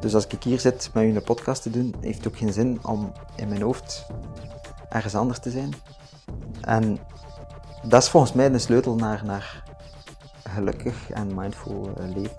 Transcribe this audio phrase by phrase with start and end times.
[0.00, 2.52] Dus als ik hier zit met u een podcast te doen, heeft het ook geen
[2.52, 4.06] zin om in mijn hoofd
[4.88, 5.74] ergens anders te zijn.
[6.60, 6.98] En
[7.82, 9.62] dat is volgens mij de sleutel naar, naar
[10.42, 12.36] gelukkig en mindful eh, leven.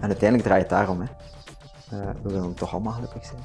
[0.00, 1.00] En uiteindelijk draait het daarom.
[1.00, 1.06] Hè.
[1.98, 3.42] Uh, we willen toch allemaal gelukkig zijn.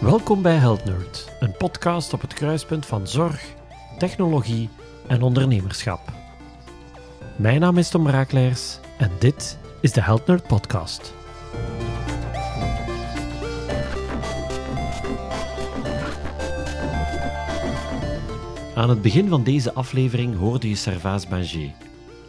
[0.00, 3.54] Welkom bij Health Nerd, een podcast op het kruispunt van zorg,
[3.98, 4.68] technologie
[5.06, 6.00] en ondernemerschap.
[7.36, 11.14] Mijn naam is Tom Raakleers en dit is de Health Podcast.
[18.74, 21.70] Aan het begin van deze aflevering hoorde je Servaas Banger,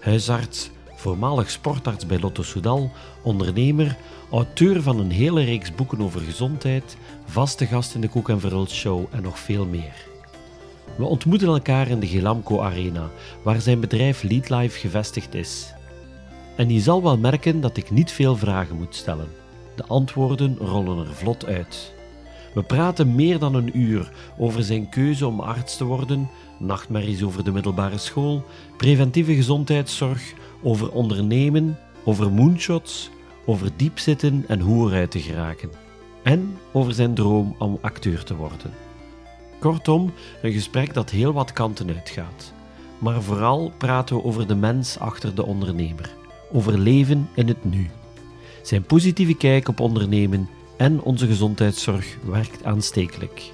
[0.02, 3.98] huisarts, voormalig sportarts bij Lotto Soudal, ondernemer,
[4.32, 8.72] auteur van een hele reeks boeken over gezondheid, vaste gast in de Koek en Verhult
[8.72, 10.06] Show en nog veel meer.
[10.96, 13.10] We ontmoeten elkaar in de Gelamco Arena,
[13.42, 15.74] waar zijn bedrijf Leadlife gevestigd is.
[16.56, 19.28] En je zal wel merken dat ik niet veel vragen moet stellen.
[19.76, 21.94] De antwoorden rollen er vlot uit.
[22.54, 26.30] We praten meer dan een uur over zijn keuze om arts te worden,
[26.60, 28.44] nachtmerries over de middelbare school,
[28.78, 33.10] preventieve gezondheidszorg, over ondernemen, over moonshots,
[33.46, 35.70] over diepzitten en hoe eruit te geraken.
[36.24, 38.74] En over zijn droom om acteur te worden.
[39.60, 42.54] Kortom, een gesprek dat heel wat kanten uitgaat.
[42.98, 46.14] Maar vooral praten we over de mens achter de ondernemer,
[46.52, 47.90] over leven in het nu.
[48.62, 53.52] Zijn positieve kijk op ondernemen en onze gezondheidszorg werkt aanstekelijk.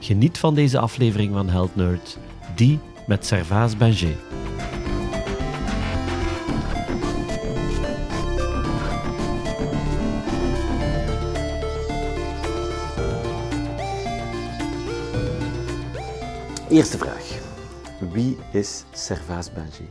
[0.00, 2.18] Geniet van deze aflevering van Health Nerd,
[2.54, 4.16] die met Servaas Banger.
[16.76, 17.40] Eerste vraag.
[18.12, 19.88] Wie is Servaas Banger?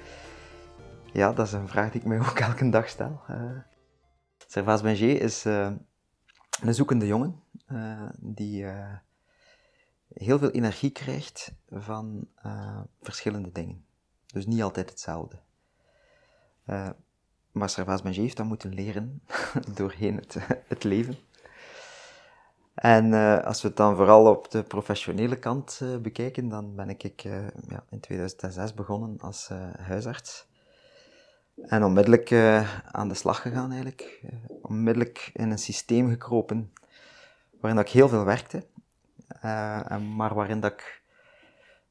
[1.20, 3.20] ja, dat is een vraag die ik mij ook elke dag stel.
[3.30, 3.58] Uh,
[4.46, 5.72] Servaas Banger is uh,
[6.62, 8.66] een zoekende jongen uh, die
[10.08, 12.28] heel veel energie krijgt van
[13.00, 13.84] verschillende dingen.
[14.26, 15.40] Dus niet altijd hetzelfde.
[17.50, 19.22] maar Servaas Banger heeft dat moeten leren
[19.74, 20.36] doorheen het,
[20.68, 21.16] het leven.
[22.74, 26.88] En uh, als we het dan vooral op de professionele kant uh, bekijken, dan ben
[26.88, 30.46] ik uh, ja, in 2006 begonnen als huisarts.
[31.62, 32.32] En onmiddellijk
[32.90, 34.22] aan de slag gegaan eigenlijk.
[34.62, 36.72] onmiddellijk in een systeem gekropen
[37.60, 38.66] waarin dat ik heel veel werkte.
[40.16, 41.02] maar waarin dat ik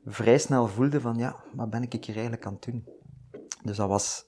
[0.05, 2.85] vrij snel voelde van ja, wat ben ik hier eigenlijk aan het doen?
[3.63, 4.25] Dus dat was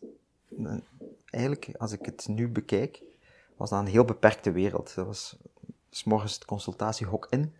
[1.25, 3.01] eigenlijk, als ik het nu bekijk,
[3.57, 4.95] was dat een heel beperkte wereld.
[4.95, 5.37] Dat was
[5.95, 7.55] s morgens het consultatiehok in.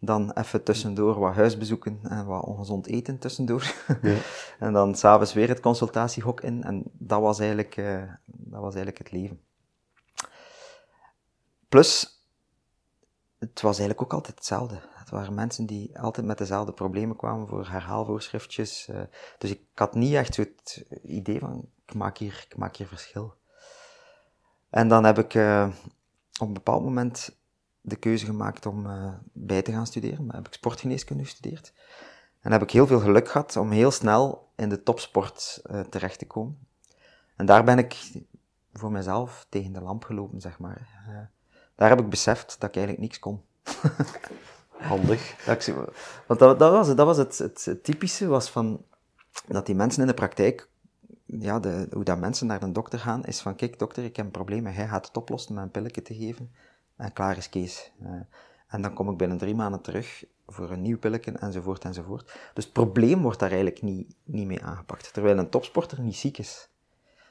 [0.00, 3.74] Dan even tussendoor wat huisbezoeken en wat ongezond eten tussendoor.
[4.02, 4.16] Ja.
[4.66, 6.62] en dan s'avonds weer het consultatiehok in.
[6.62, 9.40] En dat was eigenlijk, uh, dat was eigenlijk het leven.
[11.68, 12.22] Plus,
[13.38, 14.80] het was eigenlijk ook altijd hetzelfde.
[14.94, 18.88] Het waren mensen die altijd met dezelfde problemen kwamen voor herhaalvoorschriftjes.
[18.90, 19.00] Uh,
[19.38, 22.86] dus ik had niet echt zo het idee van, ik maak hier, ik maak hier
[22.86, 23.34] verschil.
[24.70, 25.68] En dan heb ik uh,
[26.40, 27.36] op een bepaald moment
[27.86, 30.26] de keuze gemaakt om uh, bij te gaan studeren.
[30.26, 31.72] Dan heb ik sportgeneeskunde gestudeerd.
[32.40, 36.18] En heb ik heel veel geluk gehad om heel snel in de topsport uh, terecht
[36.18, 36.58] te komen.
[37.36, 38.12] En daar ben ik
[38.72, 40.88] voor mezelf tegen de lamp gelopen, zeg maar.
[41.08, 41.18] Uh,
[41.74, 43.42] daar heb ik beseft dat ik eigenlijk niks kon.
[44.90, 45.46] Handig.
[46.26, 48.84] want dat, dat, was, dat was het, het, typische, was van,
[49.46, 50.68] dat die mensen in de praktijk,
[51.24, 54.26] ja, de, hoe dat mensen naar een dokter gaan, is van, kijk dokter, ik heb
[54.26, 56.50] een probleem, hij gaat het oplossen met een pilletje te geven
[56.96, 57.92] en klaar is Kees.
[58.02, 58.10] Uh,
[58.68, 62.38] en dan kom ik binnen drie maanden terug voor een nieuw pilletje enzovoort enzovoort.
[62.54, 65.12] Dus het probleem wordt daar eigenlijk niet, niet mee aangepakt.
[65.12, 66.68] Terwijl een topsporter niet ziek is.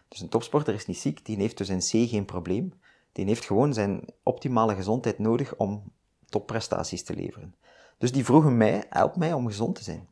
[0.08, 2.74] Dus een topsporter is niet ziek, die heeft dus in C geen probleem.
[3.12, 5.92] Die heeft gewoon zijn optimale gezondheid nodig om
[6.30, 7.56] topprestaties te leveren.
[7.98, 10.08] Dus die vroegen mij, help mij om gezond te zijn.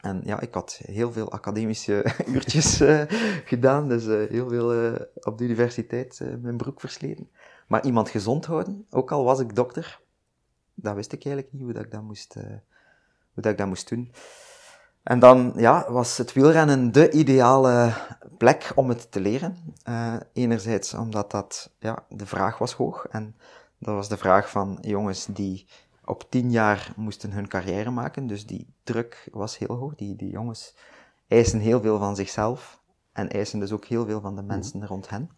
[0.00, 3.02] En ja, ik had heel veel academische uurtjes uh,
[3.44, 7.28] gedaan, dus uh, heel veel op de universiteit mijn broek versleten.
[7.66, 10.00] Maar iemand gezond houden, ook al was ik dokter,
[10.74, 13.88] dat wist ik eigenlijk niet hoe dat ik dat moest, hoe dat ik dat moest
[13.88, 14.12] doen.
[15.02, 17.92] En dan ja, was het wielrennen de ideale
[18.38, 19.56] plek om het te leren.
[20.32, 23.06] enerzijds omdat dat, ja, de vraag was hoog.
[23.06, 23.36] En
[23.78, 25.66] dat was de vraag van jongens die
[26.04, 29.94] op tien jaar moesten hun carrière maken, dus die druk was heel hoog.
[29.94, 30.74] Die, die jongens
[31.28, 32.80] eisen heel veel van zichzelf
[33.12, 34.50] en eisen dus ook heel veel van de mhm.
[34.50, 35.30] mensen rond hen.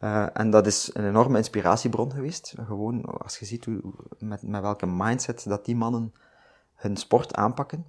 [0.00, 2.54] Uh, en dat is een enorme inspiratiebron geweest.
[2.66, 3.80] Gewoon als je ziet hoe,
[4.18, 6.14] met, met welke mindset dat die mannen
[6.74, 7.86] hun sport aanpakken.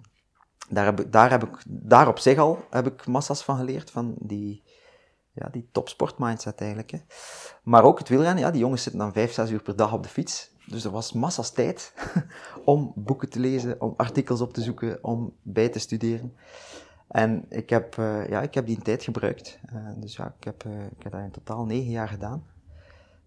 [0.69, 4.15] Daar heb, ik, daar heb ik, op zich al heb ik massas van geleerd, van
[4.19, 4.63] die,
[5.31, 6.91] ja, die topsport mindset eigenlijk.
[6.91, 6.99] Hè.
[7.63, 10.03] Maar ook het wielrennen, ja, die jongens zitten dan vijf, zes uur per dag op
[10.03, 10.51] de fiets.
[10.65, 11.93] Dus er was massas tijd
[12.65, 16.35] om boeken te lezen, om artikels op te zoeken, om bij te studeren.
[17.11, 19.59] En ik heb, uh, ja, ik heb die tijd gebruikt.
[19.73, 22.45] Uh, dus ja, ik heb, uh, ik heb dat in totaal negen jaar gedaan.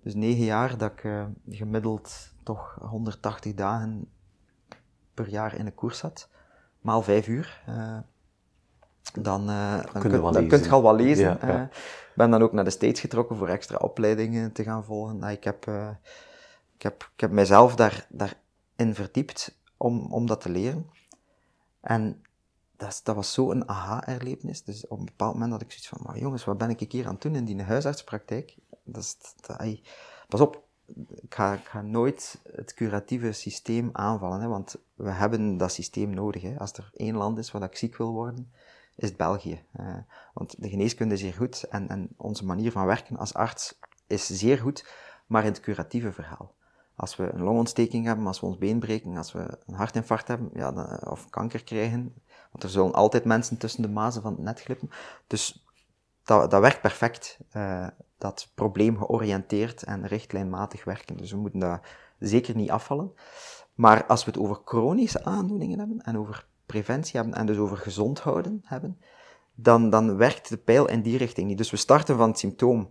[0.02, 1.10] Dus negen jaar dat ik
[1.48, 4.08] gemiddeld toch 180 dagen
[5.14, 6.28] per jaar in een koers zat.
[6.80, 7.62] Maal vijf uur.
[9.12, 9.46] dan, dan,
[9.92, 11.32] kun, dan kun je al wat lezen.
[11.32, 11.68] Ik ja,
[12.14, 15.18] ben dan ook naar de States getrokken voor extra opleidingen te gaan volgen.
[15.18, 15.66] Nou, ik, heb,
[16.74, 20.90] ik, heb, ik heb mijzelf daar, daarin verdiept om, om dat te leren.
[21.80, 22.24] En
[22.76, 24.64] dat, dat was zo'n aha-erlevenis.
[24.64, 27.06] Dus op een bepaald moment had ik zoiets van, maar jongens, wat ben ik hier
[27.06, 28.56] aan het doen in die huisartspraktijk?
[28.84, 29.16] Dat is,
[30.28, 30.62] pas op,
[31.22, 36.42] ik ga, nooit het curatieve systeem aanvallen, hè, want we hebben dat systeem nodig.
[36.42, 36.58] Hè.
[36.58, 38.52] Als er één land is waar ik ziek wil worden,
[38.96, 39.64] is het België.
[39.80, 39.96] Uh,
[40.34, 44.26] want de geneeskunde is zeer goed en, en onze manier van werken als arts is
[44.26, 44.86] zeer goed,
[45.26, 46.54] maar in het curatieve verhaal.
[46.96, 50.50] Als we een longontsteking hebben, als we ons been breken, als we een hartinfarct hebben,
[50.54, 52.14] ja, of kanker krijgen,
[52.54, 54.90] want er zullen altijd mensen tussen de mazen van het net glippen.
[55.26, 55.64] Dus
[56.24, 57.38] dat, dat werkt perfect.
[57.56, 57.86] Uh,
[58.18, 61.16] dat probleemgeoriënteerd en richtlijnmatig werken.
[61.16, 61.80] Dus we moeten dat
[62.18, 63.12] zeker niet afvallen.
[63.74, 67.76] Maar als we het over chronische aandoeningen hebben en over preventie hebben en dus over
[67.76, 69.00] gezond houden hebben,
[69.54, 71.58] dan, dan werkt de pijl in die richting niet.
[71.58, 72.90] Dus we starten van het symptoom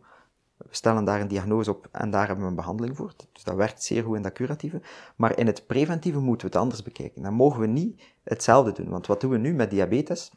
[0.70, 3.14] we stellen daar een diagnose op en daar hebben we een behandeling voor.
[3.32, 4.82] Dus dat werkt zeer goed in dat curatieve.
[5.16, 7.22] Maar in het preventieve moeten we het anders bekijken.
[7.22, 8.90] Dan mogen we niet hetzelfde doen.
[8.90, 10.32] Want wat doen we nu met diabetes?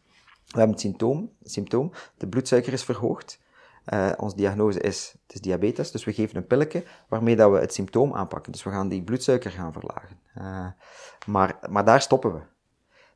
[0.46, 3.44] We hebben het symptoom, symptoom de bloedsuiker is verhoogd.
[3.92, 7.58] Uh, onze diagnose is, het is diabetes, dus we geven een pilletje waarmee dat we
[7.58, 8.52] het symptoom aanpakken.
[8.52, 10.20] Dus we gaan die bloedsuiker gaan verlagen.
[10.38, 10.66] Uh,
[11.26, 12.40] maar, maar daar stoppen we.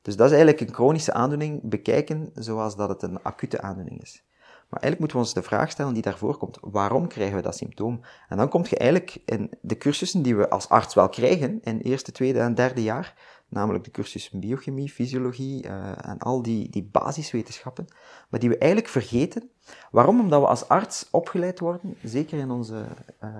[0.02, 4.24] Dus dat is eigenlijk een chronische aandoening bekijken zoals dat het een acute aandoening is.
[4.70, 6.58] Maar eigenlijk moeten we ons de vraag stellen die daarvoor komt.
[6.60, 8.00] Waarom krijgen we dat symptoom?
[8.28, 11.78] En dan kom je eigenlijk in de cursussen die we als arts wel krijgen in
[11.78, 13.14] eerste, tweede en derde jaar,
[13.48, 17.86] namelijk de cursussen biochemie, fysiologie uh, en al die, die basiswetenschappen,
[18.28, 19.50] maar die we eigenlijk vergeten.
[19.90, 20.20] Waarom?
[20.20, 22.84] Omdat we als arts opgeleid worden, zeker in onze
[23.24, 23.36] uh,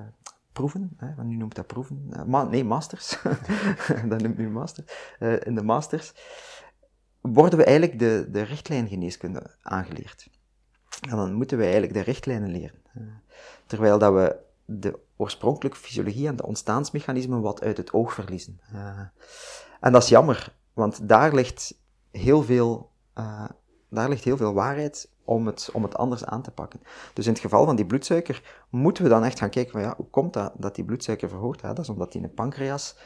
[0.52, 3.18] proeven, hè, want nu noemt dat proeven, ma nee, masters,
[4.08, 4.84] dat noemt nu master,
[5.44, 6.12] in de masters,
[7.20, 10.28] worden we eigenlijk de, de richtlijngeneeskunde aangeleerd.
[11.00, 12.82] En dan moeten wij eigenlijk de richtlijnen leren.
[12.94, 13.02] Eh,
[13.66, 18.60] terwijl dat we de oorspronkelijke fysiologie en de ontstaansmechanismen wat uit het oog verliezen.
[18.72, 19.00] Uh,
[19.80, 21.74] en dat is jammer, want daar ligt
[22.10, 23.48] heel veel, uh,
[23.88, 26.80] daar ligt heel veel waarheid om het, om het anders aan te pakken.
[27.14, 29.94] Dus in het geval van die bloedsuiker moeten we dan echt gaan kijken van ja,
[29.96, 31.60] hoe komt dat dat die bloedsuiker verhoogt?
[31.60, 32.96] Dat is omdat die in de pancreas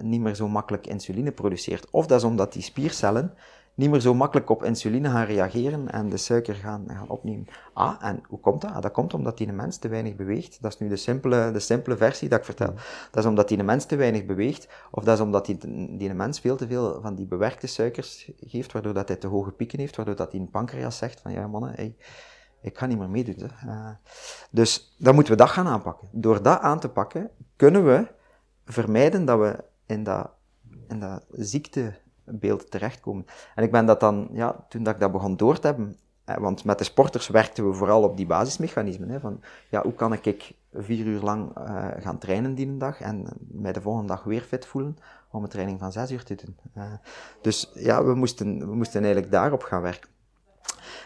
[0.00, 1.90] niet meer zo makkelijk insuline produceert.
[1.90, 3.34] Of dat is omdat die spiercellen
[3.76, 7.46] niet meer zo makkelijk op insuline gaan reageren en de suiker gaan, gaan opnemen.
[7.72, 8.70] Ah, en hoe komt dat?
[8.70, 10.62] Ah, dat komt omdat die mens te weinig beweegt.
[10.62, 12.74] Dat is nu de simpele, de simpele versie dat ik vertel.
[13.10, 15.58] Dat is omdat die mens te weinig beweegt, of dat is omdat die,
[15.96, 19.50] die mens veel te veel van die bewerkte suikers geeft, waardoor dat hij te hoge
[19.50, 21.96] pieken heeft, waardoor dat die pancreas zegt van, ja mannen, hey,
[22.60, 23.50] ik ga niet meer meedoen.
[23.66, 23.88] Uh,
[24.50, 26.08] dus dan moeten we dat gaan aanpakken.
[26.12, 28.06] Door dat aan te pakken, kunnen we
[28.64, 30.30] vermijden dat we in dat,
[30.88, 33.26] in dat ziekte beeld terechtkomen.
[33.54, 35.96] En ik ben dat dan, ja, toen dat ik dat begon door te hebben,
[36.38, 39.08] want met de sporters werkten we vooral op die basismechanismen.
[39.08, 43.26] Hè, van, ja, hoe kan ik vier uur lang uh, gaan trainen die dag en
[43.50, 44.96] mij de volgende dag weer fit voelen
[45.30, 46.56] om een training van zes uur te doen.
[46.76, 46.84] Uh,
[47.40, 50.10] dus ja, we moesten, we moesten eigenlijk daarop gaan werken.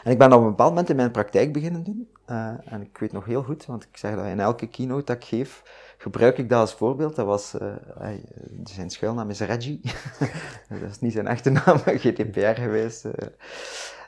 [0.05, 2.09] En ik ben op een bepaald moment in mijn praktijk beginnen doen.
[2.31, 5.17] Uh, en ik weet nog heel goed, want ik zeg dat in elke keynote dat
[5.17, 5.63] ik geef,
[6.01, 7.17] gebruik ik dat als voorbeeld.
[7.17, 7.75] Dat was, uh,
[8.65, 9.81] zijn schuilnaam is Reggie.
[10.81, 13.05] dat is niet zijn echte naam, GDPR geweest.
[13.05, 13.13] Uh.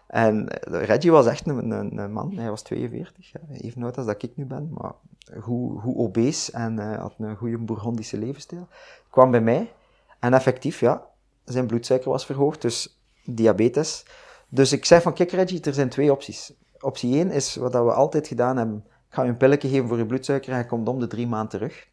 [0.06, 4.36] En Reggie was echt een, een, man, hij was 42, even oud als dat ik
[4.36, 4.92] nu ben, maar
[5.40, 8.68] hoe, hoe obese en had een goede Bourgondische levensstijl.
[9.10, 9.72] Kwam bij mij
[10.18, 11.06] en effectief, ja,
[11.44, 14.04] zijn bloedsuiker was verhoogd, dus diabetes.
[14.48, 16.52] Dus ik zei van, kijk Reggie, er zijn twee opties.
[16.80, 18.84] Optie 1 is wat we altijd gedaan hebben.
[19.14, 21.48] Ga je een pilletje geven voor je bloedsuiker en hij komt om de drie maanden
[21.48, 21.88] terug.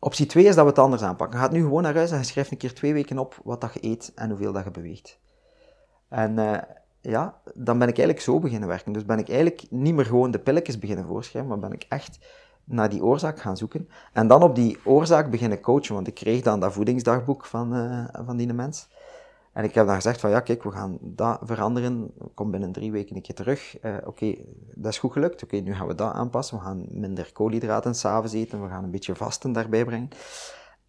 [0.00, 1.38] Optie 2 is dat we het anders aanpakken.
[1.38, 3.60] Je gaat nu gewoon naar huis en je schrijft een keer twee weken op wat
[3.60, 5.18] dat je eet en hoeveel dat je beweegt.
[6.08, 6.58] En uh,
[7.00, 8.92] ja, dan ben ik eigenlijk zo beginnen werken.
[8.92, 12.18] Dus ben ik eigenlijk niet meer gewoon de pilletjes beginnen voorschrijven, maar ben ik echt
[12.64, 13.88] naar die oorzaak gaan zoeken.
[14.12, 18.04] En dan op die oorzaak beginnen coachen, want ik kreeg dan dat voedingsdagboek van, uh,
[18.26, 18.88] van die mens.
[19.52, 22.12] En ik heb dan gezegd van, ja, kijk, we gaan dat veranderen.
[22.34, 23.84] Kom binnen drie weken een keer terug.
[23.84, 24.34] Uh, Oké,
[24.74, 25.42] dat is goed gelukt.
[25.42, 26.58] Oké, nu gaan we dat aanpassen.
[26.58, 28.62] We gaan minder koolhydraten s'avonds eten.
[28.62, 30.08] We gaan een beetje vasten daarbij brengen.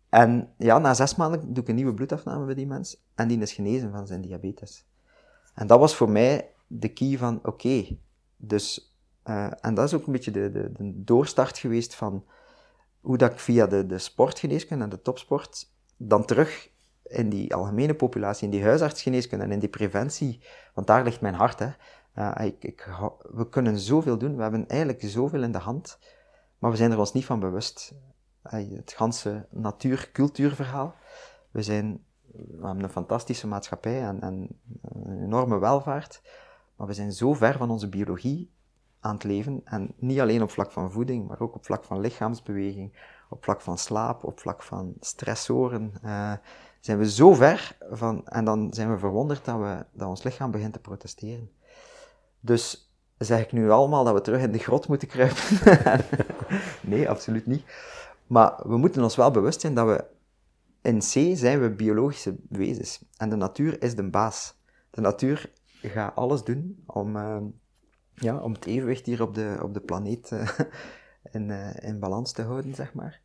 [0.09, 3.03] En ja, na zes maanden doe ik een nieuwe bloedafname bij die mens.
[3.15, 4.85] En die is genezen van zijn diabetes.
[5.53, 7.97] En dat was voor mij de key van, oké,
[8.37, 12.25] dus, uh, en dat is ook een beetje de, de, de, doorstart geweest van
[13.01, 16.69] hoe dat ik via de, de sportgeneeskunde en de topsport dan terug
[17.03, 20.41] in die algemene populatie, in die huisartsgeneeskunde en in die preventie,
[20.73, 21.59] want daar ligt mijn hart.
[21.59, 21.71] Hè.
[22.43, 22.89] Ik, ik,
[23.31, 25.99] we kunnen zoveel doen, we hebben eigenlijk zoveel in de hand,
[26.57, 27.93] maar we zijn er ons niet van bewust.
[28.41, 30.95] Het ganse natuur-cultuurverhaal.
[31.51, 34.47] We, zijn, we hebben een fantastische maatschappij en, en,
[34.81, 36.21] een enorme welvaart,
[36.75, 38.51] maar we zijn zo ver van onze biologie
[38.99, 39.61] aan het leven.
[39.63, 43.61] En niet alleen op vlak van voeding, maar ook op vlak van lichaamsbeweging, op vlak
[43.61, 45.93] van slaap, op vlak van stressoren.
[46.05, 46.33] Uh,
[46.83, 50.51] zijn we zo ver van, en dan zijn we verwonderd dat, we, dat ons lichaam
[50.51, 51.51] begint te protesteren.
[52.39, 55.43] Dus zeg ik nu allemaal dat we terug in de grot moeten kruipen?
[56.91, 57.63] nee, absoluut niet.
[58.27, 60.05] Maar we moeten ons wel bewust zijn dat we
[60.81, 63.05] in C zijn we biologische wezens.
[63.17, 64.55] En de natuur is de baas.
[64.89, 67.37] De natuur gaat alles doen om, uh,
[68.13, 70.49] ja, om het evenwicht hier op de, op de planeet uh,
[71.31, 73.21] in, uh, in balans te houden, zeg maar.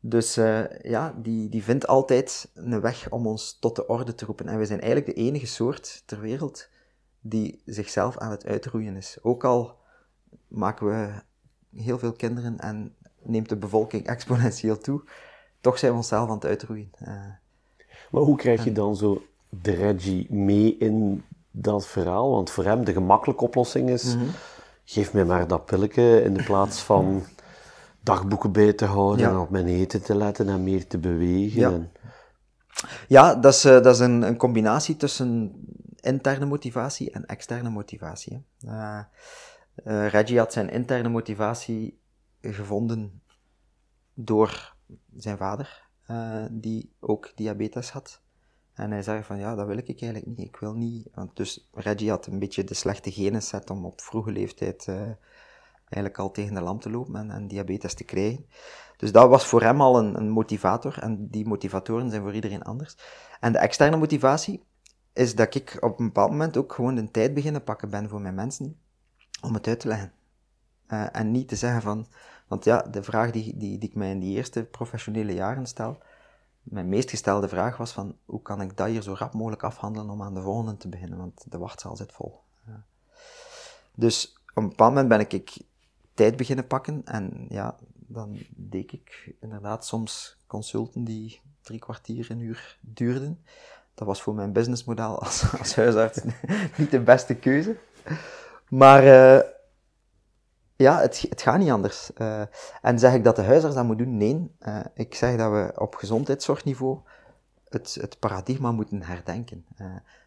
[0.00, 4.24] Dus uh, ja, die, die vindt altijd een weg om ons tot de orde te
[4.24, 4.48] roepen.
[4.48, 6.68] En we zijn eigenlijk de enige soort ter wereld
[7.20, 9.18] die zichzelf aan het uitroeien is.
[9.22, 9.78] Ook al
[10.48, 11.22] maken we
[11.82, 15.02] heel veel kinderen en neemt de bevolking exponentieel toe,
[15.60, 16.90] toch zijn we onszelf aan het uitroeien.
[17.02, 17.08] Uh,
[18.10, 22.30] maar hoe krijg je dan zo de Reggie mee in dat verhaal?
[22.30, 24.30] Want voor hem de gemakkelijke oplossing is, mm -hmm.
[24.84, 27.22] geef mij maar dat pilletje in de plaats van
[28.02, 31.60] dagboeken bij te houden en op mijn eten te letten en meer te bewegen.
[31.60, 31.92] Ja, en...
[33.08, 35.52] ja dat is, uh, dat is een, een, combinatie tussen
[36.00, 38.44] interne motivatie en externe motivatie.
[38.64, 39.00] Uh,
[39.84, 42.00] uh, Reggie had zijn interne motivatie
[42.40, 43.22] gevonden
[44.14, 44.76] door
[45.16, 45.88] zijn vader,
[46.50, 48.20] die ook diabetes had.
[48.72, 50.38] En hij zei van, ja, dat wil ik eigenlijk niet.
[50.38, 51.08] Ik wil niet...
[51.14, 54.86] Want dus Reggie had een beetje de slechte genen set om op vroege leeftijd
[55.90, 58.46] eigenlijk al tegen de lamp te lopen en, en, diabetes te krijgen.
[58.96, 62.62] Dus dat was voor hem al een, een, motivator en die motivatoren zijn voor iedereen
[62.62, 62.96] anders.
[63.40, 64.64] En de externe motivatie
[65.12, 68.20] is dat ik op een bepaald moment ook gewoon de tijd beginnen pakken ben voor
[68.20, 68.80] mijn mensen
[69.42, 70.12] om het uit te leggen.
[70.88, 72.06] Uh, en niet te zeggen van,
[72.48, 75.98] want ja, de vraag die, die, die ik mij in die eerste professionele jaren stel,
[76.62, 80.10] mijn meest gestelde vraag was van, hoe kan ik dat hier zo rap mogelijk afhandelen
[80.10, 82.40] om aan de volgende te beginnen, want de wachtzaal zit vol.
[83.94, 85.56] Dus op een bepaald moment ben ik
[86.14, 87.02] tijd beginnen pakken.
[87.04, 93.44] En ja, dan deed ik inderdaad soms consulten die drie kwartier, een uur duurden.
[93.94, 96.20] Dat was voor mijn businessmodel als, als huisarts
[96.78, 97.76] niet de beste keuze.
[98.68, 99.40] Maar uh,
[100.76, 102.10] ja, het, het gaat niet anders.
[102.18, 102.42] Uh,
[102.82, 104.16] en zeg ik dat de huisarts dat moet doen?
[104.16, 104.50] Nee.
[104.60, 106.98] Uh, ik zeg dat we op gezondheidszorgniveau
[107.68, 109.66] het, het paradigma moeten herdenken.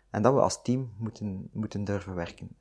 [0.10, 2.58] en dat we als team moeten, moeten durven werken.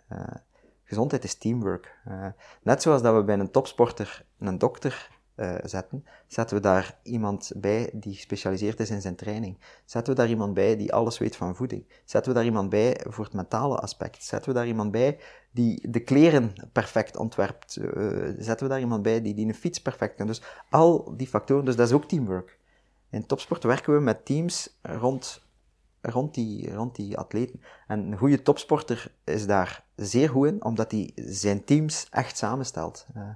[0.93, 1.99] Gezondheid is teamwork.
[2.09, 2.27] Uh,
[2.63, 7.53] net zoals dat we bij een topsporter een dokter uh, zetten, zetten we daar iemand
[7.57, 9.59] bij die gespecialiseerd is in zijn training.
[9.85, 11.85] Zetten we daar iemand bij die alles weet van voeding.
[12.05, 14.25] Zetten we daar iemand bij voor het mentale aspect.
[14.25, 15.19] Zetten we daar iemand bij
[15.51, 17.77] die de kleren perfect ontwerpt.
[17.77, 20.27] Uh, zetten we daar iemand bij die, die een fiets perfect kan.
[20.27, 22.59] Dus al die factoren, dus dat is ook teamwork.
[23.11, 25.47] In topsport werken we met teams rond
[26.03, 27.61] rond die, rond die atleten.
[27.87, 33.07] En een goede topsporter is daar zeer goed in, omdat hij zijn teams echt samenstelt.
[33.17, 33.29] Uh,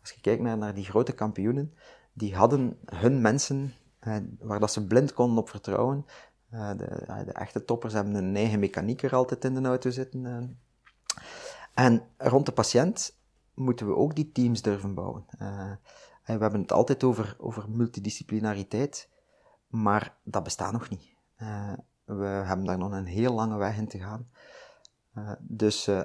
[0.00, 1.74] als je kijkt naar, naar die grote kampioenen,
[2.12, 6.06] die hadden hun mensen uh, waar dat ze blind konden op vertrouwen.
[6.52, 10.58] Uh, de, de, echte toppers hebben een eigen mechanieker altijd in de auto zitten.
[11.74, 13.16] En rond de patiënt
[13.54, 15.24] moeten we ook die teams durven bouwen.
[15.38, 15.78] en
[16.36, 19.08] we hebben het altijd over, over multidisciplinariteit,
[19.66, 21.14] maar dat bestaat nog niet.
[22.04, 24.28] We hebben daar nog een heel lange weg in te gaan.
[25.18, 26.00] Uh, dus, uh,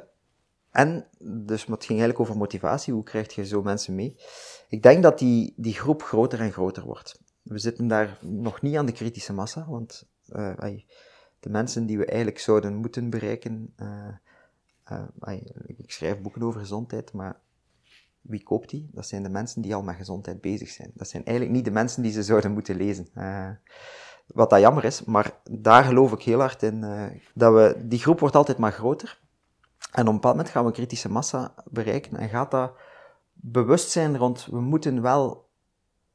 [0.71, 2.93] en, dus het ging eigenlijk over motivatie.
[2.93, 4.15] Hoe krijg je zo mensen mee?
[4.69, 7.21] Ik denk dat die, die groep groter en groter wordt.
[7.41, 10.55] We zitten daar nog niet aan de kritische massa, want uh,
[11.39, 13.73] de mensen die we eigenlijk zouden moeten bereiken.
[15.65, 17.39] ik schrijf boeken over gezondheid, maar
[18.21, 18.89] wie koopt die?
[18.91, 20.91] Dat zijn de mensen die al met gezondheid bezig zijn.
[20.93, 23.07] Dat zijn eigenlijk niet de mensen die ze zouden moeten lezen.
[24.27, 26.83] Wat dat jammer is, maar daar geloof ik heel hard in.
[26.83, 27.03] Uh,
[27.33, 29.19] dat we, die groep wordt altijd maar groter.
[29.91, 32.71] En op een bepaald moment gaan we kritische massa bereiken en gaat dat
[33.33, 35.49] bewustzijn rond, we moeten wel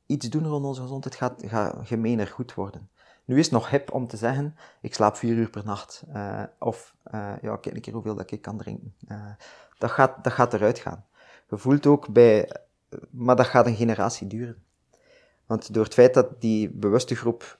[0.06, 2.90] iets doen rond onze gezondheid, gaat, gaat gemeener goed worden.
[3.24, 6.02] Nu is het nog hip om te zeggen, ik slaap vier uur per nacht.
[6.14, 8.94] Uh, of, uh, ja, kijk een keer hoeveel dat ik kan drinken.
[9.78, 11.04] Dat, gaat, dat gaat eruit gaan.
[11.48, 12.56] Je voelt ook bij,
[13.10, 14.62] maar dat gaat een generatie duren.
[15.46, 17.58] Want door het feit dat die bewuste groep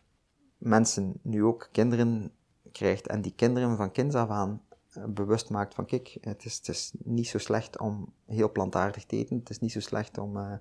[0.63, 2.33] mensen nu ook kinderen
[2.73, 4.63] krijgt en die kinderen van kinds af aan
[5.07, 9.17] bewust maakt van kijk, het is, het is niet zo slecht om heel plantaardig te
[9.17, 10.61] eten, het is niet zo slecht om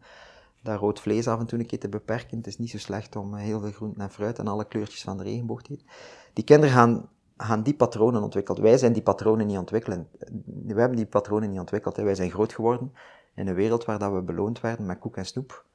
[0.62, 2.38] dat rood vlees af en toe een keer te beperken.
[2.38, 5.18] Het is niet zo slecht om heel veel groenten en fruit en alle kleurtjes van
[5.18, 5.88] de regenboog te eten.
[6.34, 8.62] Die kinderen gaan, gaan die patronen ontwikkelen.
[8.62, 10.10] Wij zijn die patronen niet ontwikkelen.
[10.46, 11.96] We hebben die patronen niet ontwikkeld.
[11.96, 12.94] Wij zijn groot geworden
[13.36, 15.66] in een wereld waar dat we beloond werden met koek en snoep.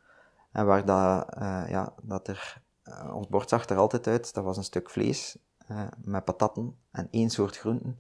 [0.52, 4.45] En waar dat, uh, ja, dat er, uh, ons bord zag er altijd uit, dat
[4.45, 5.38] was een stuk vlees
[5.71, 7.99] uh, met patatten en één soort groenten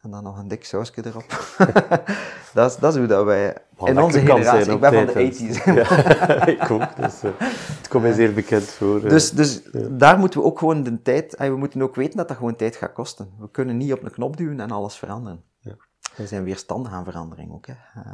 [0.00, 1.56] en dan nog een dik sausje erop.
[2.54, 3.56] dat, is, dat is hoe dat wij...
[3.84, 5.64] in onze generatie, ik ben van de 80s.
[5.64, 9.04] ja, ik ook, dus uh, het komt mij zeer bekend voor.
[9.04, 9.88] Uh, dus dus ja.
[9.90, 11.34] daar moeten we ook gewoon de tijd...
[11.34, 13.30] En we moeten ook weten dat dat gewoon tijd gaat kosten.
[13.38, 15.42] We kunnen niet op een knop duwen en alles veranderen.
[15.58, 15.76] Ja.
[16.16, 17.66] We zijn weerstandig aan verandering ook.
[17.66, 17.74] Hè.
[17.96, 18.12] Uh,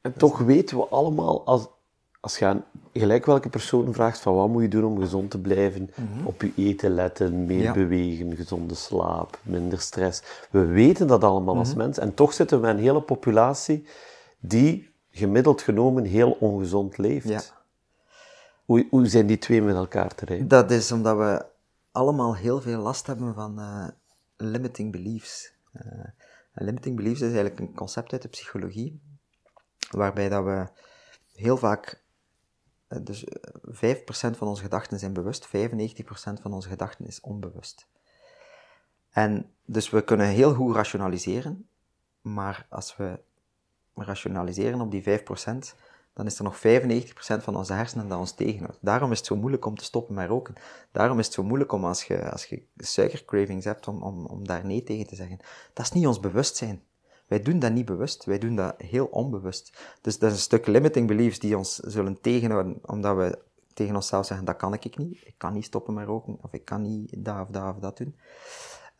[0.00, 1.68] en toch weten we allemaal, als,
[2.26, 5.40] als je aan gelijk welke persoon vraagt van wat moet je doen om gezond te
[5.40, 6.26] blijven, mm -hmm.
[6.26, 7.72] op je eten letten, meer ja.
[7.72, 10.22] bewegen, gezonde slaap, minder stress.
[10.50, 11.68] We weten dat allemaal mm -hmm.
[11.68, 13.86] als mens en toch zitten we met een hele populatie
[14.38, 17.28] die gemiddeld genomen heel ongezond leeft.
[17.28, 17.40] Ja.
[18.64, 20.48] Hoe, hoe zijn die twee met elkaar te rijden?
[20.48, 21.44] Dat is omdat we
[21.92, 23.88] allemaal heel veel last hebben van uh,
[24.36, 25.52] limiting beliefs.
[25.72, 26.04] Uh,
[26.54, 29.00] limiting beliefs is eigenlijk een concept uit de psychologie,
[29.90, 30.66] waarbij dat we
[31.34, 32.04] heel vaak
[33.02, 33.28] dus 5%
[34.10, 35.50] van onze gedachten zijn bewust, 95%
[36.42, 37.86] van onze gedachten is onbewust.
[39.10, 41.68] En dus we kunnen heel goed rationaliseren,
[42.20, 43.20] maar als we
[43.94, 45.12] rationaliseren op die 5%,
[46.12, 46.60] dan is er nog 95%
[47.42, 48.78] van onze hersenen dat ons tegenhoudt.
[48.80, 50.54] Daarom is het zo moeilijk om te stoppen met roken.
[50.92, 54.46] Daarom is het zo moeilijk om als je, als je suikercravings hebt, om, om, om
[54.46, 55.38] daar nee tegen te zeggen.
[55.72, 56.82] Dat is niet ons bewustzijn.
[57.26, 59.78] Wij doen dat niet bewust, wij doen dat heel onbewust.
[60.00, 63.38] Dus dat is een stuk limiting beliefs die ons zullen tegenhouden, omdat we
[63.74, 66.64] tegen onszelf zeggen, dat kan ik niet, ik kan niet stoppen met roken, of ik
[66.64, 68.16] kan niet dat of dat of dat doen.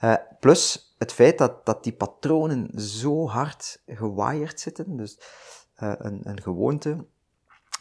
[0.05, 5.19] Uh, plus het feit dat, dat die patronen zo hard gewired zitten, dus
[5.83, 7.05] uh, een, een gewoonte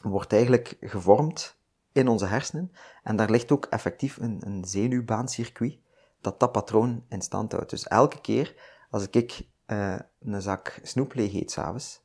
[0.02, 1.58] wordt eigenlijk gevormd
[1.92, 2.72] in onze hersenen,
[3.04, 5.78] en daar ligt ook effectief een, een zenuwbaancircuit
[6.22, 7.70] dat dat patroon in stand houdt.
[7.70, 8.56] Dus elke keer
[8.90, 12.02] als ik uh, een zak snoep leeg eet s'avonds,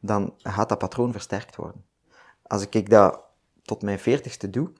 [0.00, 1.84] dan gaat dat patroon versterkt worden.
[2.42, 3.20] Als ik dat
[3.62, 4.72] tot mijn veertigste doe,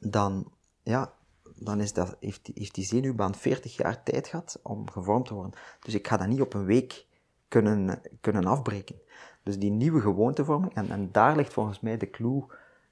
[0.00, 1.12] dan, ja,
[1.54, 5.60] dan is dat, heeft, heeft die zenuwbaan 40 jaar tijd gehad om gevormd te worden.
[5.80, 7.06] Dus ik ga dat niet op een week
[7.48, 9.00] kunnen, kunnen afbreken.
[9.42, 12.44] Dus die nieuwe gewoontevorming, en, en daar ligt volgens mij de clue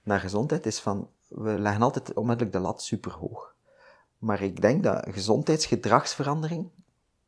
[0.02, 3.54] naar gezondheid, is van, we leggen altijd onmiddellijk de lat super hoog.
[4.18, 6.70] Maar ik denk dat gezondheidsgedragsverandering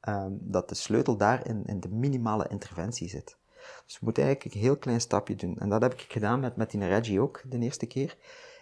[0.09, 3.37] um, dat de sleutel daar in, in, de minimale interventie zit.
[3.85, 5.59] Dus we moeten eigenlijk een heel klein stapje doen.
[5.59, 8.17] En dat heb ik gedaan met, met die Reggie ook, de eerste keer.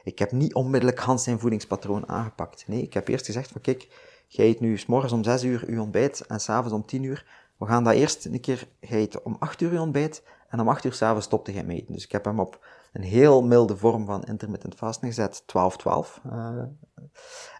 [0.04, 2.64] Ik heb niet onmiddellijk Hans zijn voedingspatroon aangepakt.
[2.68, 3.88] Nee, ik heb eerst gezegd van kijk,
[4.26, 7.26] jij eet nu s morgens om 6 uur je ontbijt en s'avonds om 10 uur.
[7.56, 10.68] We gaan dat eerst een keer, jij eet om 8 uur je ontbijt en om
[10.68, 11.92] 8 uur s'avonds stopte jij met eten.
[11.92, 16.24] Dus ik heb hem op een heel milde vorm van intermittent fasting gezet, 12-12.
[16.26, 16.62] Uh,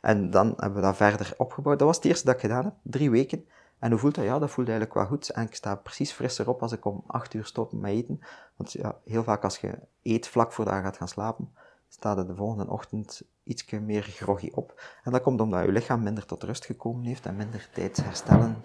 [0.00, 1.78] en dan hebben we dat verder opgebouwd.
[1.78, 3.44] Dat was het eerste dat ik gedaan heb, drie weken.
[3.84, 4.24] En hoe voelt dat?
[4.24, 5.28] Ja, dat voelt eigenlijk wel goed.
[5.30, 8.20] En ik sta precies frisser op als ik om 8 uur stop met eten.
[8.56, 11.54] Want ja, heel vaak als je eet vlak voordat je gaat gaan slapen,
[11.88, 14.82] staat er de volgende ochtend iets meer groggy op.
[15.02, 18.56] En dat komt omdat je lichaam minder tot rust gekomen heeft en minder tijd herstellen,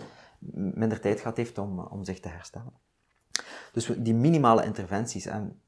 [0.73, 2.73] minder tijd gehad heeft om, om zich te herstellen.
[3.71, 5.25] Dus die minimale interventies.
[5.25, 5.61] En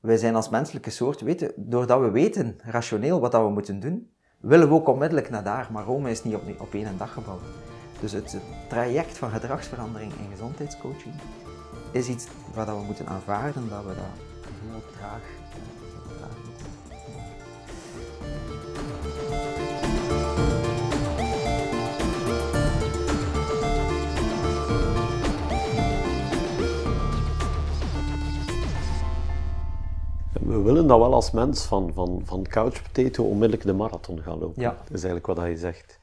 [0.00, 4.12] wij zijn als menselijke soort, weten, doordat we weten rationeel wat dat we moeten doen,
[4.40, 5.68] willen we ook onmiddellijk naar daar.
[5.72, 7.67] Maar Rome is niet op, op één dag gebouwd.
[8.00, 8.36] Dus het
[8.68, 11.14] traject van gedragsverandering en gezondheidscoaching
[11.92, 14.04] is iets waar we moeten aanvaarden dat we dat
[14.60, 15.22] heel traag,
[16.44, 16.66] moeten
[30.48, 34.38] We willen dat wel als mens van, van, van couch potato onmiddellijk de marathon gaan
[34.38, 34.62] lopen.
[34.62, 34.68] Ja.
[34.68, 35.97] Dat is eigenlijk wat je zegt.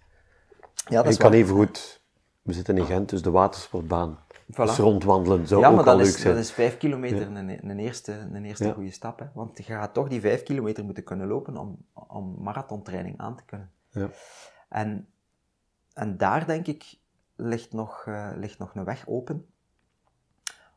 [0.86, 2.02] Ja, dat is kan even goed.
[2.42, 4.20] We zitten in Gent, dus de watersportbaan.
[4.52, 4.56] Voilà.
[4.56, 6.34] Dus rondwandelen zou ja, ook al leuk is, zijn.
[6.34, 7.40] dat is vijf kilometer ja.
[7.40, 8.74] een, een, eerste, een eerste ja.
[8.74, 9.20] goede stap.
[9.20, 9.26] Hè?
[9.34, 13.44] Want je gaat toch die vijf kilometer moeten kunnen lopen om, om marathontraining aan te
[13.46, 13.72] kunnen.
[13.90, 14.10] Ja.
[14.70, 15.08] En,
[15.94, 16.98] en daar denk ik
[17.36, 19.46] ligt nog, uh, ligt nog een weg open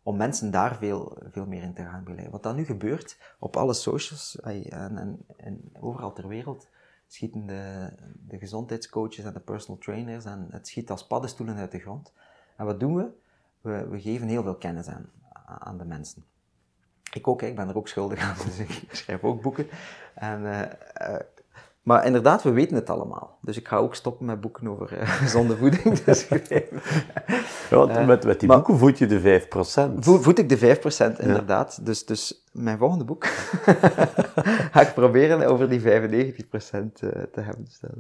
[0.03, 2.33] om mensen daar veel, veel meer in te gaan begeleiden.
[2.33, 6.69] Wat dan nu gebeurt op alle socials en, en, en overal ter wereld,
[7.09, 7.93] schieten de,
[8.29, 12.13] de gezondheidscoaches en de personal trainers en het schiet als paddenstoelen uit de grond.
[12.57, 13.11] En wat doen we?
[13.61, 15.11] We, we geven heel veel kennis aan,
[15.45, 16.25] aan de mensen.
[17.13, 19.67] Ik ook, ik ben er ook schuldig aan, dus ik schrijf ook boeken.
[20.15, 20.63] En, uh,
[21.89, 23.39] maar inderdaad, we weten het allemaal.
[23.41, 25.99] Dus ik ga ook stoppen met boeken over uh, gezonde voeding.
[25.99, 26.29] Dus
[27.71, 29.99] ja, met, met die boeken voed je de 5%.
[29.99, 30.77] Vo, voed ik de
[31.17, 31.87] 5%, inderdaad.
[31.87, 33.27] Dus, dus mijn volgende boek
[34.73, 35.85] ga ik proberen over die 95%
[36.93, 37.65] te hebben.
[37.65, 37.91] Dus dat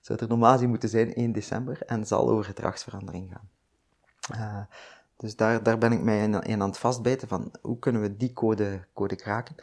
[0.00, 4.68] zou er normaal zien moeten zijn 1 december en zal over gedragsverandering gaan.
[5.16, 8.16] Dus daar, daar ben ik mij in, in aan het vastbijten van hoe kunnen we
[8.16, 9.56] die code, code kraken.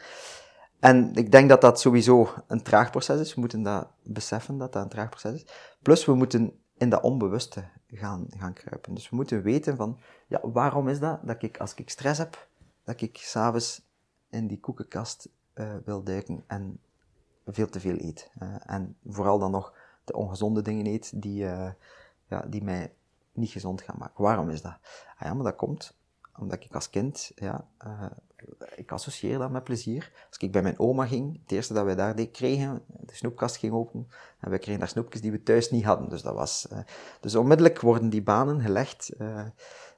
[0.80, 3.34] En ik denk dat dat sowieso een traag proces is.
[3.34, 5.46] We moeten dat beseffen dat dat een traag proces is.
[5.82, 8.94] Plus we moeten in dat onbewuste gaan, gaan kruipen.
[8.94, 11.26] Dus we moeten weten van, ja, waarom is dat?
[11.26, 12.48] Dat ik, als ik stress heb,
[12.84, 13.82] dat ik s'avonds
[14.30, 16.80] in die koekenkast uh, wil duiken en
[17.46, 18.30] veel te veel eet.
[18.42, 21.70] Uh, en vooral dan nog de ongezonde dingen eet die, uh,
[22.28, 22.94] ja, die mij
[23.32, 24.22] niet gezond gaan maken.
[24.22, 24.78] Waarom is dat?
[25.16, 25.96] Ah ja, maar dat komt
[26.38, 27.68] omdat ik als kind, ja,
[28.74, 30.12] ik associeer dat met plezier.
[30.28, 33.72] Als ik bij mijn oma ging, het eerste dat wij daar kregen, de snoepkast ging
[33.72, 34.08] open
[34.40, 36.08] en we kregen daar snoepjes die we thuis niet hadden.
[36.08, 36.78] Dus dat was, uh,
[37.20, 39.44] dus onmiddellijk worden die banen gelegd, uh,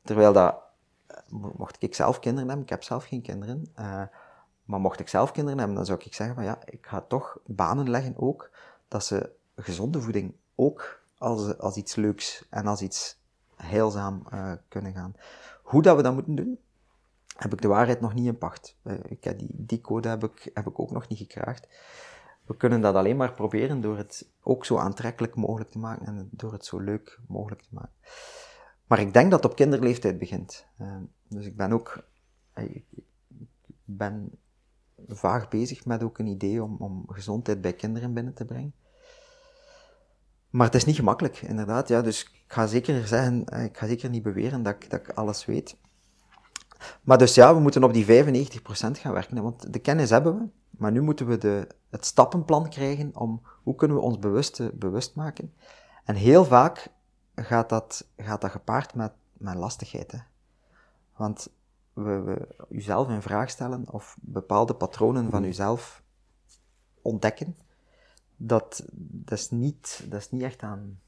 [0.02, 0.56] terwijl dat,
[1.28, 3.72] mocht ik zelf kinderen hebben, ik heb zelf geen kinderen,
[4.64, 7.38] maar mocht ik zelf kinderen hebben, dan zou ik zeggen van ja, ik ga toch
[7.46, 8.50] banen leggen ook,
[8.88, 13.18] dat ze gezonde voeding ook als, als iets leuks en als iets
[13.54, 14.22] heilzaam
[14.68, 15.16] kunnen gaan.
[15.62, 16.58] Hoe dat we dat moeten doen,
[17.38, 18.76] heb ik de waarheid nog niet in pacht.
[18.84, 21.68] Uh, ik, die, die code heb ik, heb ik ook nog niet gekraagd.
[22.44, 26.28] We kunnen dat alleen maar proberen door het ook zo aantrekkelijk mogelijk te maken en
[26.30, 27.94] door het zo leuk mogelijk te maken.
[28.86, 30.66] Maar ik denk dat het op kinderleeftijd begint.
[30.80, 30.96] Uh,
[31.28, 32.04] dus ik ben ook,
[32.54, 32.84] ik
[33.84, 34.38] ben
[35.08, 38.74] vaag bezig met ook een idee om, om gezondheid bij kinderen binnen te brengen.
[40.50, 41.88] Maar het is niet gemakkelijk, inderdaad.
[41.88, 45.00] Ja, dus ik ga zeker zeggen, eh, ik ga zeker niet beweren dat ik, dat
[45.00, 45.76] ik alles weet.
[47.02, 49.42] Maar dus ja, we moeten op die 95% gaan werken.
[49.42, 53.74] Want de kennis hebben we, maar nu moeten we de, het stappenplan krijgen om hoe
[53.74, 55.52] kunnen we ons bewust, bewust maken.
[56.04, 56.88] En heel vaak
[57.34, 60.12] gaat dat, gaat dat gepaard met, met lastigheid.
[60.12, 60.18] Hè?
[61.16, 61.48] Want
[61.92, 66.02] we, we uzelf een vraag stellen of bepaalde patronen van uzelf
[67.02, 67.56] ontdekken
[68.36, 71.00] dat, dat, is, niet, dat is niet echt aan,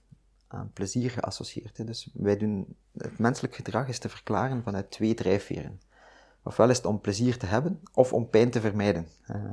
[0.46, 1.76] aan plezier geassocieerd.
[1.76, 1.84] Hè.
[1.84, 5.80] Dus wij doen, het menselijk gedrag is te verklaren vanuit twee drijfveren.
[6.42, 9.08] Ofwel is het om plezier te hebben, of om pijn te vermijden.
[9.30, 9.50] Uh,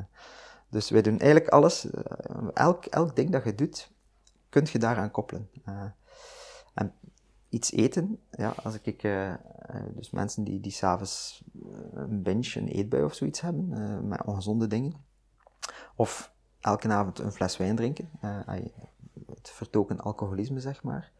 [0.69, 1.91] dus wij doen eigenlijk alles, uh,
[2.53, 3.91] elk, elk ding dat je doet,
[4.49, 5.49] kun je daaraan koppelen.
[5.69, 5.83] Uh,
[6.73, 6.93] en
[7.49, 9.01] iets eten, ja, als ik,
[9.95, 11.43] dus mensen die, die s'avonds
[11.93, 14.93] een binge, een eetbui of zoiets hebben, met ongezonde dingen,
[15.95, 18.09] of elke avond een fles wijn drinken,
[19.25, 21.11] het vertoken alcoholisme, zeg maar.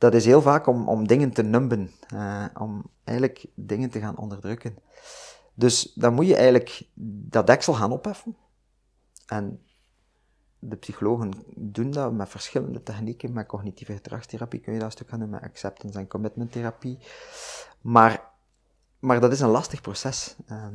[0.00, 4.18] Dat is heel vaak om, om dingen te numben, uh, om eigenlijk dingen te gaan
[4.18, 4.76] onderdrukken.
[5.54, 6.88] Dus dan moet je eigenlijk
[7.28, 8.36] dat deksel gaan opheffen.
[9.26, 9.60] En
[10.58, 13.32] de psychologen doen dat met verschillende technieken.
[13.32, 16.98] Met cognitieve gedragstherapie kun je dat een stuk gaan doen, met acceptance en commitment therapie.
[17.80, 18.30] Maar,
[18.98, 20.36] maar dat is een lastig proces.
[20.50, 20.66] Uh,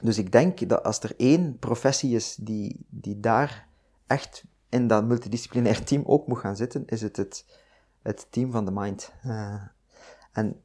[0.00, 3.68] dus ik denk dat als er één professie is die, die daar
[4.06, 7.60] echt in dat multidisciplinair team ook moet gaan zitten, is het het,
[8.02, 9.12] het team van de mind.
[9.26, 9.62] Uh,
[10.32, 10.62] en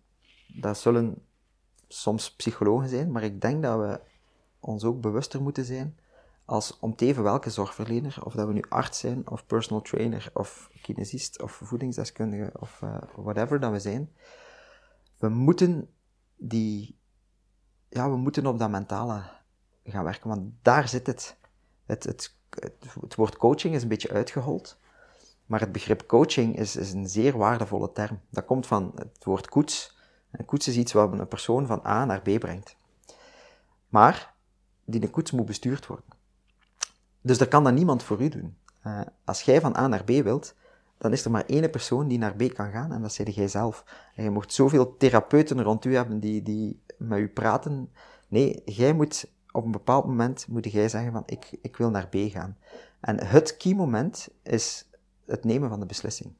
[0.47, 1.25] dat zullen
[1.87, 3.99] soms psychologen zijn, maar ik denk dat we
[4.59, 5.97] ons ook bewuster moeten zijn
[6.45, 10.29] als om te even welke zorgverlener, of dat we nu arts zijn, of personal trainer,
[10.33, 14.11] of kinesist, of voedingsdeskundige, of uh, whatever dat we zijn,
[15.17, 15.89] we moeten
[16.35, 16.99] die
[17.89, 19.23] ja, we moeten op dat mentale
[19.83, 21.37] gaan werken, want daar zit het.
[21.85, 22.35] Het, het,
[22.99, 24.79] het, woord coaching is een beetje uitgehold,
[25.47, 28.19] maar het begrip coaching is, is een zeer waardevolle term.
[28.29, 29.97] Dat komt van het woord koets.
[30.31, 32.75] En koets is iets wat een persoon van A naar B brengt.
[33.89, 34.33] Maar
[34.85, 36.05] die de koets moet bestuurd worden.
[37.21, 38.57] Dus er kan dat niemand voor u doen.
[38.87, 40.55] Uh, als jij van A naar B wilt,
[40.97, 43.47] dan is er maar één persoon die naar B kan gaan en dat is jij
[43.47, 43.83] zelf.
[44.15, 47.91] En je mocht zoveel therapeuten rond u hebben die, die met u praten.
[48.27, 52.07] Nee, jij moet op een bepaald moment moet jij zeggen van ik, ik wil naar
[52.07, 52.57] B gaan.
[52.99, 54.86] En het key moment is
[55.27, 56.33] het nemen van de beslissing.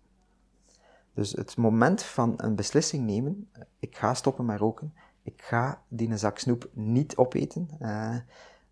[1.13, 6.17] Dus het moment van een beslissing nemen, ik ga stoppen met roken, ik ga die
[6.17, 8.15] zak snoep niet opeten, uh,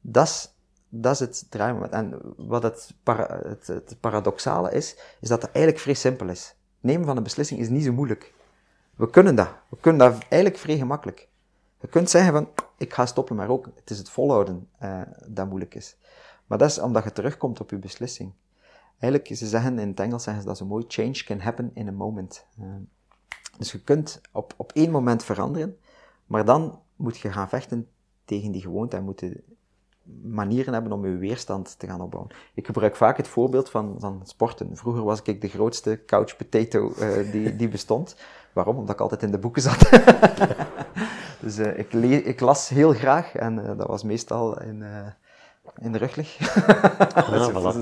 [0.01, 1.91] dat is het draaimoment.
[1.91, 2.93] En wat het,
[3.65, 6.55] het, paradoxale is, is dat het eigenlijk vrij simpel is.
[6.79, 8.33] Nemen van een beslissing is niet zo moeilijk.
[8.95, 9.49] We kunnen dat.
[9.69, 11.27] We kunnen dat eigenlijk vrij gemakkelijk.
[11.79, 13.71] Je kunt zeggen van, ik ga stoppen met roken.
[13.75, 15.97] Het is het volhouden uh, dat moeilijk is.
[16.45, 18.33] Maar dat is omdat je terugkomt op je beslissing.
[18.99, 21.87] Eigenlijk, ze zeggen in het Engels zeggen ze dat zo mooi, change can happen in
[21.87, 22.45] a moment.
[22.59, 22.65] Uh,
[23.57, 25.77] dus je kunt op, op één moment veranderen,
[26.25, 27.87] maar dan moet je gaan vechten
[28.25, 29.43] tegen die gewoonte en moet je
[30.21, 32.31] manieren hebben om je weerstand te gaan opbouwen.
[32.53, 34.77] Ik gebruik vaak het voorbeeld van, van sporten.
[34.77, 38.15] Vroeger was ik de grootste couch potato uh, die, die bestond.
[38.53, 38.77] Waarom?
[38.77, 39.89] Omdat ik altijd in de boeken zat.
[41.41, 41.93] dus uh, ik,
[42.25, 44.83] ik, las heel graag en dat was meestal in,
[45.77, 46.37] in de ruglig.
[46.37, 47.77] ja, voilà.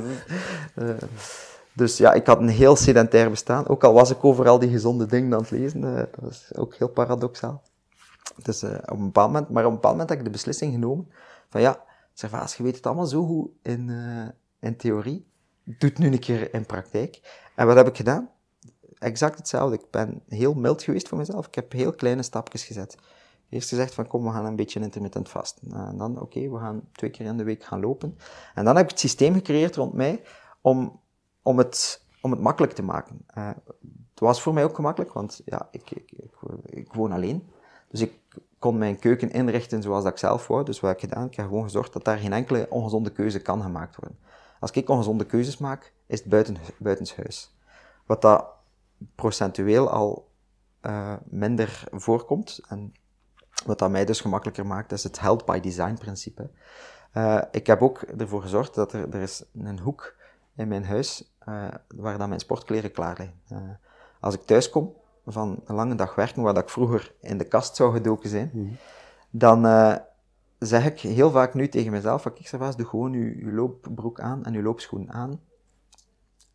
[1.73, 3.67] dus ja, ik had een heel sedentair bestaan.
[3.67, 5.81] Ook al was ik overal die gezonde dingen aan het lezen.
[5.81, 7.61] dat is ook heel paradoxaal.
[8.43, 11.11] Dus op een bepaald moment, maar op een bepaald moment heb ik de beslissing genomen
[11.49, 14.27] van ja, Servaas, je weet het allemaal zo goed in, uh,
[14.59, 15.27] in theorie.
[15.63, 17.21] Doe het nu een keer in praktijk.
[17.55, 18.29] En wat heb ik gedaan?
[18.97, 19.75] Exact hetzelfde.
[19.75, 21.47] Ik ben heel mild geweest voor mezelf.
[21.47, 22.97] Ik heb heel kleine stapjes gezet.
[23.53, 25.59] Eerst gezegd van kom, we gaan een beetje intermittent vast.
[25.71, 28.17] En dan, oké, we gaan twee keer in de week gaan lopen.
[28.53, 30.21] En dan heb ik het systeem gecreëerd rond mij
[30.61, 30.99] om,
[31.41, 33.25] om, het, om het makkelijk te maken.
[33.37, 33.49] Uh,
[34.09, 36.31] het was voor mij ook gemakkelijk, want ja, ik, ik, ik,
[36.65, 37.49] ik woon alleen.
[37.89, 38.13] Dus ik
[38.59, 40.63] kon mijn keuken inrichten zoals dat ik zelf wou.
[40.63, 41.27] Dus wat heb ik gedaan?
[41.27, 44.19] Ik heb gewoon gezorgd dat daar geen enkele ongezonde keuze kan gemaakt worden.
[44.59, 47.55] Als ik ongezonde keuzes maak, is het buiten, buitenshuis.
[48.05, 48.45] Wat dat
[49.15, 50.31] procentueel al
[50.81, 52.59] uh, minder voorkomt.
[52.67, 52.93] En
[53.65, 56.49] wat dat mij dus gemakkelijker maakt, is het help by design principe.
[57.13, 60.15] Uh, ik heb ook ervoor gezorgd dat er, er is een hoek
[60.55, 63.79] in mijn huis uh, waar dan mijn sportkleren klaar liggen.
[64.19, 64.93] als ik thuis kom,
[65.25, 68.49] van een lange dag werken, waar dat ik vroeger in de kast zou gedoken zijn,
[68.53, 68.73] mhm.
[69.29, 69.65] dan
[70.59, 74.19] zeg ik heel vaak nu tegen mezelf, van kijk Servaas, doe gewoon je, je loopbroek
[74.19, 75.39] aan en je loopschoen aan.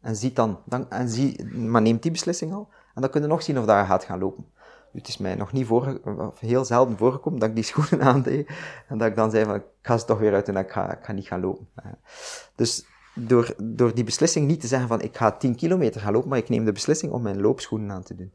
[0.00, 3.26] En zie dan, dan en zie, maar neem die beslissing al, en dan kun je
[3.26, 4.46] nog zien of dat je gaat gaan lopen.
[4.92, 8.50] Het is mij nog niet voor, of heel zelden voorgekomen dat ik die schoenen aandeed
[8.88, 10.92] en dat ik dan zei van, ik ga ze toch weer uit en ik ga,
[10.92, 11.68] ik ga niet gaan lopen.
[12.54, 16.28] Dus door, door die beslissing niet te zeggen van, ik ga 10 kilometer gaan lopen,
[16.28, 18.32] maar ik neem de beslissing om mijn loopschoenen aan te doen.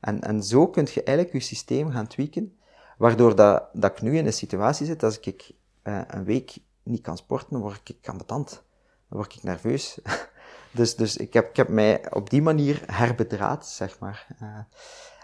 [0.00, 2.58] En, en zo kun je eigenlijk je systeem gaan tweaken,
[2.98, 5.52] waardoor dat, dat ik nu in een situatie zit, als ik
[5.84, 8.50] uh, een week niet kan sporten, word ik ambetant.
[9.08, 9.98] Dan word ik nerveus.
[10.70, 14.26] dus dus ik, heb, ik heb mij op die manier herbedraad, zeg maar.
[14.42, 14.58] Uh,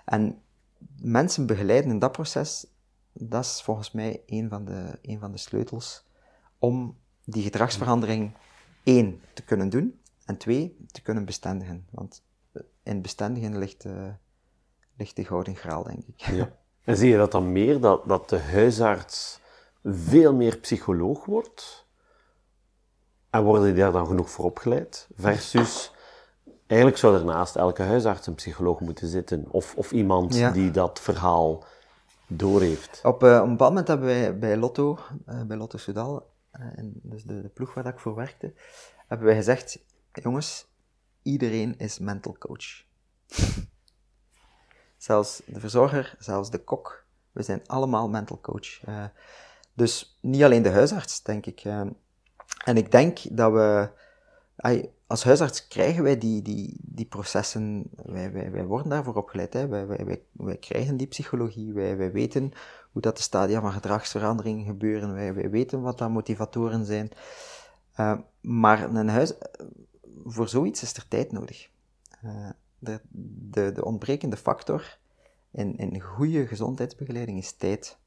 [0.05, 0.43] en
[1.01, 2.67] mensen begeleiden in dat proces,
[3.13, 6.07] dat is volgens mij een van de, een van de sleutels
[6.59, 8.37] om die gedragsverandering
[8.83, 11.87] één, te kunnen doen, en twee, te kunnen bestendigen.
[11.91, 12.25] Want
[12.83, 13.85] in bestendigen ligt...
[13.85, 14.09] Uh,
[14.97, 16.21] ligt de gouden graal, denk ik.
[16.21, 16.57] Ja.
[16.85, 19.41] En zie je dat dan meer, dat, dat de huisarts
[19.85, 21.87] veel meer psycholoog wordt?
[23.31, 25.09] En worden die daar dan genoeg voor opgeleid?
[25.15, 25.93] Versus,
[26.67, 29.47] eigenlijk zou er naast elke huisarts een psycholoog moeten zitten.
[29.51, 31.65] Of, of iemand die dat verhaal
[32.27, 33.01] doorheeft.
[33.03, 34.99] Op, uh, op een bepaald moment hebben wij bij Lotto,
[35.29, 38.55] uh, bij Lotto Soudal, uh, dus de, de, ploeg waar ik voor werkte,
[39.07, 39.79] hebben wij gezegd,
[40.13, 40.67] jongens,
[41.23, 42.85] iedereen is mental coach.
[44.97, 47.05] Zelfs de verzorger, zelfs de kok.
[47.33, 48.81] We zijn allemaal mental coach.
[49.75, 51.65] Dus niet alleen de huisarts, denk ik.
[52.65, 53.89] En ik denk dat we,
[55.15, 59.53] als huisarts krijgen wij die, die, die processen, wij, wij, wij worden daarvoor opgeleid.
[59.53, 59.69] Hè.
[59.69, 62.53] Wij, wij, wij, krijgen die psychologie, wij, wij weten
[62.93, 67.11] hoe dat de stadia van gedragsverandering gebeuren, wij, wij weten wat dat motivatoren zijn.
[67.97, 69.33] Uh, maar een huis,
[70.25, 71.69] voor zoiets is er tijd nodig
[72.79, 73.01] de,
[73.51, 74.99] de, de ontbrekende factor
[75.51, 77.99] in, in goede gezondheidsbegeleiding is tijd.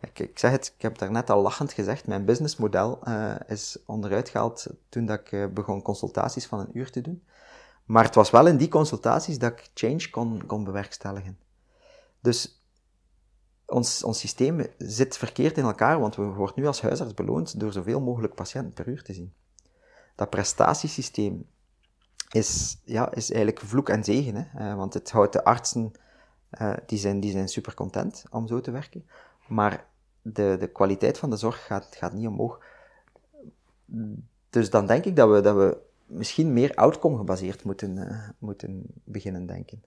[0.00, 4.28] Ik, ik zeg het, ik heb daarnet al lachend gezegd, mijn businessmodel uh, is onderuit
[4.28, 7.22] gehaald toen dat ik uh, begon consultaties van een uur te doen.
[7.84, 11.38] Maar het was wel in die consultaties dat ik change kon, kon bewerkstelligen.
[12.20, 12.62] Dus
[13.66, 17.72] ons, ons systeem zit verkeerd in elkaar, want we worden nu als huisarts beloond door
[17.72, 19.32] zoveel mogelijk patiënten per uur te zien.
[20.14, 21.46] Dat prestatiesysteem
[22.30, 24.34] is, ja, is eigenlijk vloek en zegen.
[24.34, 24.70] Hè?
[24.70, 25.92] Uh, want het houdt de artsen,
[26.86, 29.06] die, zijn, die zijn super content om zo te werken.
[29.48, 29.86] Maar
[30.22, 32.60] de, de kwaliteit van de zorg gaat, gaat niet omhoog.
[34.50, 38.82] Dus dan denk ik dat we, dat we misschien meer outcome gebaseerd moeten, uh, moeten
[39.04, 39.82] beginnen denken.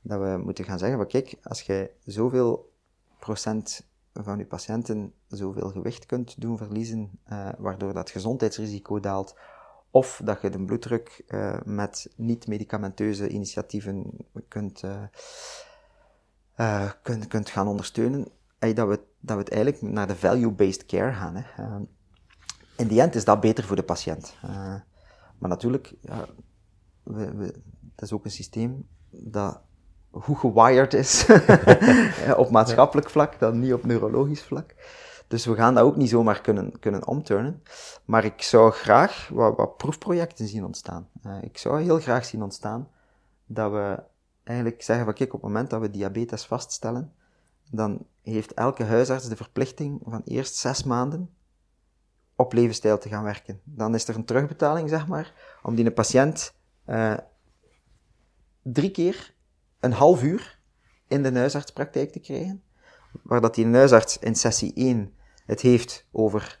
[0.00, 2.72] dat we moeten gaan zeggen, kijk, als jij zoveel
[3.18, 7.10] procent van je patiënten zoveel gewicht kunt doen verliezen,
[7.58, 9.34] waardoor dat gezondheidsrisico daalt,
[9.90, 11.24] of dat je de bloeddruk
[11.64, 14.16] met niet-medicamenteuze initiatieven
[14.48, 14.82] kunt,
[17.02, 18.28] kunt, kunt gaan ondersteunen.
[18.74, 21.36] Dat, we, dat we het eigenlijk naar de value-based care gaan.
[21.36, 21.78] Hè.
[22.76, 24.34] in die end is dat beter voor de patiënt.
[25.38, 26.26] maar natuurlijk, ja,
[27.02, 27.46] we, we,
[27.94, 29.60] dat is ook een systeem dat
[30.10, 31.26] goed gewired is
[32.36, 34.74] op maatschappelijk vlak, dan niet op neurologisch vlak.
[35.32, 37.62] Dus we gaan dat ook niet zomaar kunnen, kunnen omturnen.
[38.04, 41.08] Maar ik zou graag wat, wat proefprojecten zien ontstaan.
[41.26, 42.88] Uh, ik zou heel graag zien ontstaan
[43.46, 44.02] dat we
[44.42, 47.12] eigenlijk zeggen van kijk, op het moment dat we diabetes vaststellen,
[47.72, 51.30] dan heeft elke huisarts de verplichting van eerst zes maanden
[52.36, 53.60] op levensstijl te gaan werken.
[53.64, 56.54] Dan is er een terugbetaling, zeg maar, om die patiënt
[56.86, 57.16] uh,
[58.62, 59.34] drie keer
[59.80, 60.60] een half uur
[61.08, 62.62] in de huisartspraktijk te krijgen,
[63.22, 65.14] waar dat die huisarts in sessie 1
[65.46, 66.60] het heeft over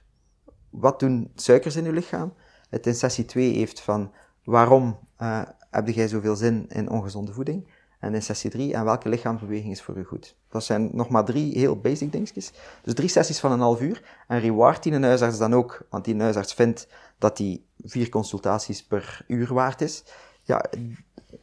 [0.70, 2.34] wat doen suikers in uw lichaam,
[2.70, 4.12] het in sessie 2 heeft van
[4.44, 7.68] waarom uh, heb jij zoveel zin in ongezonde voeding,
[8.02, 10.36] en in sessie 3, en welke lichaamsbeweging is voor u goed?
[10.48, 12.52] Dat zijn nog maar drie heel basic dingetjes.
[12.82, 14.24] Dus drie sessies van een half uur.
[14.28, 16.88] En reward die een huisarts dan ook, want die huisarts vindt
[17.18, 20.04] dat die vier consultaties per uur waard is.
[20.42, 20.64] Ja,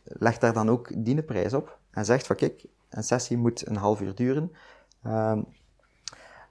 [0.04, 1.80] leg daar dan ook die prijs op.
[1.92, 4.52] En zegt van kijk, een sessie moet een half uur duren.
[5.06, 5.46] Um,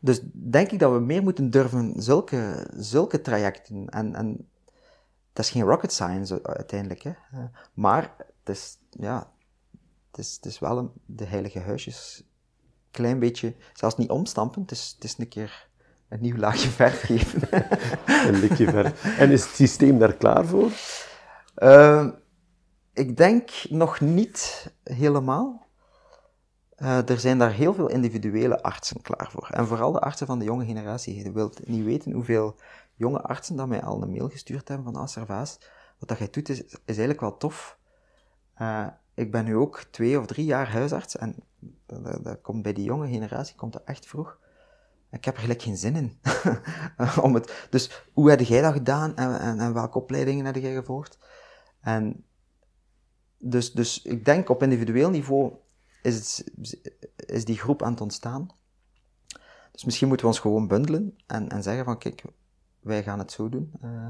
[0.01, 3.89] dus denk ik dat we meer moeten durven zulke, zulke trajecten.
[3.89, 4.49] En, en
[5.33, 7.03] dat is geen rocket science uiteindelijk.
[7.03, 7.13] Hè.
[7.75, 9.31] Maar het is, ja,
[10.11, 12.23] het is, het is wel een, de heilige huisjes.
[12.91, 15.69] Klein beetje, zelfs niet omstampen, het is, het is een keer
[16.09, 17.49] een nieuw laagje verf geven.
[18.29, 19.19] een likje verf.
[19.19, 20.71] En is het systeem daar klaar voor?
[21.57, 22.09] Uh,
[22.93, 25.67] ik denk nog niet helemaal.
[26.79, 29.49] Uh, er zijn daar heel veel individuele artsen klaar voor.
[29.51, 31.25] En vooral de artsen van de jonge generatie.
[31.25, 32.57] Je wilt niet weten hoeveel
[32.95, 35.59] jonge artsen dat mij al een mail gestuurd hebben van Asservaas.
[35.99, 37.79] Wat dat jij doet is, is eigenlijk wel tof.
[38.59, 38.87] Uh,
[39.19, 41.35] ik ben nu ook twee of drie jaar huisarts en
[41.87, 44.39] dat, komt bij die jonge generatie komt dat echt vroeg.
[45.11, 46.19] Ik heb er gelijk geen zin in.
[47.27, 51.19] Om het, dus hoe heb jij dat gedaan en, en, welke opleidingen heb jij gevolgd?
[51.81, 52.25] En
[53.39, 55.53] dus, dus ik denk op individueel niveau
[56.03, 56.45] is,
[57.17, 58.51] is die groep aan het ontstaan.
[59.73, 62.23] Dus misschien moeten we ons gewoon bundelen en, en zeggen van kijk,
[62.81, 63.73] wij gaan het zo doen.
[63.85, 64.09] Uh,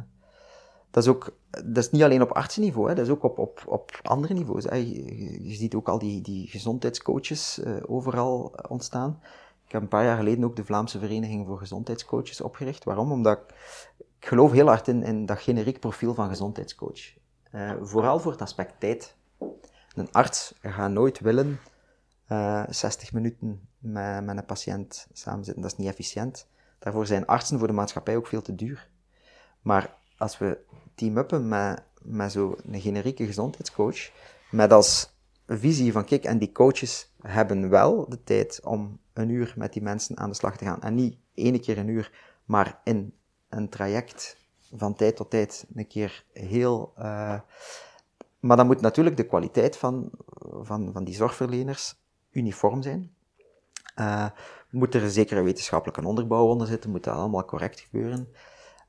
[1.04, 3.62] dat is ook, dat is niet alleen op artsenniveau, hè, dat is ook op, op,
[3.66, 4.64] op andere niveaus.
[4.64, 9.20] Je, ziet ook al die, die gezondheidscoaches uh, overal ontstaan.
[9.66, 12.84] Ik heb een paar jaar geleden ook de Vlaamse Vereniging voor Gezondheidscoaches opgericht.
[12.84, 13.12] Waarom?
[13.12, 13.54] Omdat ik,
[14.18, 17.00] geloof heel hard in, in dat generiek profiel van gezondheidscoach.
[17.52, 19.16] Uh, vooral voor het aspect tijd.
[19.94, 21.60] Een arts gaat nooit willen
[22.28, 25.62] uh, eh, 60 minuten met, met een patiënt samenzitten.
[25.62, 26.48] Dat is niet efficiënt.
[26.78, 28.88] Daarvoor zijn artsen voor de maatschappij ook veel te duur.
[29.62, 30.58] Maar als we
[30.98, 34.10] team-uppen met, met zo'n generieke gezondheidscoach,
[34.50, 35.10] met als
[35.46, 39.82] visie van, kijk, en die coaches hebben wel de tijd om een uur met die
[39.82, 40.82] mensen aan de slag te gaan.
[40.82, 42.12] En niet één keer een uur,
[42.44, 43.14] maar in
[43.48, 44.36] een traject
[44.76, 46.92] van tijd tot tijd een keer heel...
[46.98, 47.40] Uh,
[48.40, 50.10] maar dan moet natuurlijk de kwaliteit van,
[50.62, 51.94] van, van die zorgverleners
[52.30, 53.14] uniform zijn.
[53.96, 54.26] Uh,
[54.70, 58.28] moet er een zekere wetenschappelijke onderbouw onder zitten, moet dat allemaal correct gebeuren.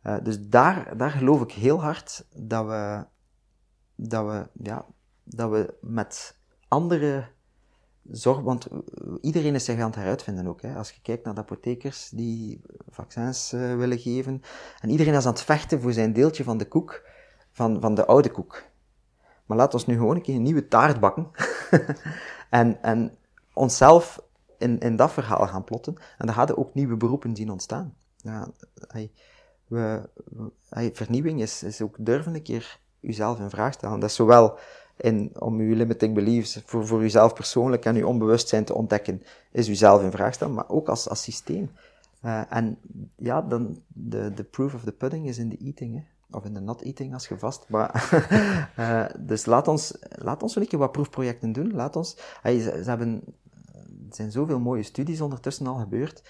[0.03, 3.05] Uh, dus daar, daar geloof ik heel hard dat we,
[3.95, 4.85] dat we, ja,
[5.23, 7.27] dat we met andere
[8.11, 8.67] zorg, want
[9.21, 10.61] iedereen is zich aan het heruitvinden ook.
[10.61, 10.75] Hè.
[10.75, 14.41] Als je kijkt naar de apothekers die vaccins uh, willen geven,
[14.79, 17.07] en iedereen is aan het vechten voor zijn deeltje van de koek,
[17.51, 18.63] van, van de oude koek.
[19.45, 21.31] Maar laat ons nu gewoon een keer een nieuwe taart bakken
[22.49, 23.17] en, en
[23.53, 24.21] onszelf
[24.57, 25.95] in, in dat verhaal gaan plotten.
[25.95, 27.95] En dan hadden ook nieuwe beroepen zien ontstaan.
[28.17, 28.51] Ja,
[28.87, 29.11] hey,
[29.69, 30.09] we,
[30.93, 33.99] vernieuwing is, is ook durven een keer uzelf in vraag stellen.
[33.99, 34.57] Dat is zowel
[34.97, 39.69] in, om uw limiting beliefs voor, voor uzelf persoonlijk en uw onbewustzijn te ontdekken, is
[39.69, 41.71] uzelf in vraag stellen, maar ook als, als systeem.
[42.25, 42.77] Uh, en
[43.15, 46.37] ja, dan, de, de proof of the pudding is in de eating, hè.
[46.37, 47.65] of in de not eating als je vast.
[48.79, 51.73] Uh, dus laat ons, laat ons een keer wat proefprojecten doen.
[51.73, 53.21] Laat ons, ze, ze, hebben,
[53.73, 56.23] er zijn zoveel mooie studies ondertussen al gebeurd.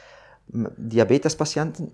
[0.76, 1.94] Diabetespatiënten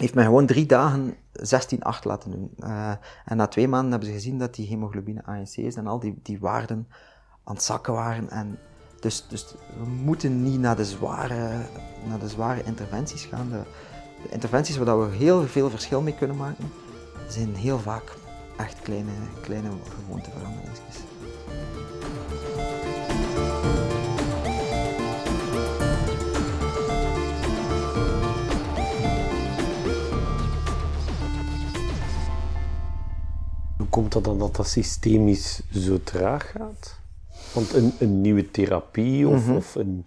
[0.00, 2.50] heeft mij gewoon drie dagen 16,8 laten doen.
[2.58, 2.90] Uh,
[3.24, 6.40] en na twee maanden hebben ze gezien dat die hemoglobine ANC's en al die, die
[6.40, 6.88] waarden
[7.44, 8.30] aan het zakken waren.
[8.30, 8.58] En
[9.00, 11.66] dus, dus we moeten niet naar de zware,
[12.08, 13.48] naar de zware interventies gaan.
[13.48, 13.62] De,
[14.22, 16.72] de interventies waar we heel veel verschil mee kunnen maken,
[17.28, 18.16] zijn heel vaak
[18.56, 19.68] echt kleine, kleine
[20.04, 21.09] gewoonteveranderingen.
[33.90, 36.98] Komt dat dan dat dat systemisch zo traag gaat?
[37.52, 40.04] Want een, een nieuwe therapie of, mm of een...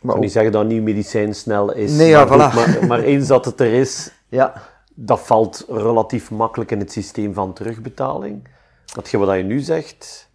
[0.00, 3.00] Ik kan niet zeggen dat een nieuw medicijn snel is, nee, ja, maar, maar, maar,
[3.00, 4.62] eens dat het er is, ja.
[4.94, 8.48] dat valt relatief makkelijk in het systeem van terugbetaling.
[8.94, 10.30] Wat je, wat je nu zegt,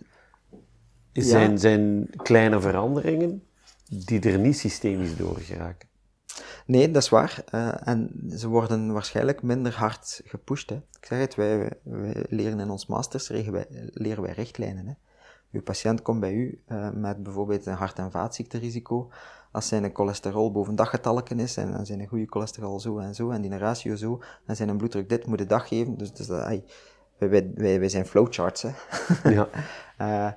[1.14, 3.44] zijn, zijn kleine veranderingen
[3.90, 5.88] die er niet systemisch door geraken.
[6.66, 7.44] Nee, dat is waar.
[7.54, 10.70] Uh, en ze worden waarschijnlijk minder hard gepusht.
[10.70, 10.76] Hè.
[10.76, 14.88] Ik zeg het, wij, wij leren in ons masters wij, leren wij richtlijnen.
[14.88, 14.94] Hè.
[15.52, 19.12] Uw patiënt komt bij u uh, met bijvoorbeeld een hart- en vaatziekterisico.
[19.52, 23.42] Als zijn cholesterol boven daggetalken is en, en zijn goede cholesterol zo en zo en
[23.42, 25.98] die ratio zo en zijn bloeddruk dit moet de dag geven.
[25.98, 26.48] Dus, dus uh,
[27.18, 28.62] wij, wij, wij zijn flowcharts.
[28.62, 28.72] Hè.
[29.36, 29.50] Ja.
[30.02, 30.32] uh,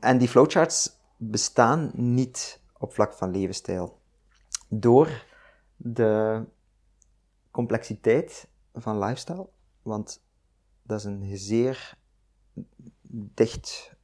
[0.00, 3.99] en die flowcharts bestaan niet op vlak van levensstijl.
[4.72, 5.24] Door
[5.76, 6.44] de
[7.50, 9.48] complexiteit van lifestyle,
[9.82, 10.22] want
[10.82, 11.98] dat is een zeer
[13.34, 13.94] dicht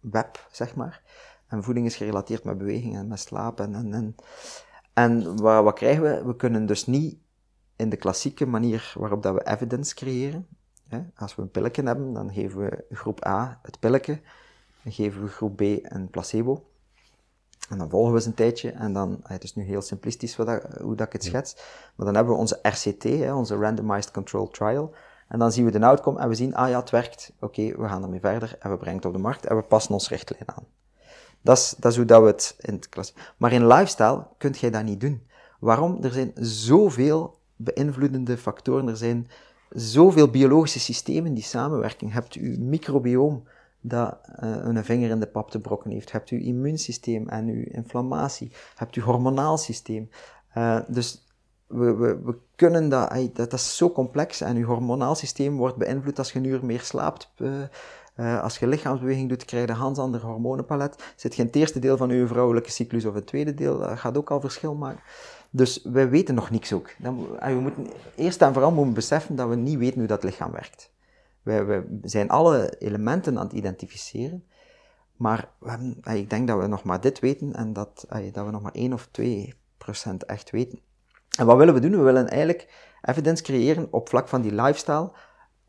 [0.00, 1.02] web, zeg maar.
[1.46, 3.74] En voeding is gerelateerd met beweging en met slapen.
[3.74, 4.14] En, en,
[4.92, 6.24] en wat, wat krijgen we?
[6.24, 7.18] We kunnen dus niet
[7.76, 10.46] in de klassieke manier waarop dat we evidence creëren.
[11.16, 14.20] Als we een pilletje hebben, dan geven we groep A het pilletje,
[14.82, 16.68] dan geven we groep B een placebo.
[17.68, 20.62] En dan volgen we eens een tijdje en dan, het is nu heel simplistisch dat,
[20.80, 21.56] hoe dat ik het schets,
[21.94, 24.94] maar dan hebben we onze RCT, hè, onze Randomized Controlled Trial.
[25.28, 27.88] En dan zien we de outcome en we zien, ah ja, het werkt, oké, we
[27.88, 30.42] gaan ermee verder en we brengen het op de markt en we passen ons richtlijn
[30.44, 30.64] aan.
[31.40, 33.14] Dat is, dat is hoe dat we het in het klas.
[33.36, 35.26] Maar in lifestyle kunt jij dat niet doen.
[35.60, 35.98] Waarom?
[36.02, 39.28] Er zijn zoveel beïnvloedende factoren, er zijn
[39.70, 42.06] zoveel biologische systemen die samenwerken.
[42.06, 43.44] Je hebt uw microbioom
[43.86, 46.12] dat uh, een vinger in de pap te brokken heeft.
[46.12, 48.52] Hebt uw immuunsysteem en uw inflammatie.
[48.76, 50.08] Hebt uw hormonaal systeem.
[50.54, 51.26] Uh, dus
[51.66, 56.18] we, we, we kunnen dat, dat, is zo complex en uw hormonaal systeem wordt beïnvloed
[56.18, 57.32] als je een uur meer slaapt.
[57.36, 61.12] Uh, als je lichaamsbeweging doet, krijg je een ganz ander hormonenpalet.
[61.16, 63.98] Zit je in het eerste deel van je vrouwelijke cyclus of het tweede deel, dat
[63.98, 65.02] gaat ook al verschil maken.
[65.50, 66.90] Dus wij weten nog niks ook.
[66.98, 70.22] Dan, we moeten, eerst en vooral moeten we beseffen dat we niet weten hoe dat
[70.22, 70.92] lichaam werkt.
[71.44, 74.44] Wij zijn alle elementen aan het identificeren,
[75.16, 78.50] maar we hebben, ik denk dat we nog maar dit weten en dat, dat we
[78.50, 80.80] nog maar 1 of 2 procent echt weten.
[81.38, 81.90] En wat willen we doen?
[81.90, 82.72] We willen eigenlijk
[83.02, 85.12] evidence creëren op vlak van die lifestyle,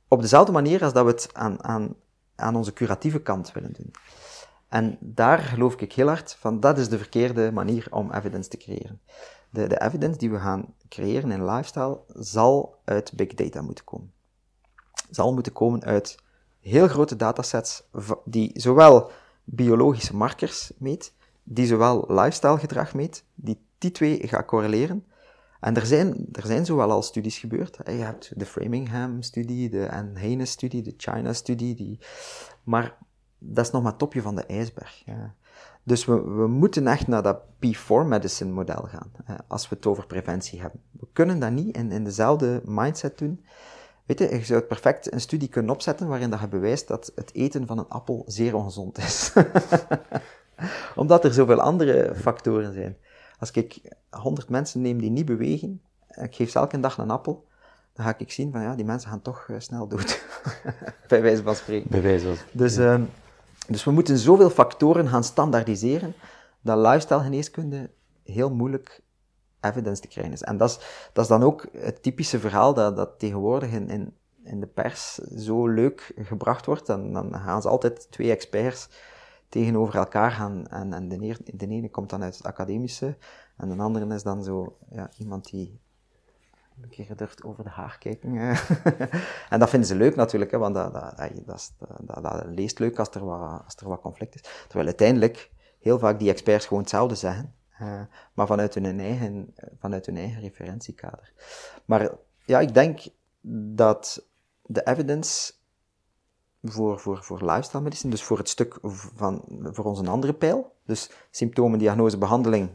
[0.08, 1.96] op dezelfde manier als dat we het aan, aan,
[2.36, 3.92] aan onze curatieve kant willen doen.
[4.70, 8.58] En daar geloof ik heel hard van, dat is de verkeerde manier om evidence te
[8.58, 9.02] creëren.
[9.50, 14.14] De, de evidence die we gaan creëren in lifestyle zal uit big data moeten komen.
[15.16, 16.18] Zal moeten komen uit
[16.60, 17.84] heel grote datasets
[18.26, 19.12] die zowel
[19.44, 21.14] biologische markers meet,
[21.44, 25.06] die zowel lifestyle gedrag meet, die die twee gaan correleren.
[25.60, 27.78] En er zijn, er zijn zowel al studies gebeurd.
[27.86, 31.76] Je hebt de Framingham-studie, de Anne-Haynes-studie, de China-studie.
[31.76, 32.00] Die...
[32.64, 32.98] Maar
[33.38, 35.04] dat is nog maar het topje van de ijsberg.
[35.84, 39.12] Dus we, we moeten echt naar dat P4-medicine model gaan,
[39.48, 40.82] als we het over preventie hebben.
[40.92, 43.46] We kunnen dat niet in, in dezelfde mindset doen.
[44.06, 47.12] Weet je, je zou het perfect een studie kunnen opzetten waarin dat je bewijst dat
[47.16, 49.34] het eten van een appel zeer ongezond is.
[50.96, 52.98] Omdat er zoveel andere factoren zijn.
[53.40, 57.48] Als ik 100 mensen neem die niet bewegen, ik geef ze elke dag een appel,
[57.94, 60.24] dan ga ik zien van ja, die mensen gaan toch uh, snel dood.
[61.08, 61.90] Bij wijze van spreken.
[61.90, 63.02] Bij wijze van Dus, uh,
[63.68, 66.14] dus we moeten zoveel factoren gaan standaardiseren,
[66.62, 67.90] dat lifestyle geneeskunde
[68.24, 69.02] heel moeilijk
[69.70, 70.42] evidence te krijgen is.
[70.42, 70.80] En dat is,
[71.14, 74.14] dat is dan ook het typische verhaal dat, dat tegenwoordig in, in,
[74.44, 76.86] in de pers zo leuk gebracht wordt.
[76.86, 78.90] Dan, gaan ze altijd twee experts
[79.50, 80.68] tegenover elkaar gaan.
[80.68, 83.18] En, en de, ene, de ene komt dan uit het academische,
[83.58, 85.80] en de andere is dan zo ja, iemand die
[86.82, 88.38] een keer durft over de haar kijken.
[89.50, 93.00] en dat vinden ze leuk natuurlijk, hè, want dat, dat, dat, dat, dat leest leuk
[93.00, 94.42] als er, wat, als er wat conflict is.
[94.42, 98.02] Terwijl uiteindelijk heel vaak die experts gewoon hetzelfde zeggen, uh,
[98.34, 101.34] maar vanuit hun, eigen, vanuit hun eigen referentiekader.
[101.86, 102.12] Maar
[102.46, 103.00] ja, ik denk
[103.76, 104.26] dat
[104.62, 105.54] de evidence
[106.62, 108.78] voor, voor, voor lifestyle medicine, dus voor het stuk
[109.16, 112.70] van, voor onze andere pijl, dus symptomen, diagnose, behandeling,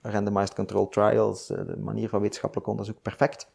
[0.00, 3.50] randomized control trials, eh, de manier van wetenschappelijk onderzoek, perfect.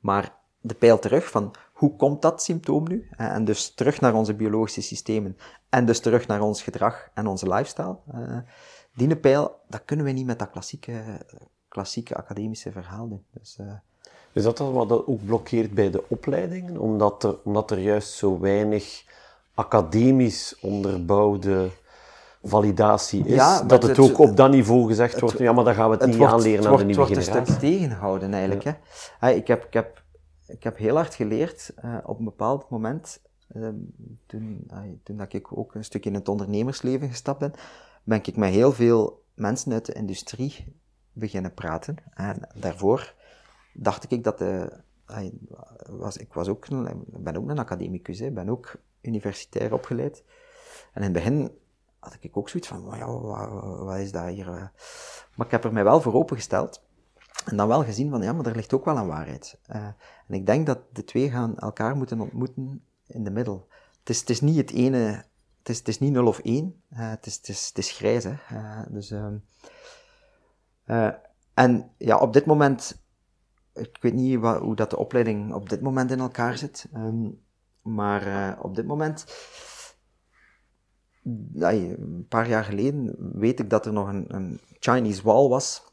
[0.00, 3.08] Maar de pijl terug van hoe komt dat symptoom nu?
[3.10, 5.36] En dus terug naar onze biologische systemen
[5.68, 7.96] en dus terug naar ons gedrag en onze lifestyle.
[8.94, 11.02] Die pijl, dat kunnen we niet met dat klassieke,
[11.68, 13.24] klassieke academische verhaal doen.
[13.30, 13.72] Dus, uh,
[14.32, 16.78] is dat dan wat ook blokkeert bij de opleidingen?
[16.78, 19.04] Omdat er, omdat er juist zo weinig
[19.54, 21.70] academisch onderbouwde
[22.42, 25.90] validatie is, ja, dat het, ook op dat niveau gezegd wordt, ja, maar dan gaan
[25.90, 27.32] we het, niet aanleren aan de nieuwe generatie.
[27.32, 28.64] Het wordt een stuk tegenhouden eigenlijk.
[28.64, 28.72] Hè.
[29.18, 30.02] Hey, ik, heb, ik, heb,
[30.46, 33.20] ik heb heel hard geleerd uh, op een bepaald moment,
[33.56, 33.68] uh,
[34.26, 37.52] toen, uh, toen dat ik ook een stuk in het ondernemersleven gestapt ben,
[38.10, 40.80] ben ik met heel veel mensen uit de industrie
[41.12, 41.96] beginnen praten.
[42.14, 43.14] En daarvoor
[43.72, 44.80] dacht ik dat de,
[45.90, 46.68] was, ik was ook
[47.06, 50.24] ben ook een academicus, ik ben ook universitair opgeleid.
[50.92, 51.50] En in het begin
[51.98, 53.06] had ik ook zoiets van, ja,
[53.84, 54.48] wat, is dat hier?
[54.48, 54.68] eh?
[55.36, 56.82] Maar ik heb er mij wel voor opengesteld.
[57.44, 59.58] En dan wel gezien van, ja, maar er ligt ook wel een waarheid.
[59.66, 59.84] Eh,
[60.26, 63.68] en ik denk dat de twee gaan elkaar moeten ontmoeten in de middel.
[63.98, 65.24] Het is, het is niet het ene,
[65.60, 67.90] het is, het is niet 0 of 1, eh, het, is, het, is, het is
[67.90, 68.24] grijs.
[68.24, 68.34] Hè.
[68.48, 69.36] Eh, dus, ehm,
[70.84, 71.12] eh,
[71.54, 73.02] en ja, op dit moment,
[73.74, 77.28] ik weet niet hoe dat de opleiding op dit moment in elkaar zit, ehm,
[77.82, 79.24] maar op dit moment,
[81.54, 85.92] een paar jaar geleden, weet ik dat er nog een, een Chinese wall was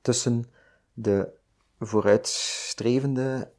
[0.00, 0.44] tussen
[0.92, 1.32] de
[1.78, 3.52] vooruitstrevende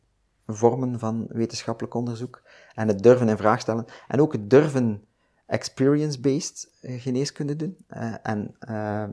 [0.47, 2.41] vormen van wetenschappelijk onderzoek
[2.73, 5.05] en het durven in vraag stellen en ook het durven
[5.45, 7.77] experience-based eh, geneeskunde doen.
[7.87, 9.07] Eh, en eh,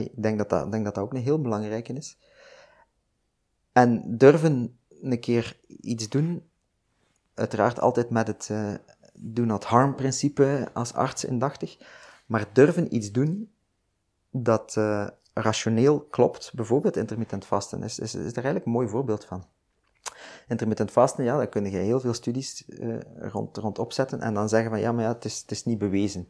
[0.00, 2.18] ik denk dat dat, denk dat dat ook een heel belangrijke is.
[3.72, 6.48] En durven een keer iets doen,
[7.34, 8.74] uiteraard altijd met het eh,
[9.12, 11.78] do not harm principe als arts indachtig,
[12.26, 13.52] maar durven iets doen
[14.30, 14.76] dat
[15.34, 19.44] rationeel klopt, bijvoorbeeld intermittent vasten, is, is, is er eigenlijk een mooi voorbeeld van.
[20.48, 24.48] Intermittent vasten, ja, daar kun je heel veel studies eh, rond, rond opzetten en dan
[24.48, 26.28] zeggen van ja, maar ja, het is, het is niet bewezen.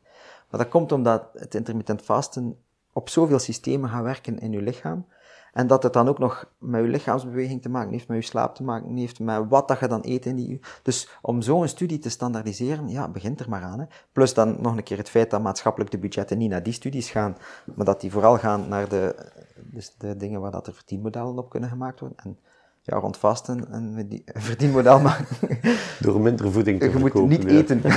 [0.50, 2.58] Maar dat komt omdat het intermittent vasten
[2.92, 5.06] op zoveel systemen gaat werken in je lichaam,
[5.54, 8.54] en dat het dan ook nog met je lichaamsbeweging te maken heeft, met je slaap
[8.54, 10.80] te maken heeft, met wat dat je dan eet in die uur.
[10.82, 13.78] Dus om zo'n studie te standaardiseren, ja, begint er maar aan.
[13.78, 13.86] Hè.
[14.12, 17.10] Plus dan nog een keer het feit dat maatschappelijk de budgetten niet naar die studies
[17.10, 17.36] gaan,
[17.74, 21.50] maar dat die vooral gaan naar de, dus de dingen waar dat er verdienmodellen op
[21.50, 22.18] kunnen gemaakt worden.
[22.18, 22.38] En
[22.86, 25.26] ja, rond vasten en een verdienmodel maken.
[26.00, 27.48] Door minder voeding te Je moet niet ja.
[27.48, 27.82] eten.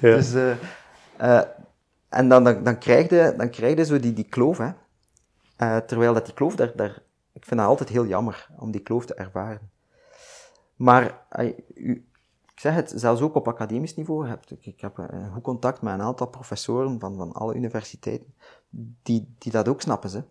[0.00, 0.50] Dus, eh,
[1.16, 1.42] eh,
[2.08, 4.70] en dan, dan, dan, krijg je, dan krijg je zo die, die kloof, hè.
[5.56, 7.02] Eh, terwijl dat die kloof, daar, daar,
[7.32, 9.70] ik vind dat altijd heel jammer om die kloof te ervaren.
[10.76, 11.26] Maar
[11.74, 12.06] u,
[12.54, 15.82] ik zeg het, zelfs ook op academisch niveau, heb, ik, ik heb een goed contact
[15.82, 18.34] met een aantal professoren van, van alle universiteiten,
[19.02, 20.10] die, die dat ook snappen.
[20.10, 20.22] Ze.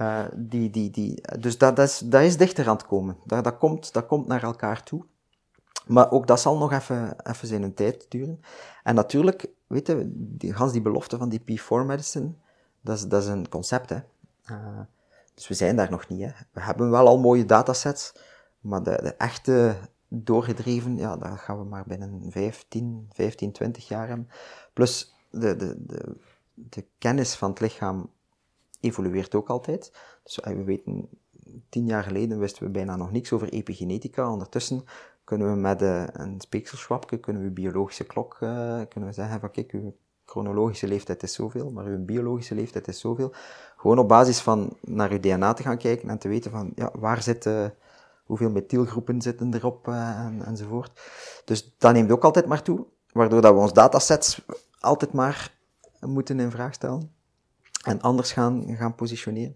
[0.00, 3.16] Eh, eh, die, die, die, dus dat, dat, is, dat is dichter aan het komen.
[3.24, 5.04] Dat, dat, komt, dat komt naar elkaar toe.
[5.86, 8.40] Maar ook dat zal nog even, even zijn tijd duren.
[8.82, 12.32] En natuurlijk, weet je, die, gans die belofte van die P4 medicine,
[12.80, 13.96] dat is, dat is een concept, hè.
[14.50, 14.80] Uh,
[15.34, 16.30] dus we zijn daar nog niet, hè.
[16.52, 18.12] We hebben wel al mooie datasets,
[18.60, 19.76] maar de, de echte
[20.08, 24.28] doorgedreven, ja, dat gaan we maar binnen 15, 15, 20 jaar hebben.
[24.72, 26.16] Plus, de, de, de,
[26.54, 28.10] de kennis van het lichaam
[28.80, 29.92] evolueert ook altijd.
[30.22, 31.08] Dus we weten,
[31.68, 34.32] tien jaar geleden wisten we bijna nog niks over epigenetica.
[34.32, 34.84] Ondertussen
[35.24, 39.50] kunnen we met uh, een speekselschwapje, kunnen we biologische klok, uh, kunnen we zeggen van
[39.50, 43.32] kijk, uw chronologische leeftijd is zoveel, maar uw biologische leeftijd is zoveel.
[43.76, 46.90] Gewoon op basis van naar uw DNA te gaan kijken en te weten van, ja,
[46.98, 47.74] waar zitten,
[48.24, 51.00] hoeveel methylgroepen zitten erop en, enzovoort.
[51.44, 54.42] Dus dat neemt ook altijd maar toe, waardoor dat we ons datasets
[54.80, 55.58] altijd maar
[56.00, 57.19] moeten in vraag stellen
[57.80, 59.54] en anders gaan, gaan positioneren.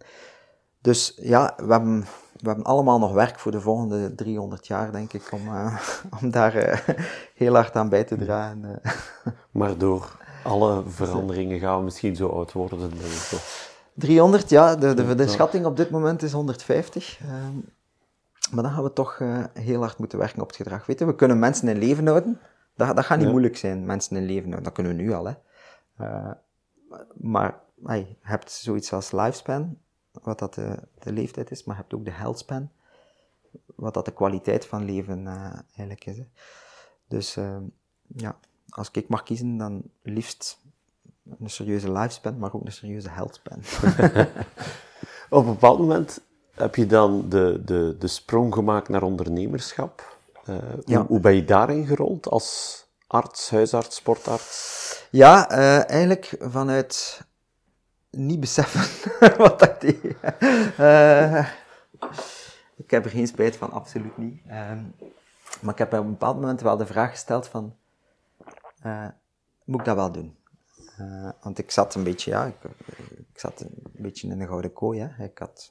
[0.80, 2.00] Dus ja, we hebben,
[2.40, 5.78] we hebben allemaal nog werk voor de volgende 300 jaar, denk ik, om, uh,
[6.22, 6.96] om daar uh,
[7.34, 8.62] heel hard aan bij te dragen.
[8.62, 8.92] Uh.
[9.50, 13.72] Maar door alle veranderingen gaan we misschien zo oud worden, denk ik.
[13.94, 17.18] 300, ja, de, de, de schatting op dit moment is 150.
[17.20, 17.56] Ehm,
[18.50, 19.20] maar dan gaan we toch
[19.52, 20.86] heel hard moeten werken op het gedrag.
[20.86, 22.40] Weet je, we kunnen mensen in leven houden.
[22.76, 23.32] Dat, dat gaat niet ja.
[23.32, 24.64] moeilijk zijn, mensen in leven houden.
[24.64, 25.34] Dat kunnen we nu al, hè.
[27.14, 29.78] Maar je hebt zoiets als lifespan,
[30.22, 32.70] wat dat de, de, leeftijd is, maar je hebt ook de healthspan,
[33.74, 36.18] wat dat de kwaliteit van leven uh, eigenlijk is.
[36.18, 36.24] Hè.
[37.08, 37.34] Dus
[38.06, 38.36] ja,
[38.68, 40.58] als ik mag kiezen, dan liefst
[41.38, 43.58] een serieuze lifespan, maar ook een serieuze healthspan.
[45.30, 46.20] Op een bepaald moment
[46.54, 50.16] heb je dan de, de, de sprong gemaakt naar ondernemerschap.
[50.48, 50.98] Uh, ja.
[50.98, 55.06] hoe, hoe, ben je daarin gerold als arts, huisarts, sportarts?
[55.10, 57.20] Ja, uh, eigenlijk vanuit
[58.16, 60.16] niet beseffen wat ik deed.
[60.78, 61.48] Uh,
[62.76, 64.44] ik heb er geen spijt van, absoluut niet.
[65.60, 67.76] maar ik heb op een bepaald moment wel de vraag gesteld van,
[69.64, 70.36] moet ik dat wel doen?
[71.00, 72.56] Uh, want ik zat een beetje, ja, ik,
[73.32, 75.00] ik, zat een beetje in een gouden kooi.
[75.00, 75.24] Hè.
[75.24, 75.70] Ik, had,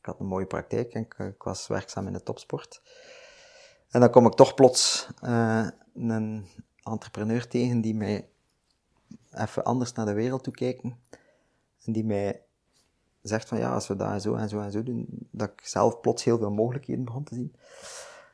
[0.00, 2.82] ik had een mooie praktijk en ik, ik, was werkzaam in de topsport.
[3.90, 5.08] En dan kom ik toch plots
[5.94, 6.46] een
[6.82, 8.28] entrepreneur tegen die mij
[9.30, 10.98] even anders naar de wereld toe kijken.
[11.84, 12.42] En die mij
[13.22, 16.00] zegt van ja, als we dat zo en zo en zo doen, dat ik zelf
[16.00, 17.54] plots heel veel mogelijkheden begon te zien.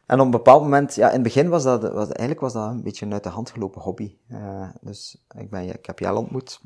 [0.07, 2.70] En op een bepaald moment, ja, in het begin was dat, was, eigenlijk was dat
[2.70, 4.16] een beetje een uit de hand gelopen hobby.
[4.30, 6.61] Uh, dus ik, ben, ik heb Jel ontmoet.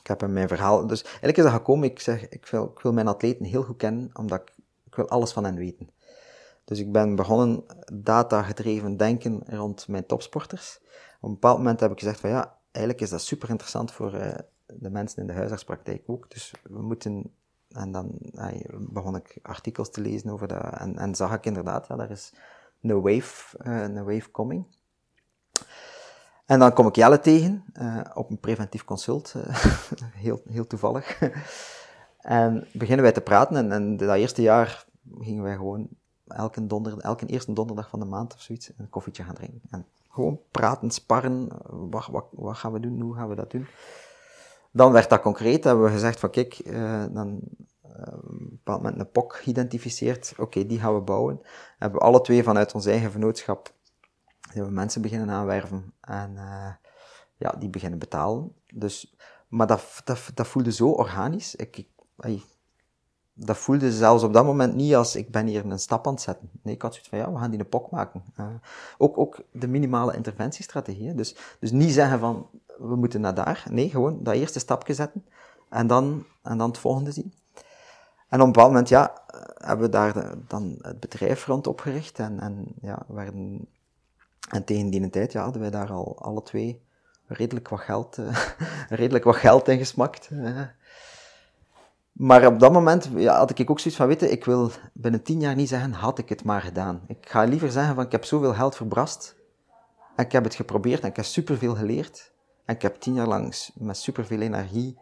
[0.00, 2.80] Ik heb hem mijn verhaal, dus eigenlijk is dat gekomen, ik zeg, ik wil, ik
[2.80, 4.54] wil mijn atleten heel goed kennen, omdat ik,
[4.84, 5.90] ik wil alles van hen weten.
[6.64, 10.80] Dus ik ben begonnen data-gedreven denken rond mijn topsporters.
[11.20, 14.14] Op een bepaald moment heb ik gezegd van ja, eigenlijk is dat super interessant voor
[14.14, 14.34] uh,
[14.74, 16.30] de mensen in de huisartspraktijk ook.
[16.30, 17.34] Dus we moeten,
[17.68, 18.18] en dan
[18.90, 22.32] begon ik artikels te lezen over dat, en, en zag ik inderdaad, ja, daar is
[22.82, 24.66] een wave, uh, een wave coming.
[26.46, 29.34] En dan kom ik Jelle tegen, uh, op een preventief consult,
[30.14, 31.18] heel, heel toevallig.
[32.18, 34.86] en beginnen wij te praten en, en dat eerste jaar
[35.18, 35.88] gingen wij gewoon
[36.26, 36.66] elke,
[36.98, 39.60] elke eerste donderdag van de maand of zoiets een koffietje gaan drinken.
[39.70, 41.48] En gewoon praten, sparren,
[41.90, 43.66] wat, wat, wat gaan we doen, hoe gaan we dat doen.
[44.72, 47.40] Dan werd dat concreet, hebben we gezegd van kijk, uh, dan
[47.84, 51.40] uh, op een bepaald moment een POC geïdentificeerd, oké, die gaan we bouwen.
[51.78, 53.72] Hebben we alle twee vanuit ons eigen vennootschap
[54.54, 56.72] hebben mensen beginnen aanwerven en uh,
[57.36, 58.54] ja, die beginnen betalen.
[58.74, 59.16] Dus,
[59.48, 61.56] maar dat, dat, dat voelde zo organisch.
[61.56, 61.86] Ik,
[62.18, 62.42] ik,
[63.32, 66.22] dat voelde zelfs op dat moment niet als ik ben hier een stap aan het
[66.22, 66.50] zetten.
[66.62, 68.22] Nee, ik had zoiets van ja, we gaan die een pok maken.
[68.98, 71.14] Ook, ook de minimale interventiestrategie.
[71.14, 72.50] Dus, dus niet zeggen van
[72.80, 73.64] we moeten naar daar.
[73.70, 75.24] Nee, gewoon dat eerste stapje zetten
[75.68, 77.34] en dan, en dan het volgende zien.
[78.28, 79.22] En op een bepaald moment ja,
[79.54, 83.66] hebben we daar dan het bedrijf rond opgericht en, en ja, werden,
[84.50, 86.82] en tegen die tijd ja, hadden wij daar al alle twee
[87.26, 88.36] redelijk wat geld, uh,
[88.88, 90.30] redelijk wat geld in gesmakt.
[92.12, 95.40] Maar op dat moment ja, had ik ook zoiets van, weten, ik wil binnen tien
[95.40, 97.02] jaar niet zeggen, had ik het maar gedaan.
[97.06, 99.36] Ik ga liever zeggen van, ik heb zoveel geld verbrast,
[100.16, 102.32] en ik heb het geprobeerd, en ik heb superveel geleerd,
[102.70, 104.98] en ik heb tien jaar lang met superveel energie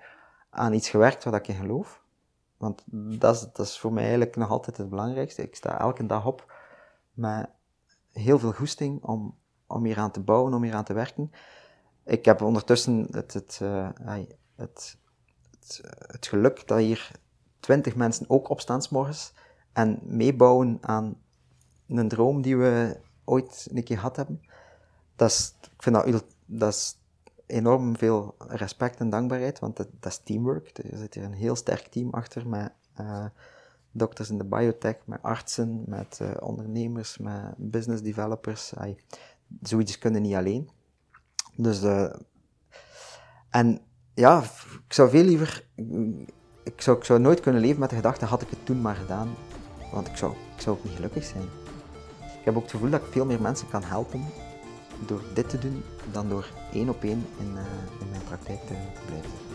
[0.51, 2.03] aan iets gewerkt waar ik in geloof.
[2.57, 2.83] Want
[3.19, 5.43] dat is, dat is voor mij eigenlijk nog altijd het belangrijkste.
[5.43, 6.53] Ik sta elke dag op
[7.13, 7.49] met
[8.13, 11.31] heel veel goesting om, om hier aan te bouwen, om hier aan te werken.
[12.05, 13.89] Ik heb ondertussen het, het, uh,
[14.57, 14.99] het
[16.07, 17.11] het, geluk dat hier
[17.61, 19.33] twintig mensen ook opstaan morgens
[19.73, 21.17] en meebouwen aan
[21.89, 24.41] een droom die we ooit een keer gehad hebben.
[25.17, 26.98] Dat is, ik dat, dat is
[27.49, 30.79] enorm veel respect en dankbaarheid, want dat, dat, is teamwork.
[30.79, 33.25] Er zit hier een heel sterk team achter met uh,
[33.91, 38.73] dokters in de biotech, met artsen, met uh, ondernemers, met business developers.
[39.63, 40.71] Zoiets kunnen niet alleen.
[41.57, 42.15] Dus, uh,
[43.51, 43.81] en
[44.15, 44.43] ja,
[44.87, 45.69] ik zou veel liever.
[46.63, 48.97] Ik zou, ik zou nooit kunnen leven met de gedachte: had ik het toen maar
[48.97, 49.35] gedaan.
[49.93, 51.45] Want ik zou, ik zou ook niet gelukkig zijn.
[52.39, 54.25] Ik heb ook het gevoel dat ik veel meer mensen kan helpen
[55.07, 55.83] door dit te doen
[56.13, 57.61] dan door één op één in, uh,
[58.01, 58.75] in mijn praktijk te
[59.07, 59.49] blijven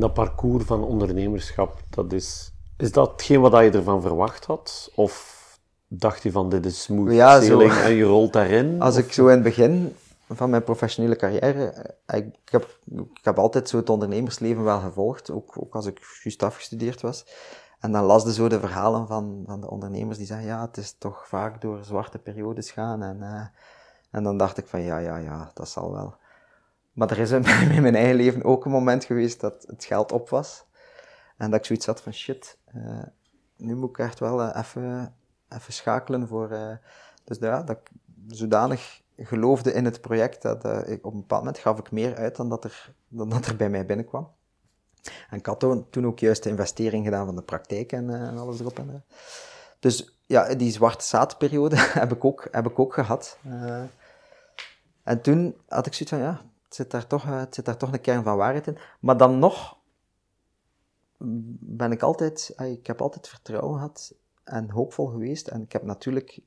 [0.00, 4.90] dat parcours van ondernemerschap, dat is, is dat hetgeen wat je ervan verwacht had?
[4.94, 5.38] Of
[5.88, 8.80] dacht je van dit is smooth ja, sailing en je rolt daarin?
[8.80, 9.94] Als ik zo in het begin
[10.32, 11.64] van mijn professionele carrière,
[12.06, 16.20] eh, ik, heb, ik heb altijd zo het ondernemersleven wel gevolgd, ook, ook als ik
[16.22, 17.26] juist afgestudeerd was.
[17.78, 20.76] En dan las je zo de verhalen van, van de ondernemers die zeggen, ja, het
[20.76, 23.02] is toch vaak door zwarte periodes gaan.
[23.02, 23.46] En, uh,
[24.10, 26.16] en dan dacht ik van, ja, ja, ja, dat zal wel.
[26.92, 27.42] Maar er is in
[27.82, 30.64] mijn eigen leven ook een moment geweest dat het geld op was.
[31.36, 33.02] En dat ik zoiets had van shit, uh,
[33.56, 35.14] nu moet ik echt wel even,
[35.48, 36.48] even schakelen voor.
[37.24, 37.78] Dus ja, dat
[38.26, 42.36] zodanig geloofde in het project dat ik, op een bepaald moment gaf ik meer uit
[42.36, 44.30] dan dat er, dan dat er bij mij binnenkwam.
[45.30, 45.60] En ik had
[45.90, 49.04] toen ook juist de investering gedaan van de praktijk en, en alles erop en eraan.
[49.78, 53.38] Dus ja, die zwarte zaadperiode heb ik ook, heb ik ook gehad.
[55.02, 57.92] en toen had ik zoiets van, ja, het zit daar toch, het zit daar toch
[57.92, 58.78] een kern van waarheid in.
[59.00, 59.78] Maar dan nog
[61.60, 64.14] ben ik altijd, ik heb altijd vertrouwen gehad
[64.44, 65.48] en hoopvol geweest.
[65.48, 66.40] En ik heb natuurlijk,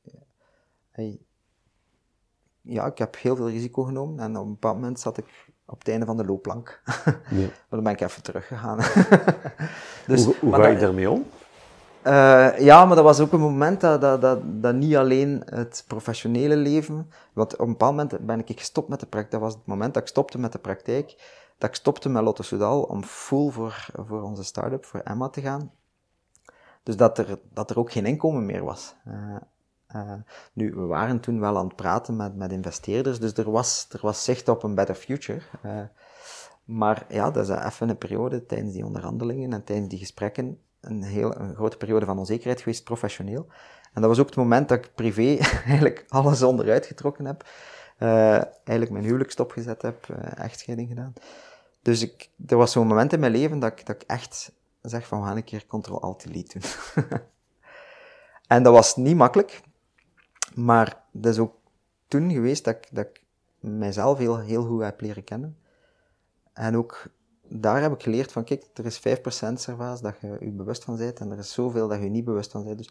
[2.64, 4.20] ja, ik heb heel veel risico genomen.
[4.20, 6.82] En op een bepaald moment zat ik op het einde van de loopplank.
[7.30, 7.47] Ja.
[7.47, 8.78] maar dan ben ik even teruggegaan.
[10.07, 11.26] dus, hoe hoe ga je daarmee om?
[12.07, 15.84] Uh, ja, maar dat was ook een moment dat, dat, dat, dat, niet alleen het
[15.88, 19.32] professionele leven, want op een bepaald moment ben ik gestopt met de praktijk.
[19.32, 21.05] Dat was het moment dat ik stopte met de praktijk,
[21.57, 25.41] dat ik stopte met Lotte Soudal om full voor, voor onze start-up, voor Emma te
[25.41, 25.72] gaan.
[26.84, 28.95] Dus dat er, dat er ook geen inkomen meer was.
[29.07, 29.36] Uh,
[29.96, 30.14] uh,
[30.54, 34.00] nu, we waren toen wel aan het praten met, met investeerders, dus er was, er
[34.02, 35.41] was zicht op een better future.
[36.64, 41.04] maar ja, dat is even een periode tijdens die onderhandelingen en tijdens die gesprekken een
[41.04, 43.48] heel een grote periode van onzekerheid geweest, professioneel.
[43.94, 47.46] En dat was ook het moment dat ik privé eigenlijk alles onderuit getrokken heb.
[48.00, 51.14] Uh, eigenlijk mijn huwelijk stopgezet heb, echtscheiding gedaan.
[51.82, 55.08] Dus ik, er was zo'n moment in mijn leven dat ik, dat ik echt zeg
[55.08, 57.06] van, we gaan een keer Ctrl-Alt-Delete doen.
[58.48, 59.62] en dat was niet makkelijk,
[60.56, 61.56] maar dat is ook
[62.08, 63.08] toen geweest dat ik, dat
[63.60, 65.58] mijzelf heel, heel goed heb leren kennen.
[66.54, 67.12] en ook
[67.47, 69.01] daar heb ik geleerd van, kijk, er is 5%
[69.54, 72.51] servaas dat je je bewust van bent en er is zoveel dat je niet bewust
[72.51, 72.78] van bent.
[72.78, 72.88] Dus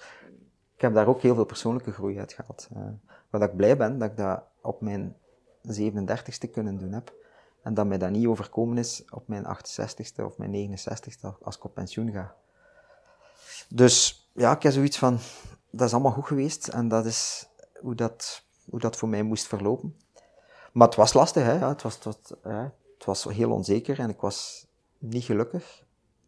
[0.74, 2.68] ik heb daar ook heel veel persoonlijke groei uit gehaald.
[2.76, 2.82] Uh,
[3.30, 5.16] waar ik blij ben dat ik dat op mijn
[5.68, 7.14] 37ste kunnen doen heb.
[7.62, 11.64] En dat mij dat niet overkomen is op mijn 68ste of mijn 69ste als ik
[11.64, 12.34] op pensioen ga.
[13.68, 15.18] Dus ja, ik heb zoiets van,
[15.70, 17.48] dat is allemaal goed geweest en dat is
[17.82, 19.96] hoe dat, hoe dat voor mij moest verlopen.
[20.72, 21.66] Maar het was lastig, hè.
[21.66, 22.34] Het, was, het,
[22.96, 24.66] het was heel onzeker en ik was
[24.98, 25.82] niet gelukkig.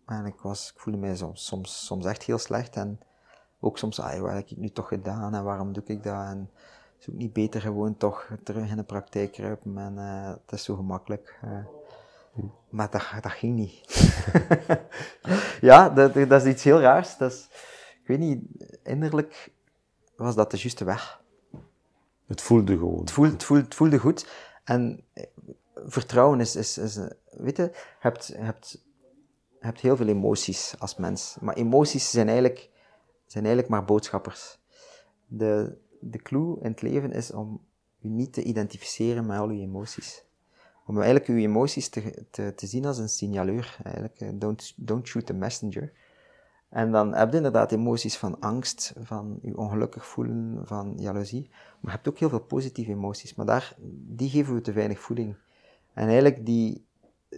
[0.06, 2.76] En ik, was, ik voelde mij soms, soms, soms echt heel slecht.
[2.76, 3.00] En
[3.60, 6.26] ook soms, ah, wat heb ik nu toch gedaan en waarom doe ik dat?
[6.26, 6.50] En
[6.98, 10.64] is ook niet beter gewoon toch terug in de praktijk kruipen en uh, het is
[10.64, 11.40] zo gemakkelijk.
[12.68, 13.80] Maar dat, dat ging niet.
[15.60, 17.16] ja, dat, dat is iets heel raars.
[17.16, 17.48] Dat is,
[18.02, 18.42] ik weet niet,
[18.82, 19.52] innerlijk
[20.16, 21.22] was dat de juiste weg.
[22.26, 23.00] Het voelde gewoon.
[23.00, 24.26] Het voelde, het voelde, goed.
[24.64, 25.24] En eh,
[25.74, 26.98] vertrouwen is, is, is
[27.30, 28.84] weet je, hebt, hebt,
[29.58, 31.36] hebt heel veel emoties als mens.
[31.40, 32.70] Maar emoties zijn eigenlijk,
[33.26, 34.58] zijn eigenlijk maar boodschappers.
[35.26, 37.64] De, de clue in het leven is om
[37.98, 40.24] je niet te identificeren met al je emoties.
[40.86, 43.76] Om eigenlijk je emoties te, te, te zien als een signaleur.
[43.82, 45.92] Eigenlijk, eh, don't, don't shoot the messenger.
[46.74, 51.48] En dan heb je inderdaad emoties van angst, van je ongelukkig voelen, van jaloezie.
[51.50, 53.34] Maar je hebt ook heel veel positieve emoties.
[53.34, 53.74] Maar daar,
[54.06, 55.36] die geven we te weinig voeding.
[55.92, 56.84] En eigenlijk die,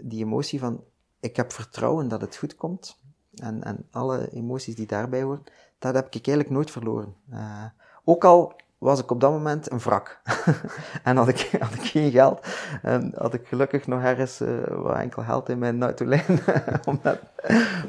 [0.02, 0.84] die emotie van,
[1.20, 2.98] ik heb vertrouwen dat het goed komt.
[3.34, 5.44] En, en alle emoties die daarbij horen,
[5.78, 7.14] dat heb ik eigenlijk nooit verloren.
[7.30, 7.64] Uh,
[8.04, 8.56] ook al
[8.86, 10.20] was ik op dat moment een wrak.
[11.02, 12.46] en had ik, had ik geen geld.
[12.82, 16.38] En had ik gelukkig nog ergens uh, wat enkel geld in mijn autolijn
[16.88, 17.20] om, naar,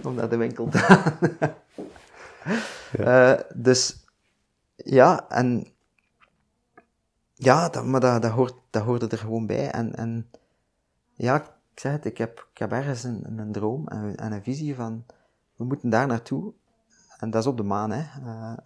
[0.03, 1.17] om naar de winkel te gaan.
[2.91, 3.33] ja.
[3.33, 4.05] Uh, dus
[4.75, 5.67] ja, en
[7.33, 9.71] ja, dat, maar dat, dat, hoort, dat hoorde er gewoon bij.
[9.71, 10.31] En, en
[11.13, 14.43] ja, ik zeg het, ik heb, ik heb ergens een, een droom en, en een
[14.43, 15.05] visie van,
[15.55, 16.53] we moeten daar naartoe.
[17.17, 18.03] En dat is op de maan, hè.
[18.25, 18.57] Uh,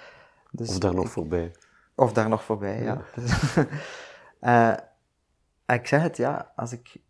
[0.50, 1.52] dus of daar nog voorbij.
[1.98, 3.02] Of daar nog voorbij, ja.
[4.40, 4.78] ja.
[5.66, 7.00] uh, ik zeg het, ja, als ik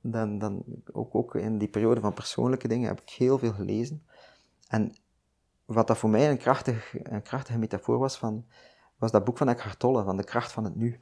[0.00, 4.06] dan, dan ook, ook in die periode van persoonlijke dingen heb ik heel veel gelezen.
[4.68, 4.96] En
[5.64, 8.46] wat dat voor mij een, krachtig, een krachtige metafoor was, van,
[8.96, 11.00] was dat boek van Eckhart Tolle, van de kracht van het nu.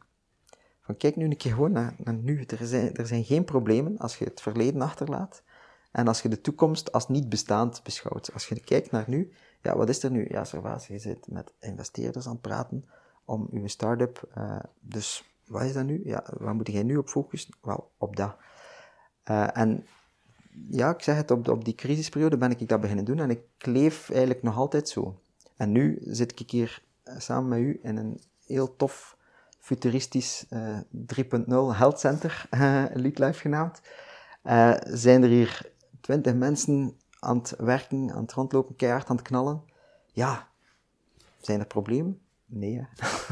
[0.81, 2.45] Van kijk nu een keer gewoon naar, naar nu.
[2.45, 5.43] Er zijn, er zijn geen problemen als je het verleden achterlaat.
[5.91, 8.33] En als je de toekomst als niet bestaand beschouwt.
[8.33, 10.27] Als je kijkt naar nu, ja, wat is er nu?
[10.29, 12.89] Ja, Servaas, je zit met investeerders aan het praten
[13.29, 14.23] om uw start-up.
[14.39, 16.01] Uh, dus wat is dat nu?
[16.05, 17.55] Ja, waar moet jij nu op focussen?
[17.63, 18.37] Wel, op dat.
[19.31, 19.87] Uh, en
[20.71, 23.43] ja, ik zeg het, op, op die crisisperiode ben ik dat beginnen doen en ik
[23.59, 25.21] leef eigenlijk nog altijd zo.
[25.57, 29.17] En nu zit ik hier eh, samen met u in een heel tof,
[29.59, 30.79] futuristisch uh,
[31.15, 31.45] 3.0
[31.77, 32.47] health center,
[33.03, 33.81] Lead Life genaamd.
[34.85, 39.63] zijn er hier twintig mensen aan het werken, aan het rondlopen, keihard aan het knallen.
[40.13, 40.49] Ja,
[41.41, 42.21] zijn er problemen?
[42.49, 42.87] Nee.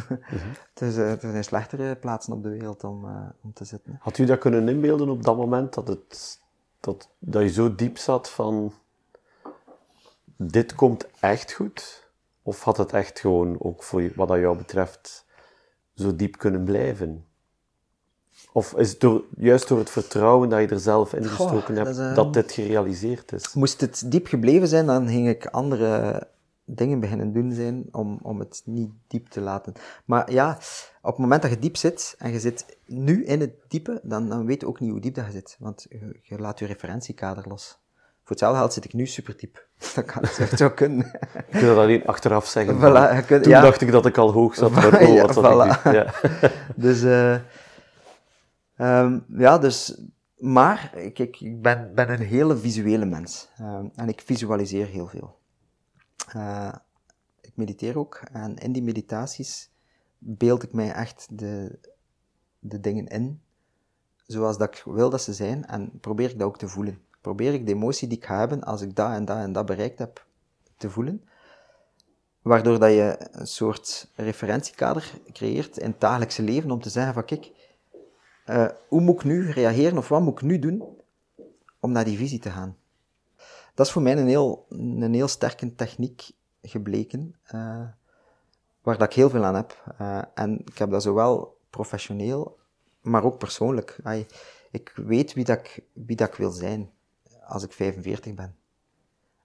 [0.09, 0.49] Mhm.
[0.75, 3.97] dus, uh, er zijn slechtere plaatsen op de wereld om, uh, om te zitten.
[4.01, 6.41] Had u dat kunnen inbeelden op dat moment, dat, het,
[6.81, 8.73] dat, dat je zo diep zat van...
[10.37, 12.11] Dit komt echt goed?
[12.43, 15.27] Of had het echt gewoon, ook voor wat dat jou betreft,
[15.95, 17.27] zo diep kunnen blijven?
[18.53, 21.97] Of is het door, juist door het vertrouwen dat je er zelf in gestoken hebt,
[21.97, 23.55] dat, dat dit gerealiseerd is?
[23.55, 26.27] Moest het diep gebleven zijn, dan ging ik andere
[26.67, 29.73] dingen beginnen doen zijn om, om het niet diep te laten.
[30.05, 30.59] Maar ja,
[31.03, 34.29] op het moment dat je diep zit en je zit nu in het diepe, dan,
[34.29, 35.57] dan weet je ook niet hoe diep dat je zit.
[35.59, 37.79] Want je, je laat je referentiekader los.
[38.27, 39.67] Voor hetzelfde geld zit ik nu super diep.
[39.95, 41.07] Dat kan het zo kunnen.
[41.35, 42.77] Je kunt dat alleen achteraf zeggen.
[42.77, 43.61] Voilà, Toen ja.
[43.61, 44.71] dacht ik dat ik al hoog zat.
[44.71, 45.85] Maar oh, wat voilà.
[45.85, 46.12] ik ja.
[46.87, 47.37] dus, uh,
[48.79, 50.01] um, ja, dus,
[50.37, 53.49] maar ik, ik, ik ben, ben een hele visuele mens.
[53.61, 55.39] Um, en ik visualiseer heel veel.
[56.37, 56.75] Uh,
[57.41, 59.71] ik mediteer ook en in die meditaties
[60.19, 61.79] beeld ik mij echt de,
[62.59, 63.41] de dingen in
[64.27, 67.01] zoals dat ik wil dat ze zijn en probeer ik dat ook te voelen.
[67.21, 69.67] Probeer ik de emotie die ik ga hebben als ik dat en dat en dat
[69.67, 70.27] bereikt heb
[70.77, 71.29] te voelen.
[72.43, 77.25] Waardoor dat je een soort referentiekader creëert in het dagelijkse leven om te zeggen van
[77.25, 77.51] kijk,
[78.47, 80.85] uh, hoe moet ik nu reageren of wat moet ik nu doen
[81.81, 82.77] om naar die visie te gaan?
[83.77, 86.31] Dat is voor mij een heel, een heel sterke techniek
[86.62, 87.87] gebleken, uh,
[88.83, 89.95] waar dat ik heel veel aan heb.
[90.01, 92.59] Uh, en ik heb dat zowel professioneel,
[93.01, 93.99] maar ook persoonlijk.
[94.70, 96.91] Ik weet wie, dat ik, wie dat ik wil zijn
[97.47, 98.57] als ik 45 ben.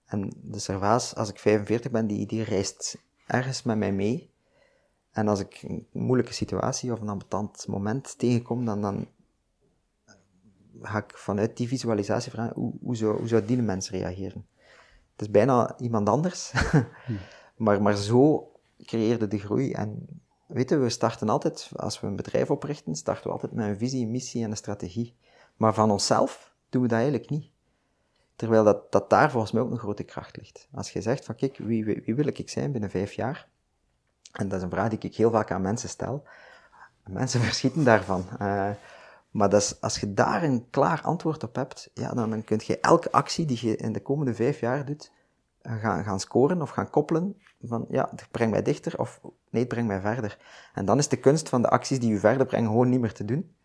[0.05, 4.31] En de Servaas, als ik 45 ben, die, die reist ergens met mij mee.
[5.11, 9.07] En als ik een moeilijke situatie of een ambetant moment tegenkom, dan, dan
[10.81, 14.45] ga ik vanuit die visualisatie vragen, hoe, hoe, zou, hoe zou die mens reageren?
[15.11, 16.53] Het is bijna iemand anders,
[17.55, 18.51] maar, maar zo
[18.85, 19.71] creëerde de groei.
[19.71, 20.07] En
[20.47, 24.05] weten we starten altijd, als we een bedrijf oprichten, starten we altijd met een visie,
[24.05, 25.15] een missie en een strategie.
[25.55, 27.49] Maar van onszelf doen we dat eigenlijk niet.
[28.35, 30.67] Terwijl dat, dat daar volgens mij ook een grote kracht ligt.
[30.73, 33.47] Als je zegt van kijk, wie, wie, wie wil ik zijn binnen vijf jaar?
[34.31, 36.23] En dat is een vraag die ik heel vaak aan mensen stel.
[37.05, 38.25] Mensen verschieten daarvan.
[38.41, 38.69] Uh,
[39.31, 42.61] maar dat is, als je daar een klaar antwoord op hebt, ja, dan, dan kun
[42.63, 45.11] je elke actie die je in de komende vijf jaar doet,
[45.61, 49.19] eh, gaan, gaan scoren of gaan koppelen van ja, het brengt mij dichter of
[49.49, 50.37] nee, het brengt mij verder.
[50.73, 53.13] En dan is de kunst van de acties die je verder brengen gewoon niet meer
[53.13, 53.55] te doen.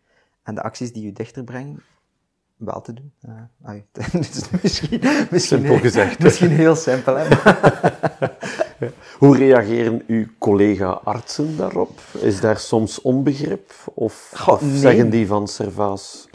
[0.43, 1.83] En de acties die je dichter brengen,
[2.57, 3.13] wel te doen.
[3.65, 5.01] Uh, dus misschien,
[5.31, 6.19] misschien, simpel gezegd.
[6.19, 7.27] Misschien heel simpel, hè?
[9.17, 11.99] Hoe reageren uw collega-artsen daarop?
[12.19, 13.73] Is daar soms onbegrip?
[13.93, 14.33] Of,
[14.73, 16.29] zeggen die van Servaas?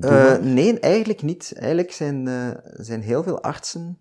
[0.00, 1.52] Uh, nee, eigenlijk niet.
[1.56, 3.98] Eigenlijk zijn, uh, zijn heel veel artsen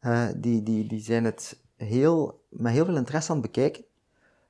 [0.00, 3.84] uh, die, die, die zijn het heel, met heel veel interesse aan het bekijken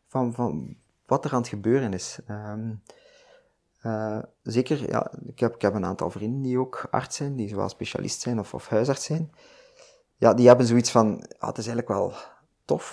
[0.08, 0.76] van, van
[1.06, 2.18] wat er aan het gebeuren is.
[2.30, 2.82] Um,
[3.86, 7.48] uh, zeker, ja, ik heb, ik heb een aantal vrienden die ook arts zijn, die
[7.48, 9.32] zowel specialist zijn of, of huisarts zijn.
[10.16, 12.12] Ja, die hebben zoiets van, het is eigenlijk wel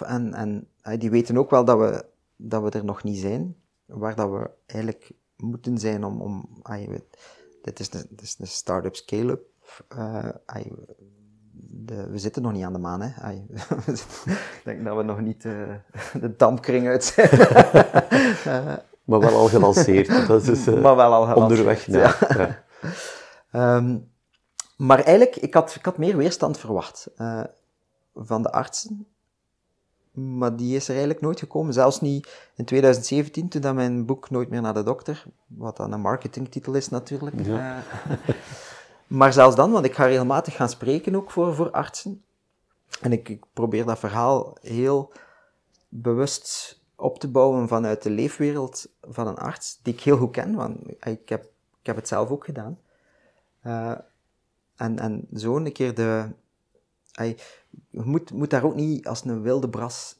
[0.01, 2.05] En, en die weten ook wel dat we,
[2.35, 3.55] dat we er nog niet zijn,
[3.85, 6.21] waar dat we eigenlijk moeten zijn om...
[6.21, 6.61] om
[7.61, 9.41] dit is dit is de start-up scale-up.
[9.97, 10.29] Uh,
[11.61, 13.31] de, we zitten nog niet aan de maan, hè.
[13.93, 15.73] ik denk dat we nog niet uh,
[16.13, 17.29] de dampkring uit zijn.
[17.31, 20.27] uh, maar wel al gelanceerd.
[20.27, 22.27] Dat is maar wel al onderweg naar.
[22.29, 22.63] Ja.
[23.51, 23.75] ja.
[23.75, 24.11] um,
[24.77, 27.09] maar eigenlijk, ik had, ik had meer weerstand verwacht
[28.15, 29.07] van de artsen.
[30.37, 31.73] Maar die is er eigenlijk nooit gekomen.
[31.73, 35.91] Zelfs niet in 2017, toen dat mijn boek Nooit meer naar de dokter, wat dan
[35.91, 37.45] een marketingtitel is natuurlijk.
[37.45, 37.83] Ja.
[39.09, 42.23] Maar zelfs dan, want ik ga regelmatig gaan spreken ook voor, voor artsen.
[43.01, 45.11] En ik, ik probeer dat verhaal heel
[45.87, 50.55] bewust op te bouwen vanuit de leefwereld van een arts, die ik heel goed ken,
[50.55, 51.43] want ik heb,
[51.79, 52.79] ik heb het zelf ook gedaan.
[53.63, 53.97] Uh,
[54.75, 56.29] en, en zo een keer de...
[57.89, 60.17] moet, moet daar ook niet als een wilde bras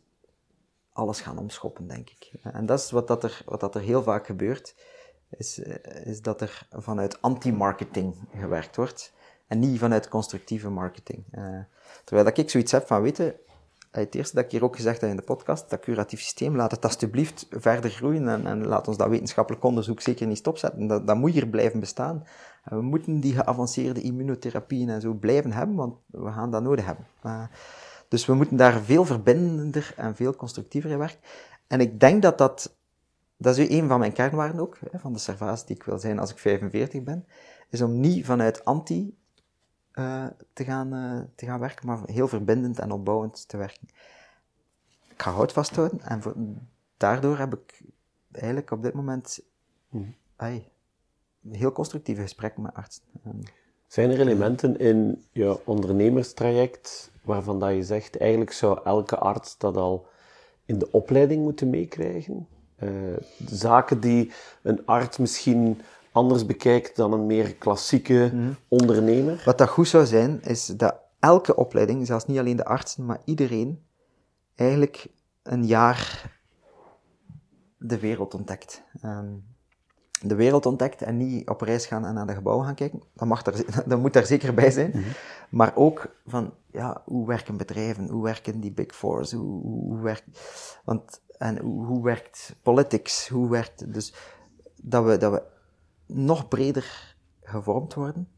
[0.94, 2.32] alles gaan omschoppen, denk ik.
[2.44, 4.76] En dat is wat, dat er, wat dat er heel vaak gebeurt
[5.30, 9.14] is, eh, is dat er vanuit anti-marketing gewerkt wordt
[9.48, 11.26] en niet vanuit constructieve marketing.
[11.32, 11.60] Uh,
[12.04, 13.36] terwijl dat ik zoiets heb van, weten,
[13.92, 16.72] het eerste dat ik hier ook gezegd heb in de podcast, dat curatief systeem, laat
[16.72, 20.88] het alsjeblieft verder groeien en, en laat ons dat wetenschappelijk onderzoek zeker niet stopzetten.
[20.88, 22.24] Dat, dat moet hier blijven bestaan.
[22.64, 27.06] We moeten die geavanceerde immunotherapieën en zo blijven hebben, want we gaan dat nodig hebben.
[28.08, 31.20] Dus we moeten daar veel verbindender en veel constructiever in werken.
[31.68, 32.78] En ik denk dat dat
[33.38, 36.32] dat is een van mijn kernwaarden ook, van de servaas die ik wil zijn als
[36.32, 37.26] ik 45 ben,
[37.70, 39.18] is om niet vanuit anti
[40.00, 43.88] uh, te, gaan, uh, te gaan werken, maar heel verbindend en opbouwend te werken.
[45.10, 46.36] Ik ga hout vasthouden en voor,
[46.98, 47.82] daardoor heb ik
[48.32, 49.40] eigenlijk op dit moment
[49.90, 50.16] mm.
[50.36, 50.72] ay,
[51.52, 53.04] heel constructieve gesprekken met artsen.
[53.88, 59.78] Zijn er elementen in je ondernemerstraject waarvan dat je zegt, eigenlijk zou elke arts dat
[59.78, 60.08] al
[60.66, 62.48] in de opleiding moeten meekrijgen?
[62.84, 64.32] Uh, zaken die
[64.62, 65.82] een arts misschien
[66.12, 68.52] anders bekijkt dan een meer klassieke mhm.
[68.68, 69.42] ondernemer.
[69.46, 73.22] Wat dat goed zou zijn, is dat elke opleiding, zelfs niet alleen de artsen, maar
[73.26, 73.84] iedereen,
[74.56, 75.08] eigenlijk
[75.44, 76.38] een jaar
[77.78, 78.84] de wereld ontdekt.
[79.06, 79.44] Um,
[80.22, 83.02] de wereld ontdekt en niet op reis gaan en naar de gebouwen gaan kijken.
[83.14, 84.90] Dat, mag er, dat moet daar zeker bij zijn.
[84.90, 85.10] Mhm.
[85.50, 88.10] Maar ook van, ja, hoe werken bedrijven?
[88.10, 89.32] Hoe werken die big fours?
[89.32, 90.40] Hoe, hoe, hoe werkt...
[90.84, 93.28] Want en hoe, hoe werkt politics?
[93.28, 93.94] Hoe werkt...
[93.94, 94.14] Dus
[94.82, 95.42] dat we, dat we
[96.14, 98.30] nog breder gevormd worden.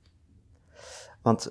[1.22, 1.50] Want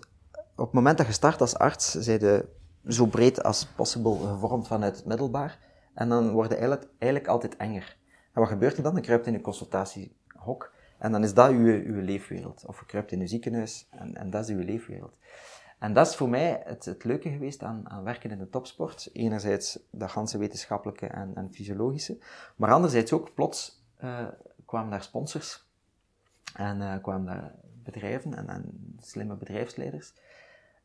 [0.56, 2.48] op het moment dat je start als arts, zijn je
[2.86, 5.58] zo breed als possible gevormd vanuit het middelbaar.
[5.94, 7.96] En dan worden eigenlijk, eigenlijk altijd enger.
[8.32, 8.94] En wat gebeurt er dan?
[8.94, 10.72] Dan kruipt in je consultatiehok.
[10.98, 12.64] En dan is dat uw, uw leefwereld.
[12.66, 15.16] Of je kruipt in je ziekenhuis en, en dat is uw leefwereld.
[15.78, 19.08] En dat is voor mij het, het leuke geweest aan, aan werken in de topsport.
[19.12, 22.18] Enerzijds dat ganse wetenschappelijke en, en fysiologische,
[22.56, 24.26] maar anderzijds ook plots uh,
[24.66, 25.69] kwamen daar sponsors
[26.54, 27.52] en uh, kwamen
[27.84, 30.12] bedrijven en, slimme bedrijfsleiders.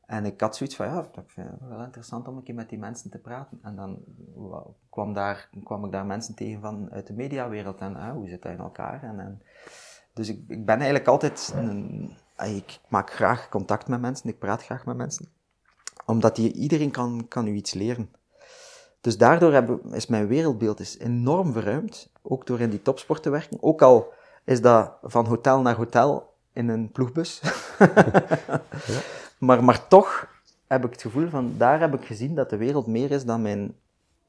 [0.05, 2.69] En ik had zoiets van, ja, dat vind ik wel interessant om een keer met
[2.69, 3.59] die mensen te praten.
[3.63, 4.03] En dan
[4.89, 8.41] kwam, daar, kwam ik daar mensen tegen van uit de mediawereld en ah, hoe zit
[8.41, 9.03] dat in elkaar?
[9.03, 9.41] En, en
[10.13, 12.11] dus ik, ik ben eigenlijk altijd een,
[12.43, 15.27] ik maak graag contact met mensen, ik praat graag met mensen.
[16.05, 18.09] Omdat die, iedereen kan, kan u iets leren.
[19.01, 23.63] Dus daardoor is mijn wereldbeeld is enorm verruimd, ook door in die topsport te werken.
[23.63, 24.13] Ook al
[24.45, 27.41] is dat van hotel naar hotel in een ploegbus.
[29.37, 30.27] maar, maar toch
[30.67, 33.41] heb ik het gevoel van, daar heb ik gezien dat de wereld meer is dan
[33.41, 33.75] mijn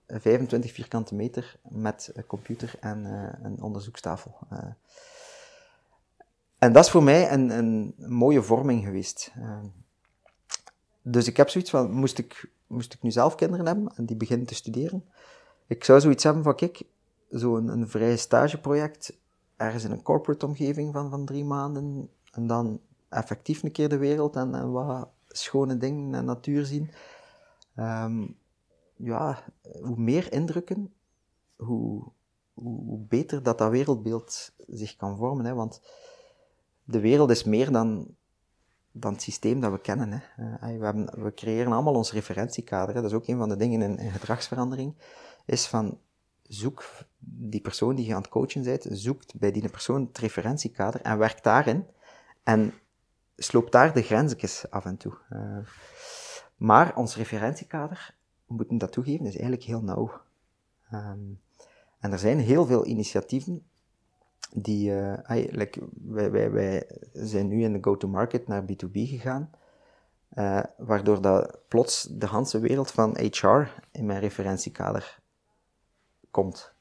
[0.08, 4.38] 25 vierkante meter met een computer en uh, een onderzoekstafel.
[4.52, 4.58] Uh,
[6.58, 9.32] en dat is voor mij een, een mooie vorming geweest.
[9.38, 9.58] Uh,
[11.02, 14.16] dus ik heb zoiets van, moest ik, moest ik nu zelf kinderen hebben en die
[14.16, 15.04] beginnen te studeren?
[15.66, 16.82] Ik zou zoiets hebben van, kijk,
[17.30, 19.12] zo'n een, een vrij stageproject,
[19.56, 23.96] ergens in een corporate omgeving van, van drie maanden, en dan effectief een keer de
[23.96, 26.90] wereld en, en wat schone dingen en natuur zien.
[27.76, 28.36] Um,
[28.96, 29.42] ja,
[29.82, 30.94] hoe meer indrukken,
[31.56, 32.02] hoe,
[32.54, 35.44] hoe, beter dat dat wereldbeeld zich kan vormen.
[35.44, 35.54] Hè?
[35.54, 35.80] Want
[36.84, 38.14] de wereld is meer dan,
[38.92, 40.12] dan het systeem dat we kennen.
[40.12, 40.44] Hè?
[40.44, 42.94] Uh, we, hebben, we creëren allemaal ons referentiekader.
[42.94, 44.94] Dat is ook een van de dingen in, in gedragsverandering.
[45.44, 45.98] Is van,
[46.48, 46.84] zoek
[47.18, 51.18] die persoon die je aan het coachen bent, zoekt bij die persoon het referentiekader en
[51.18, 51.86] werkt daarin.
[52.42, 52.72] En
[53.36, 55.18] sloopt daar de grensjes af en toe.
[55.30, 55.58] Uh,
[56.56, 58.14] maar ons referentiekader,
[58.46, 60.20] we moeten dat toegeven, is eigenlijk heel nauw.
[60.92, 61.40] Um,
[62.00, 63.62] en er zijn heel veel initiatieven
[64.52, 65.18] die, uh,
[65.50, 69.50] like, wij, wij, wij zijn nu in de go-to-market naar B2B gegaan,
[70.34, 75.20] uh, waardoor dat plots de hele wereld van HR in mijn referentiekader
[76.30, 76.74] komt.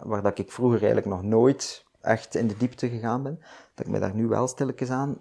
[0.00, 3.38] Waar dat ik vroeger eigenlijk nog nooit echt in de diepte gegaan ben,
[3.74, 5.20] dat ik me daar nu wel stilletjes aan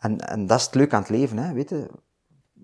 [0.00, 1.90] en, en dat is het leuk aan het leven, hè, weet je.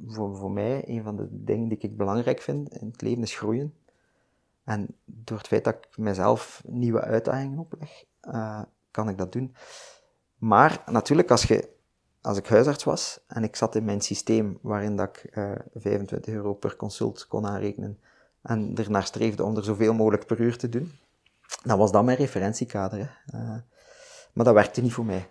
[0.07, 3.37] Voor, voor mij, een van de dingen die ik belangrijk vind in het leven is
[3.37, 3.75] groeien.
[4.65, 9.55] En door het feit dat ik mezelf nieuwe uitdagingen opleg, uh, kan ik dat doen.
[10.37, 11.69] Maar natuurlijk, als, je,
[12.21, 15.61] als ik huisarts was en ik zat in mijn systeem waarin dat ik uh, eh,
[15.75, 18.01] 25 euro per consult kon aanrekenen
[18.47, 20.93] en ernaar streefde om er zoveel mogelijk per uur te doen,
[21.63, 22.99] dan was dat mijn referentiekader.
[22.99, 23.39] Hè.
[23.39, 23.57] Uh,
[24.33, 25.29] maar dat werkte niet voor mij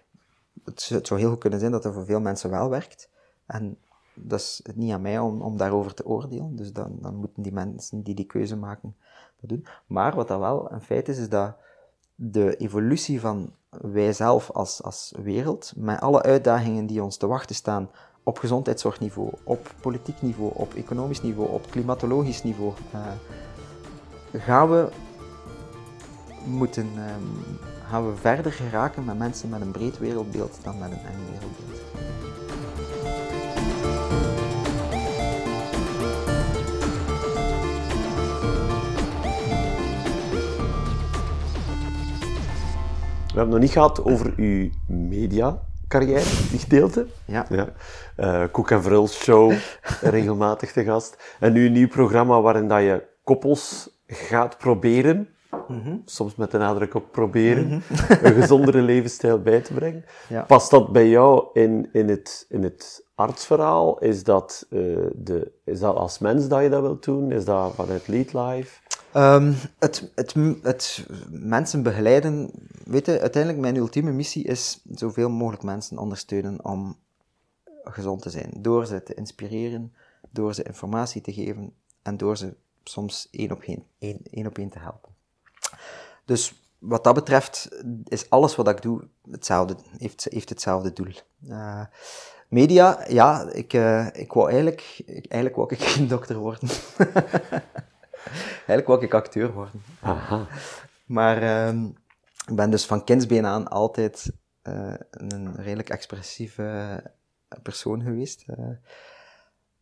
[0.63, 3.09] het, het, zou heel goed kunnen zijn dat dat voor veel mensen wel werkt.
[3.45, 3.77] En
[4.13, 6.55] dat is niet aan mij om, om daarover te oordelen.
[6.55, 8.95] Dus dan, dan moeten die mensen die die keuze maken
[9.39, 9.65] dat doen.
[9.87, 11.55] Maar wat dat wel een feit is, is dat
[12.15, 17.55] de evolutie van wij zelf als, als wereld, met alle uitdagingen die ons te wachten
[17.55, 17.89] staan
[18.25, 24.89] op gezondheidszorgniveau, op politiek niveau, op economisch niveau, op klimatologisch niveau, uh, gaan we
[26.45, 27.57] moeten um,
[27.87, 31.81] gaan we verder geraken met mensen met een breed wereldbeeld dan met een eng wereldbeeld.
[43.25, 44.69] We hebben het nog niet gehad over uw
[45.85, 47.07] media-carrière, die gedeelte.
[47.25, 47.45] Ja.
[47.49, 47.73] ja.
[48.17, 49.53] Uh, Koek en Vrul show,
[50.01, 51.17] regelmatig te gast.
[51.39, 55.29] En nu een nieuw programma waarin dat je koppels gaat proberen
[55.67, 55.97] Mhm.
[56.05, 58.25] Soms met de nadruk op proberen mhm.
[58.25, 60.05] een gezondere levensstijl bij te brengen.
[60.29, 60.41] Ja.
[60.41, 63.99] Past dat bij jou in, in, het, in het artsverhaal?
[63.99, 67.31] Is dat, uh, de, is dat als mens dat je dat wilt doen?
[67.31, 68.79] Is dat vanuit Lead Life?
[69.17, 72.51] Um, het, het, het mensen begeleiden,
[72.83, 76.97] weet je, uiteindelijk mijn ultieme missie is zoveel mogelijk mensen ondersteunen om
[77.83, 78.51] gezond te zijn.
[78.57, 79.93] Door ze te inspireren,
[80.29, 84.57] door ze informatie te geven en door ze soms één op één, één, één, op
[84.57, 85.09] één te helpen.
[86.25, 87.69] Dus wat dat betreft
[88.03, 91.13] is alles wat ik doe hetzelfde, heeft, heeft hetzelfde doel.
[91.47, 91.85] Uh,
[92.47, 96.69] media, ja, ik, uh, ik wou eigenlijk, eigenlijk wou ik geen dokter worden.
[98.57, 99.81] eigenlijk wou ik acteur worden.
[100.01, 100.47] Aha.
[101.05, 101.83] Maar uh,
[102.47, 104.31] ik ben dus van kindsbeen aan altijd
[104.63, 107.03] uh, een redelijk expressieve
[107.63, 108.45] persoon geweest.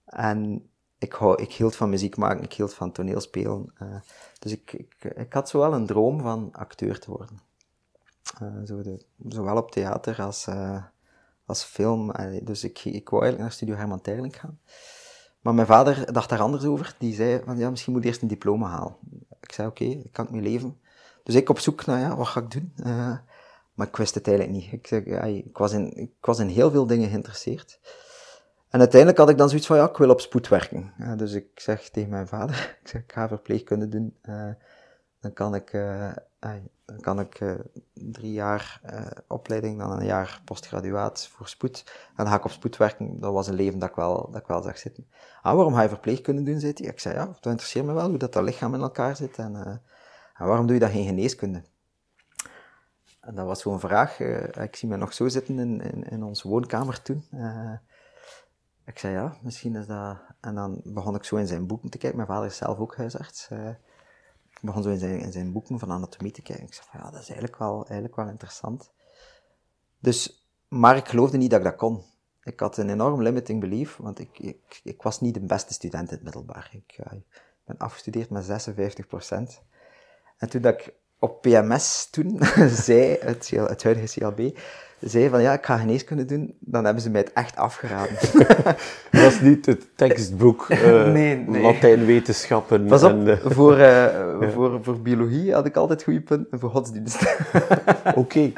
[0.06, 3.74] en ik, hou, ik hield van muziek maken, ik hield van toneelspelen.
[3.82, 3.96] Uh,
[4.40, 7.40] dus ik, ik, ik had zowel een droom van acteur te worden.
[8.66, 10.48] Zo de, zowel op theater als,
[11.46, 12.12] als film.
[12.44, 14.60] dus ik, ik wou eigenlijk naar Studio Herman Terling gaan.
[15.44, 16.96] Maar mijn vader dacht daar anders over.
[16.98, 18.96] Die zei van, ja, misschien moet je eerst een diploma halen.
[19.42, 20.80] Ik zei, oké, ik kan het mee leven.
[21.24, 22.74] Dus ik op zoek naar, ja, wat ga ik doen?
[23.74, 24.72] maar ik wist het eigenlijk niet.
[24.72, 24.92] Ik,
[25.46, 27.80] ik, was in, ik was in heel veel dingen geïnteresseerd.
[28.70, 30.94] En uiteindelijk had ik dan zoiets van, ja, ik wil op spoed werken.
[31.00, 34.18] Uh, dus ik zeg tegen mijn vader, ik, zeg, ga verpleegkunde doen.
[34.24, 34.50] Uh,
[35.20, 35.74] dan kan ik,
[36.86, 37.40] dan kan ik
[37.94, 38.82] drie jaar
[39.28, 41.84] opleiding, dan een jaar postgraduaat voor spoed.
[41.86, 43.20] En dan ga ik op spoed werken.
[43.20, 45.08] Dat was een leven dat ik wel, dat ik wel zag zitten.
[45.42, 46.88] Ah, waarom ga je verpleegkunde doen, zei hij.
[46.88, 49.38] Ik zei, ja, dat interesseert me wel, hoe dat, dat lichaam in elkaar zit.
[49.38, 49.56] En,
[50.36, 51.64] en waarom doe je dat geen geneeskunde?
[53.20, 54.20] En dat was zo'n vraag.
[54.20, 57.26] ik zie me nog zo zitten in, in, in onze woonkamer toen.
[58.86, 60.18] Ik zei ja, misschien is dat.
[60.42, 62.18] En dan begon ik zo in zijn boeken te kijken.
[62.18, 63.50] Mijn vader is zelf ook huisarts.
[64.64, 66.66] Begon zo in zijn, in zijn boeken van anatomie te kijken.
[66.66, 68.92] Ik zei van ja, dat is eigenlijk wel, eigenlijk wel interessant.
[70.00, 72.04] Dus, maar ik geloofde niet dat ik dat kon.
[72.44, 76.10] Ik had een enorm limiting belief, want ik, ik, ik was niet de beste student
[76.10, 76.70] in het middelbaar.
[76.72, 77.00] Ik,
[77.66, 79.64] ben afgestudeerd met 56%
[80.38, 82.40] En toen dat ik op PMS toen
[82.86, 84.58] zei, het, het huidige CLB,
[85.06, 88.16] zei van ja, ik ga geneeskunde doen, dan hebben ze mij het echt afgeraden.
[89.12, 91.62] dat was niet het tekstboek uh, nee, nee.
[91.62, 92.86] Latijnwetenschappen.
[92.86, 96.70] Pas op, en, uh, voor, uh, voor, voor biologie had ik altijd goede punten, voor
[96.70, 97.36] godsdienst.
[98.16, 98.52] Oké.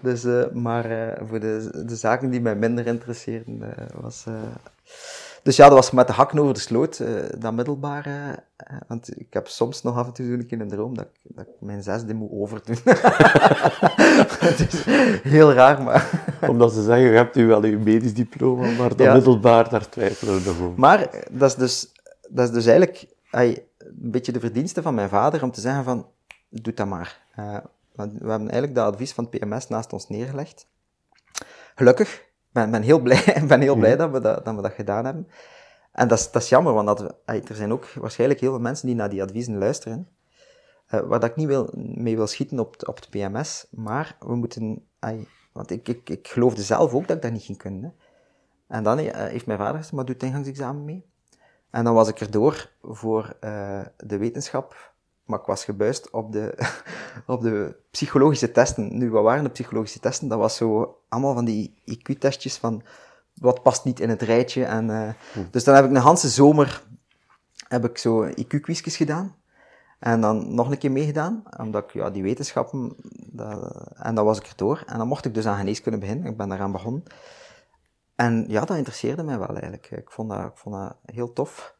[0.00, 4.26] Dus, maar voor de, de zaken die mij minder interesseerden, was...
[5.42, 7.02] Dus ja, dat was met de hakken over de sloot,
[7.38, 8.44] dat middelbare.
[8.88, 11.46] want ik heb soms nog af en toe zo'n keer een droom dat ik, dat
[11.46, 12.76] ik mijn zesde moet overdoen.
[14.48, 14.84] het is
[15.22, 16.10] heel raar, maar...
[16.48, 20.34] Omdat ze zeggen, je hebt nu wel je medisch diploma, maar dat middelbaar, daar twijfelen
[20.34, 20.80] we nog over.
[20.80, 21.92] Maar dat is dus,
[22.28, 25.84] dat is dus eigenlijk ay, een beetje de verdienste van mijn vader om te zeggen
[25.84, 26.06] van,
[26.48, 27.20] doe dat maar.
[27.38, 27.56] Uh,
[27.92, 30.66] we hebben eigenlijk dat advies van het PMS naast ons neergelegd.
[31.74, 35.04] Gelukkig, ben, ben heel blij, ben heel blij dat, we dat, dat we dat gedaan
[35.04, 35.28] hebben.
[35.92, 38.86] En dat is, dat is jammer, want dat er zijn ook waarschijnlijk heel veel mensen
[38.86, 40.08] die naar die adviezen luisteren.
[40.94, 44.34] Uh, waar dat ik niet wil, mee wil schieten op, op het PMS, maar we
[44.34, 44.86] moeten...
[44.98, 47.82] Ay, want ik, ik, ik geloofde zelf ook dat ik dat niet ging kunnen.
[47.82, 47.90] Hè.
[48.76, 51.04] En dan uh, heeft mijn vader gezegd, maar doe het ingangsexamen mee.
[51.70, 54.91] En dan was ik erdoor voor uh, de wetenschap,
[55.24, 56.54] maar ik was gebuist op de,
[57.26, 58.98] op de psychologische testen.
[58.98, 60.28] Nu, wat waren de psychologische testen?
[60.28, 62.82] Dat was zo allemaal van die IQ-testjes van
[63.34, 64.64] wat past niet in het rijtje.
[64.64, 65.08] En, uh,
[65.50, 66.82] Dus dan heb ik een hele zomer
[67.68, 69.36] heb ik zo IQ-quizjes gedaan.
[69.98, 72.96] En dan nog een keer meegedaan, omdat ik ja, die wetenschappen,
[73.32, 74.82] dat, en dan was ik er door.
[74.86, 77.02] En dan mocht ik dus aan geneeskunde beginnen, ik ben daaraan begonnen.
[78.14, 79.90] En ja, dat interesseerde mij wel eigenlijk.
[79.90, 81.74] Ik vond dat, ik vond dat heel tof.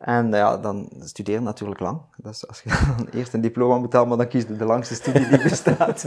[0.00, 2.00] En ja, dan studeren natuurlijk lang.
[2.16, 4.94] Dus als je dan eerst een diploma moet halen, maar dan kies je de langste
[4.94, 6.02] studie die bestaat.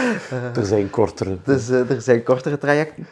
[0.56, 1.38] er zijn kortere.
[1.44, 3.06] Dus uh, er zijn kortere trajecten.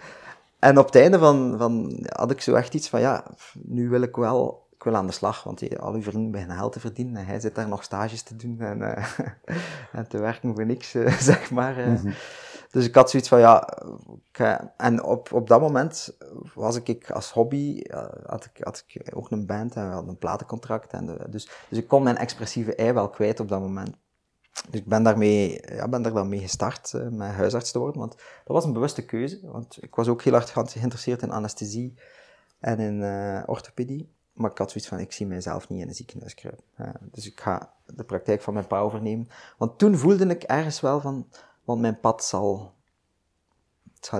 [0.58, 3.24] En op het einde van, van, had ik zo echt iets van, ja,
[3.54, 6.72] nu wil ik wel ik wil aan de slag, want al uw vrienden beginnen geld
[6.72, 9.06] te verdienen en hij zit daar nog stages te doen en, uh,
[9.98, 11.78] en te werken voor niks, uh, zeg maar.
[11.78, 11.86] Uh.
[11.86, 12.14] Mm -hmm.
[12.70, 13.68] Dus ik had zoiets van, ja,
[14.76, 16.16] en op, op dat moment
[16.54, 17.82] was ik als hobby,
[18.26, 20.92] had ik, had ik ook een band en we hadden een platencontract.
[20.92, 23.96] En dus, dus ik kon mijn expressieve ei wel kwijt op dat moment.
[24.70, 28.00] Dus ik ben, daarmee, ja, ben daar dan mee gestart, uh, met huisarts te worden,
[28.00, 29.40] want dat was een bewuste keuze.
[29.42, 31.94] Want ik was ook heel erg geïnteresseerd in anesthesie
[32.58, 34.14] en in uh, orthopedie.
[34.32, 36.34] Maar ik had zoiets van, ik zie mijzelf niet in een ziekenhuis
[37.00, 39.28] dus ik ga de praktijk van mijn pa overnemen.
[39.58, 41.26] Want toen voelde ik ergens wel van,
[41.64, 42.74] want mijn pad zal,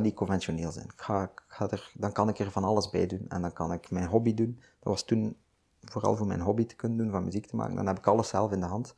[0.01, 0.91] niet conventioneel zijn.
[0.97, 1.31] Ga,
[1.95, 3.25] dan kan ik er van alles bij doen.
[3.29, 4.61] En dan kan ik mijn hobby doen.
[4.61, 5.37] Dat was toen
[5.81, 7.75] vooral voor mijn hobby te kunnen doen, van muziek te maken.
[7.75, 8.95] Dan heb ik alles zelf in de hand.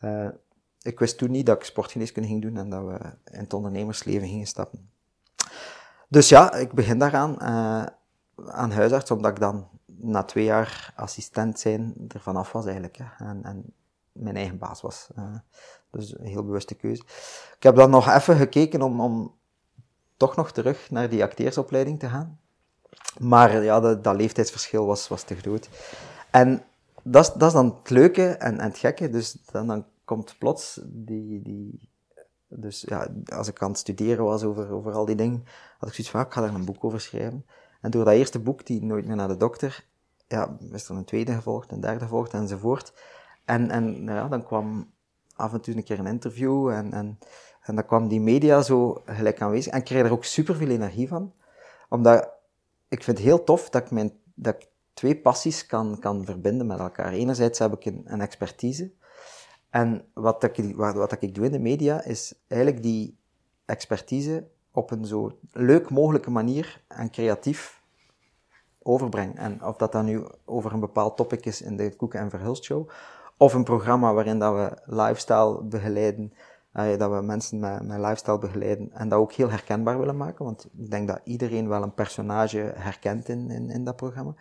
[0.00, 0.28] Uh,
[0.82, 4.28] ik wist toen niet dat ik sportgeneeskunde ging doen en dat we in het ondernemersleven
[4.28, 4.90] gingen stappen.
[6.08, 7.86] Dus ja, ik begin daaraan, uh,
[8.46, 12.96] aan huisarts, omdat ik dan na twee jaar assistent zijn er vanaf was eigenlijk.
[12.96, 13.74] Hè, en, en,
[14.12, 15.08] mijn eigen baas was.
[15.18, 15.36] Uh,
[15.90, 17.02] dus een heel bewuste keuze.
[17.56, 19.34] Ik heb dan nog even gekeken om, om
[20.16, 22.40] toch nog terug naar die acteersopleiding te gaan.
[23.18, 25.68] Maar ja, dat, leeftijdsverschil was, was te groot.
[26.30, 26.64] En
[27.02, 29.10] dat is, dat is dan het leuke en, en het gekke.
[29.10, 31.88] Dus dan, dan komt plots die, die...
[32.48, 35.44] Dus ja, als ik aan het studeren was over, over al die dingen,
[35.78, 37.46] had ik zoiets van, ah, ik ga daar een boek over schrijven.
[37.80, 39.84] En door dat eerste boek, die Nooit meer naar de dokter,
[40.28, 42.92] ja, is er een tweede gevolgd, een derde gevolgd enzovoort.
[43.44, 44.90] En, en nou ja, dan kwam
[45.36, 47.18] af en toe een keer een interview en, en,
[47.62, 49.72] en dan kwam die media zo gelijk aanwezig.
[49.72, 51.32] En ik kreeg er ook super veel energie van.
[51.88, 52.30] Omdat
[52.88, 56.66] ik vind het heel tof dat ik, mijn, dat ik twee passies kan, kan verbinden
[56.66, 57.12] met elkaar.
[57.12, 58.92] Enerzijds heb ik een, expertise.
[59.70, 63.18] En wat, ik, wat, wat ik doe in de media is eigenlijk die
[63.64, 67.82] expertise op een zo leuk mogelijke manier en creatief
[68.82, 69.36] overbrengen.
[69.36, 72.64] En of dat dan nu over een bepaald topic is in de Koeken en Verhulst
[72.64, 72.88] Show,
[73.36, 76.32] of een programma waarin dat we lifestyle begeleiden,
[76.74, 80.44] uh, dat we mensen met, met lifestyle begeleiden en dat ook heel herkenbaar willen maken,
[80.44, 84.34] want ik denk dat iedereen wel een personage herkent in, in, in dat programma.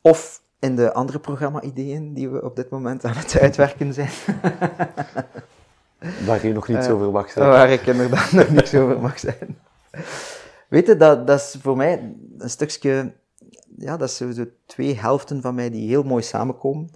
[0.00, 4.10] Of in de andere programma-ideeën die we op dit moment aan het uitwerken zijn.
[6.26, 7.48] Waar je nog niet zo over mag zijn.
[7.48, 9.58] Waar ik inderdaad nog niet over mag zijn.
[10.68, 13.12] Weet je, dat, dat is voor mij een stukje...
[13.76, 16.90] Ja, dat zijn zo twee helften van mij die heel mooi samenkomen.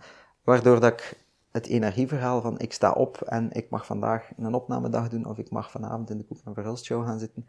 [0.45, 5.09] Waardoor dat ik het energieverhaal van ik sta op en ik mag vandaag een opnamedag
[5.09, 7.49] doen, of ik mag vanavond in de Koep en Verhulst show gaan zitten,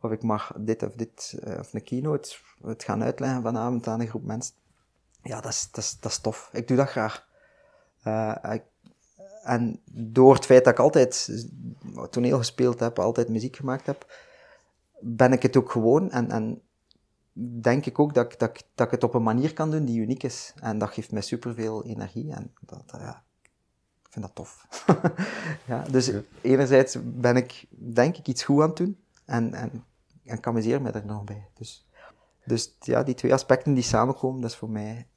[0.00, 4.00] of ik mag dit of dit, eh, of een keynote, het gaan uitleggen vanavond aan
[4.00, 4.54] een groep mensen.
[5.22, 6.50] Ja, dat is, dat is, dat is tof.
[6.52, 7.28] Ik doe dat graag.
[8.52, 8.62] Ik,
[9.42, 11.42] en door het feit dat ik altijd
[12.10, 14.12] toneel gespeeld heb, altijd muziek gemaakt heb,
[15.00, 16.62] ben ik het ook gewoon en, en
[17.32, 20.22] denk ik ook dat, dat, dat ik het op een manier kan doen die uniek
[20.22, 20.52] is.
[20.56, 23.24] En dat geeft mij superveel energie en dat, ja,
[24.02, 24.66] ik vind dat tof.
[25.66, 29.84] ja, dus enerzijds ben ik, denk ik, iets goed aan het doen en, en,
[30.24, 31.48] en kan me er nog bij.
[31.54, 31.88] Dus,
[32.44, 35.08] dus ja, die twee aspecten die samenkomen, dat is voor mij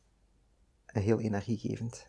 [0.85, 2.05] heel energiegevend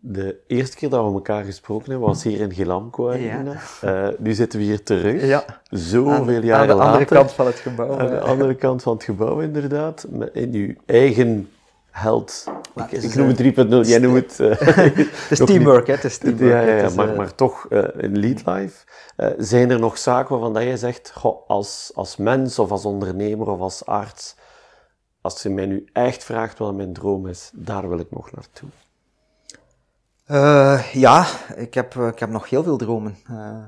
[0.00, 3.12] de eerste keer dat we elkaar gesproken hebben was hier in Gilamco.
[3.14, 3.42] Ja.
[3.84, 5.44] Uh, nu zitten we hier terug, ja.
[5.70, 6.70] zoveel jaren later.
[6.70, 7.98] Aan de andere kant van het gebouw.
[7.98, 10.06] Aan de andere kant van het gebouw, inderdaad.
[10.32, 11.48] In uw eigen
[11.90, 12.46] held.
[12.74, 13.42] ik, ik noem het
[13.86, 14.38] 3.0, jij noemt het...
[14.40, 15.94] Uh, het is teamwork, hè.
[15.94, 16.50] Het is teamwork.
[16.50, 18.84] Ja, ja, ja maar, maar toch, uh, in Lead Life,
[19.38, 23.48] zijn er nog zaken waarvan dat jij zegt, goh, als, als mens of als ondernemer
[23.48, 24.36] of als arts,
[25.20, 28.68] als je mij nu echt vraagt wat mijn droom is, daar wil ik nog naartoe.
[30.30, 31.26] Uh, ja,
[31.56, 33.16] ik heb, ik heb nog heel veel dromen.
[33.30, 33.62] Uh,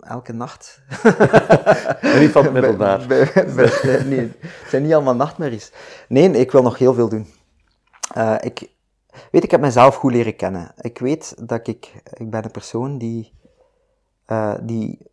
[0.00, 0.82] elke nacht.
[2.20, 3.06] niet van het middelbaar.
[3.06, 5.72] nee, het zijn niet allemaal nachtmerries.
[6.08, 7.26] Nee, ik wil nog heel veel doen.
[8.16, 8.70] Uh, ik,
[9.30, 10.74] weet, ik heb mezelf goed leren kennen.
[10.76, 13.32] Ik weet dat ik, ik ben een persoon die,
[14.62, 15.10] die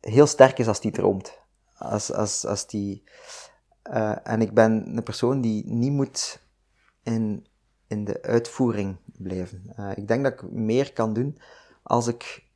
[0.00, 1.38] heel sterk is als die droomt.
[1.78, 3.04] Als, als, als die,
[4.22, 6.40] en ik ben een persoon die niet moet
[7.02, 7.46] in,
[7.86, 8.96] in de uitvoering
[9.26, 11.38] Uh, ik denk dat ik meer kan doen
[11.82, 12.46] als ik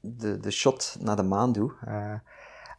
[0.00, 1.72] de, de shot naar de maan doe.
[1.88, 2.14] Uh,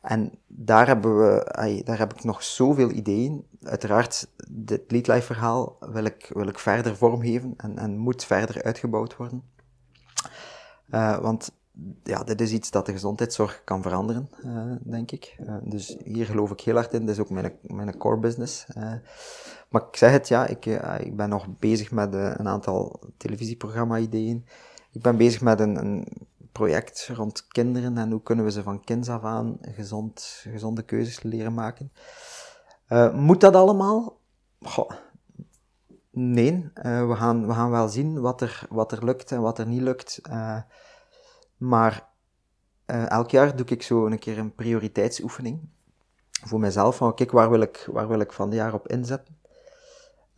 [0.01, 3.45] en daar, hebben we, daar heb ik nog zoveel ideeën.
[3.63, 9.15] Uiteraard, dit Lead verhaal wil ik, wil ik verder vormgeven en, en moet verder uitgebouwd
[9.15, 9.43] worden.
[10.89, 11.51] Uh, want
[12.03, 14.29] ja, dit is iets dat de gezondheidszorg kan veranderen,
[14.83, 15.35] denk ik.
[15.63, 17.05] Dus hier geloof ik heel hard in.
[17.05, 18.65] Dit is ook mijn, mijn core business.
[19.71, 20.65] Maar ik zeg het, ja, ik,
[20.99, 24.45] ik ben nog bezig met een aantal televisieprogramma-ideeën.
[24.91, 26.07] Ik ben bezig met een, een,
[26.51, 31.23] project rond kinderen en hoe kunnen we ze van kinds af aan gezond, gezonde keuzes
[31.23, 31.91] leren maken.
[33.13, 34.19] moet dat allemaal?
[34.61, 34.91] Goh,
[36.09, 39.67] nee, we, gaan, we gaan wel zien wat er, wat er lukt en wat er
[39.67, 40.21] niet lukt.
[41.57, 42.09] Maar
[42.85, 45.59] elk jaar doe ik zo een keer een prioriteitsoefening
[46.31, 46.95] voor mezelf.
[46.95, 49.40] Van kijk, waar wil ik, waar wil ik van het jaar op inzetten?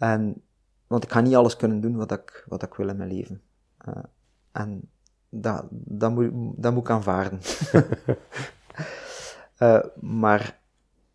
[0.03, 0.43] En,
[0.87, 3.41] want ik ga niet alles kunnen doen wat ik, wat ik wil in mijn leven.
[3.87, 4.03] Uh,
[4.51, 4.89] en
[5.29, 7.39] dat, dat, moet, dat moet ik aanvaarden.
[9.59, 9.83] uh,
[10.19, 10.59] maar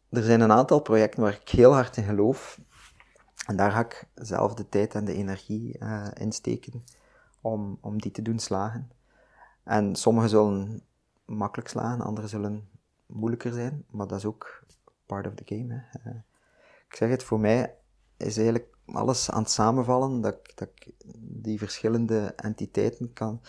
[0.09, 2.61] er zijn een aantal projecten waar ik heel hard in geloof.
[3.47, 6.85] En daar ga ik zelf de tijd en de energie uh, in steken
[7.41, 8.91] om, om die te doen slagen.
[9.63, 10.83] En sommige zullen
[11.25, 12.69] makkelijk slaan, andere zullen
[13.07, 14.65] moeilijker zijn, maar dat is ook
[15.07, 15.75] part of the game.
[15.75, 16.11] Hè.
[16.11, 16.17] Eh,
[16.89, 17.75] ik zeg het, voor mij
[18.17, 23.41] is eigenlijk alles aan het samenvallen, dat, dat ik die verschillende entiteiten kan,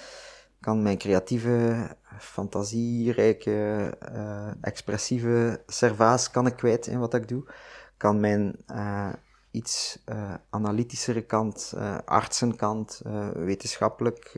[0.59, 1.87] kan mijn creatieve,
[2.19, 7.51] fantasierijke, uh, expressieve servaas kan ik kwijt in wat ik doe.
[7.97, 9.13] Kan mijn uh,
[9.51, 11.73] iets uh, analytischere kant,
[12.05, 13.01] artsenkant,
[13.33, 14.35] wetenschappelijk,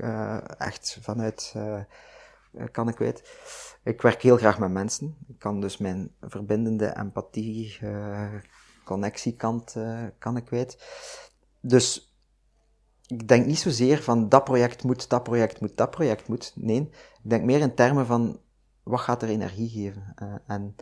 [0.58, 1.56] echt vanuit
[2.72, 3.24] kan ik kwijt.
[3.84, 5.18] Ik werk heel graag met mensen.
[5.28, 7.80] Ik kan dus mijn verbindende empathie,
[8.92, 9.76] connectiekant
[10.18, 10.84] kan ik kwijt.
[11.62, 12.16] Dus
[13.08, 16.54] ik denk niet zozeer van dat project moet, dat project moet, dat project moet.
[16.56, 16.80] Nee,
[17.24, 18.40] ik denk meer in termen van
[18.84, 20.14] wat gaat er energie geven.
[20.48, 20.76] en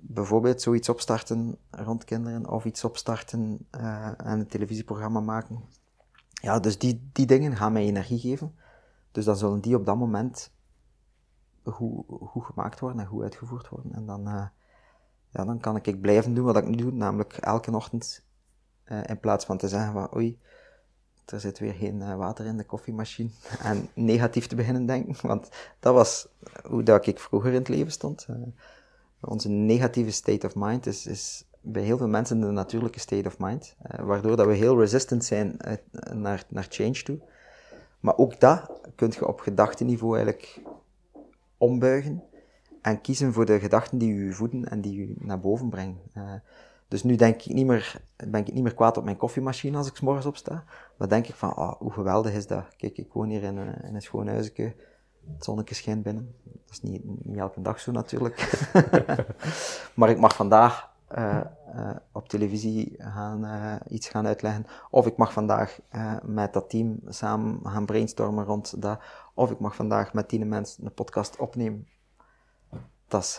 [0.00, 5.64] bijvoorbeeld zoiets opstarten rond kinderen of iets opstarten uh, en een televisieprogramma maken.
[6.32, 8.54] Ja, dus die, die dingen gaan mij energie geven.
[9.12, 10.52] Dus dan zullen die op dat moment
[11.64, 13.92] goed, goed gemaakt worden en goed uitgevoerd worden.
[13.94, 14.46] En dan, uh,
[15.46, 18.24] dan kan ik blijven doen wat ik nu doe, namelijk elke ochtend,
[18.84, 20.38] uh, in plaats van te zeggen van oei,
[21.26, 23.30] er zit weer geen water in de koffiemachine,
[23.62, 25.48] en negatief te beginnen denken, want
[25.80, 26.28] dat was
[26.64, 28.26] hoe dat ik vroeger in het leven stond.
[29.20, 33.38] Onze negatieve state of mind is, is bij heel veel mensen de natuurlijke state of
[33.38, 35.56] mind, waardoor dat we heel resistant zijn
[36.12, 37.18] naar, naar change toe.
[38.00, 40.60] Maar ook dat kun je op gedachteniveau eigenlijk
[41.56, 42.22] ombuigen
[42.82, 45.98] en kiezen voor de gedachten die u voeden en die u naar boven brengen.
[46.16, 46.32] Uh,
[46.88, 49.88] dus nu denk ik niet meer, ben ik niet meer kwaad op mijn koffiemachine als
[49.88, 50.64] ik s morgens opsta,
[50.96, 52.64] maar denk ik van, oh, hoe geweldig is dat?
[52.76, 54.74] Kijk, ik woon hier in een, in een schoon huisje,
[55.32, 56.34] het zonnetje schijnt binnen.
[56.42, 57.02] Dat is niet,
[57.36, 58.68] elke dag zo natuurlijk.
[59.96, 61.40] maar ik mag vandaag uh,
[62.12, 64.66] op televisie gaan, iets gaan uitleggen.
[64.90, 65.80] Of ik mag vandaag
[66.22, 69.00] met dat team samen gaan brainstormen rond dat.
[69.34, 71.86] Of ik mag vandaag met tien mensen een podcast opnemen.
[73.08, 73.38] Dat is,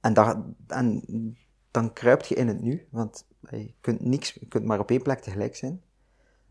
[0.00, 1.02] en, dat, en
[1.70, 5.02] dan kruipt je in het nu, want je kunt, niks, je kunt maar op één
[5.02, 5.82] plek tegelijk zijn.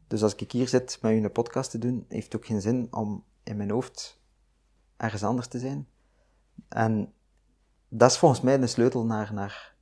[0.07, 2.61] Dus als ik hier zit met u een podcast te doen, heeft het ook geen
[2.61, 4.22] zin om in mijn hoofd
[4.97, 5.88] ergens anders te zijn.
[6.67, 7.13] En
[7.89, 9.76] dat is volgens mij de sleutel naar, naar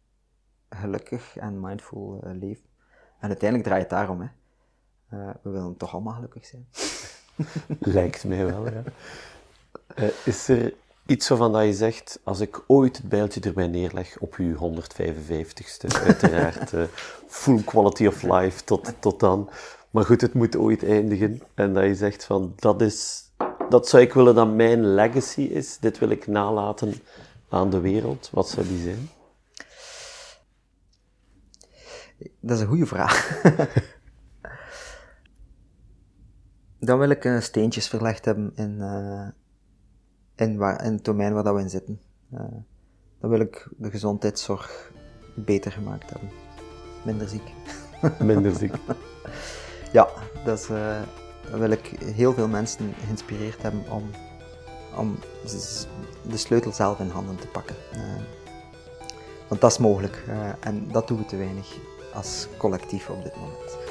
[0.69, 2.65] gelukkig en mindful uh, leven.
[3.19, 4.22] En uiteindelijk draait het daarom.
[4.22, 4.27] Hè.
[5.41, 6.68] We willen toch allemaal gelukkig zijn.
[7.95, 8.84] Lijkt mij wel, ja.
[10.26, 10.73] Is er
[11.06, 16.02] iets waarvan dat je zegt, als ik ooit het bijltje erbij neerleg op uw 155ste,
[16.04, 16.74] uiteraard
[17.28, 19.50] full quality of life tot, tot dan.
[19.94, 21.42] Maar goed, het moet ooit eindigen.
[21.54, 23.24] En dat je zegt van, dat is,
[23.70, 25.78] dat zou ik willen dat mijn legacy is.
[25.80, 26.94] Dit wil ik nalaten
[27.50, 28.30] aan de wereld.
[28.32, 29.10] Wat zou die zijn?
[32.40, 33.42] Dat is een goede vraag.
[36.80, 39.28] Dan wil ik uh, steentjes verlegd hebben in, uh,
[40.35, 41.99] in, waar, in het domein waar dat we in zitten.
[42.34, 42.39] Uh,
[43.19, 44.91] dan wil ik de gezondheidszorg
[45.34, 46.30] beter gemaakt hebben.
[47.05, 47.53] Minder ziek.
[48.19, 48.73] Minder ziek.
[49.93, 50.07] ja,
[50.45, 50.69] dat
[51.49, 54.03] dan wil ik heel veel mensen geïnspireerd hebben om,
[54.97, 55.18] om
[56.30, 57.76] de sleutel zelf in handen te pakken.
[59.47, 60.23] want dat is mogelijk
[60.60, 61.77] en dat doen we te weinig
[62.14, 63.82] als collectief op dit moment.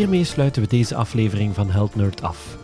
[0.00, 2.56] Hiermee sluiten we deze aflevering van Health Nerd af.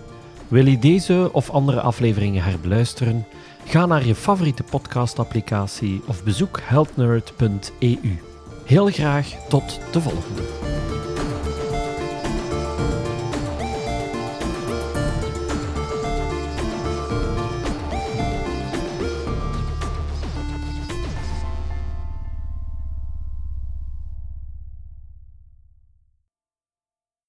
[0.48, 3.26] Wil je deze of andere afleveringen herbeluisteren?
[3.64, 8.18] Ga naar je favoriete podcastapplicatie of bezoek healthnerd.eu.
[8.64, 10.42] Heel graag tot de volgende.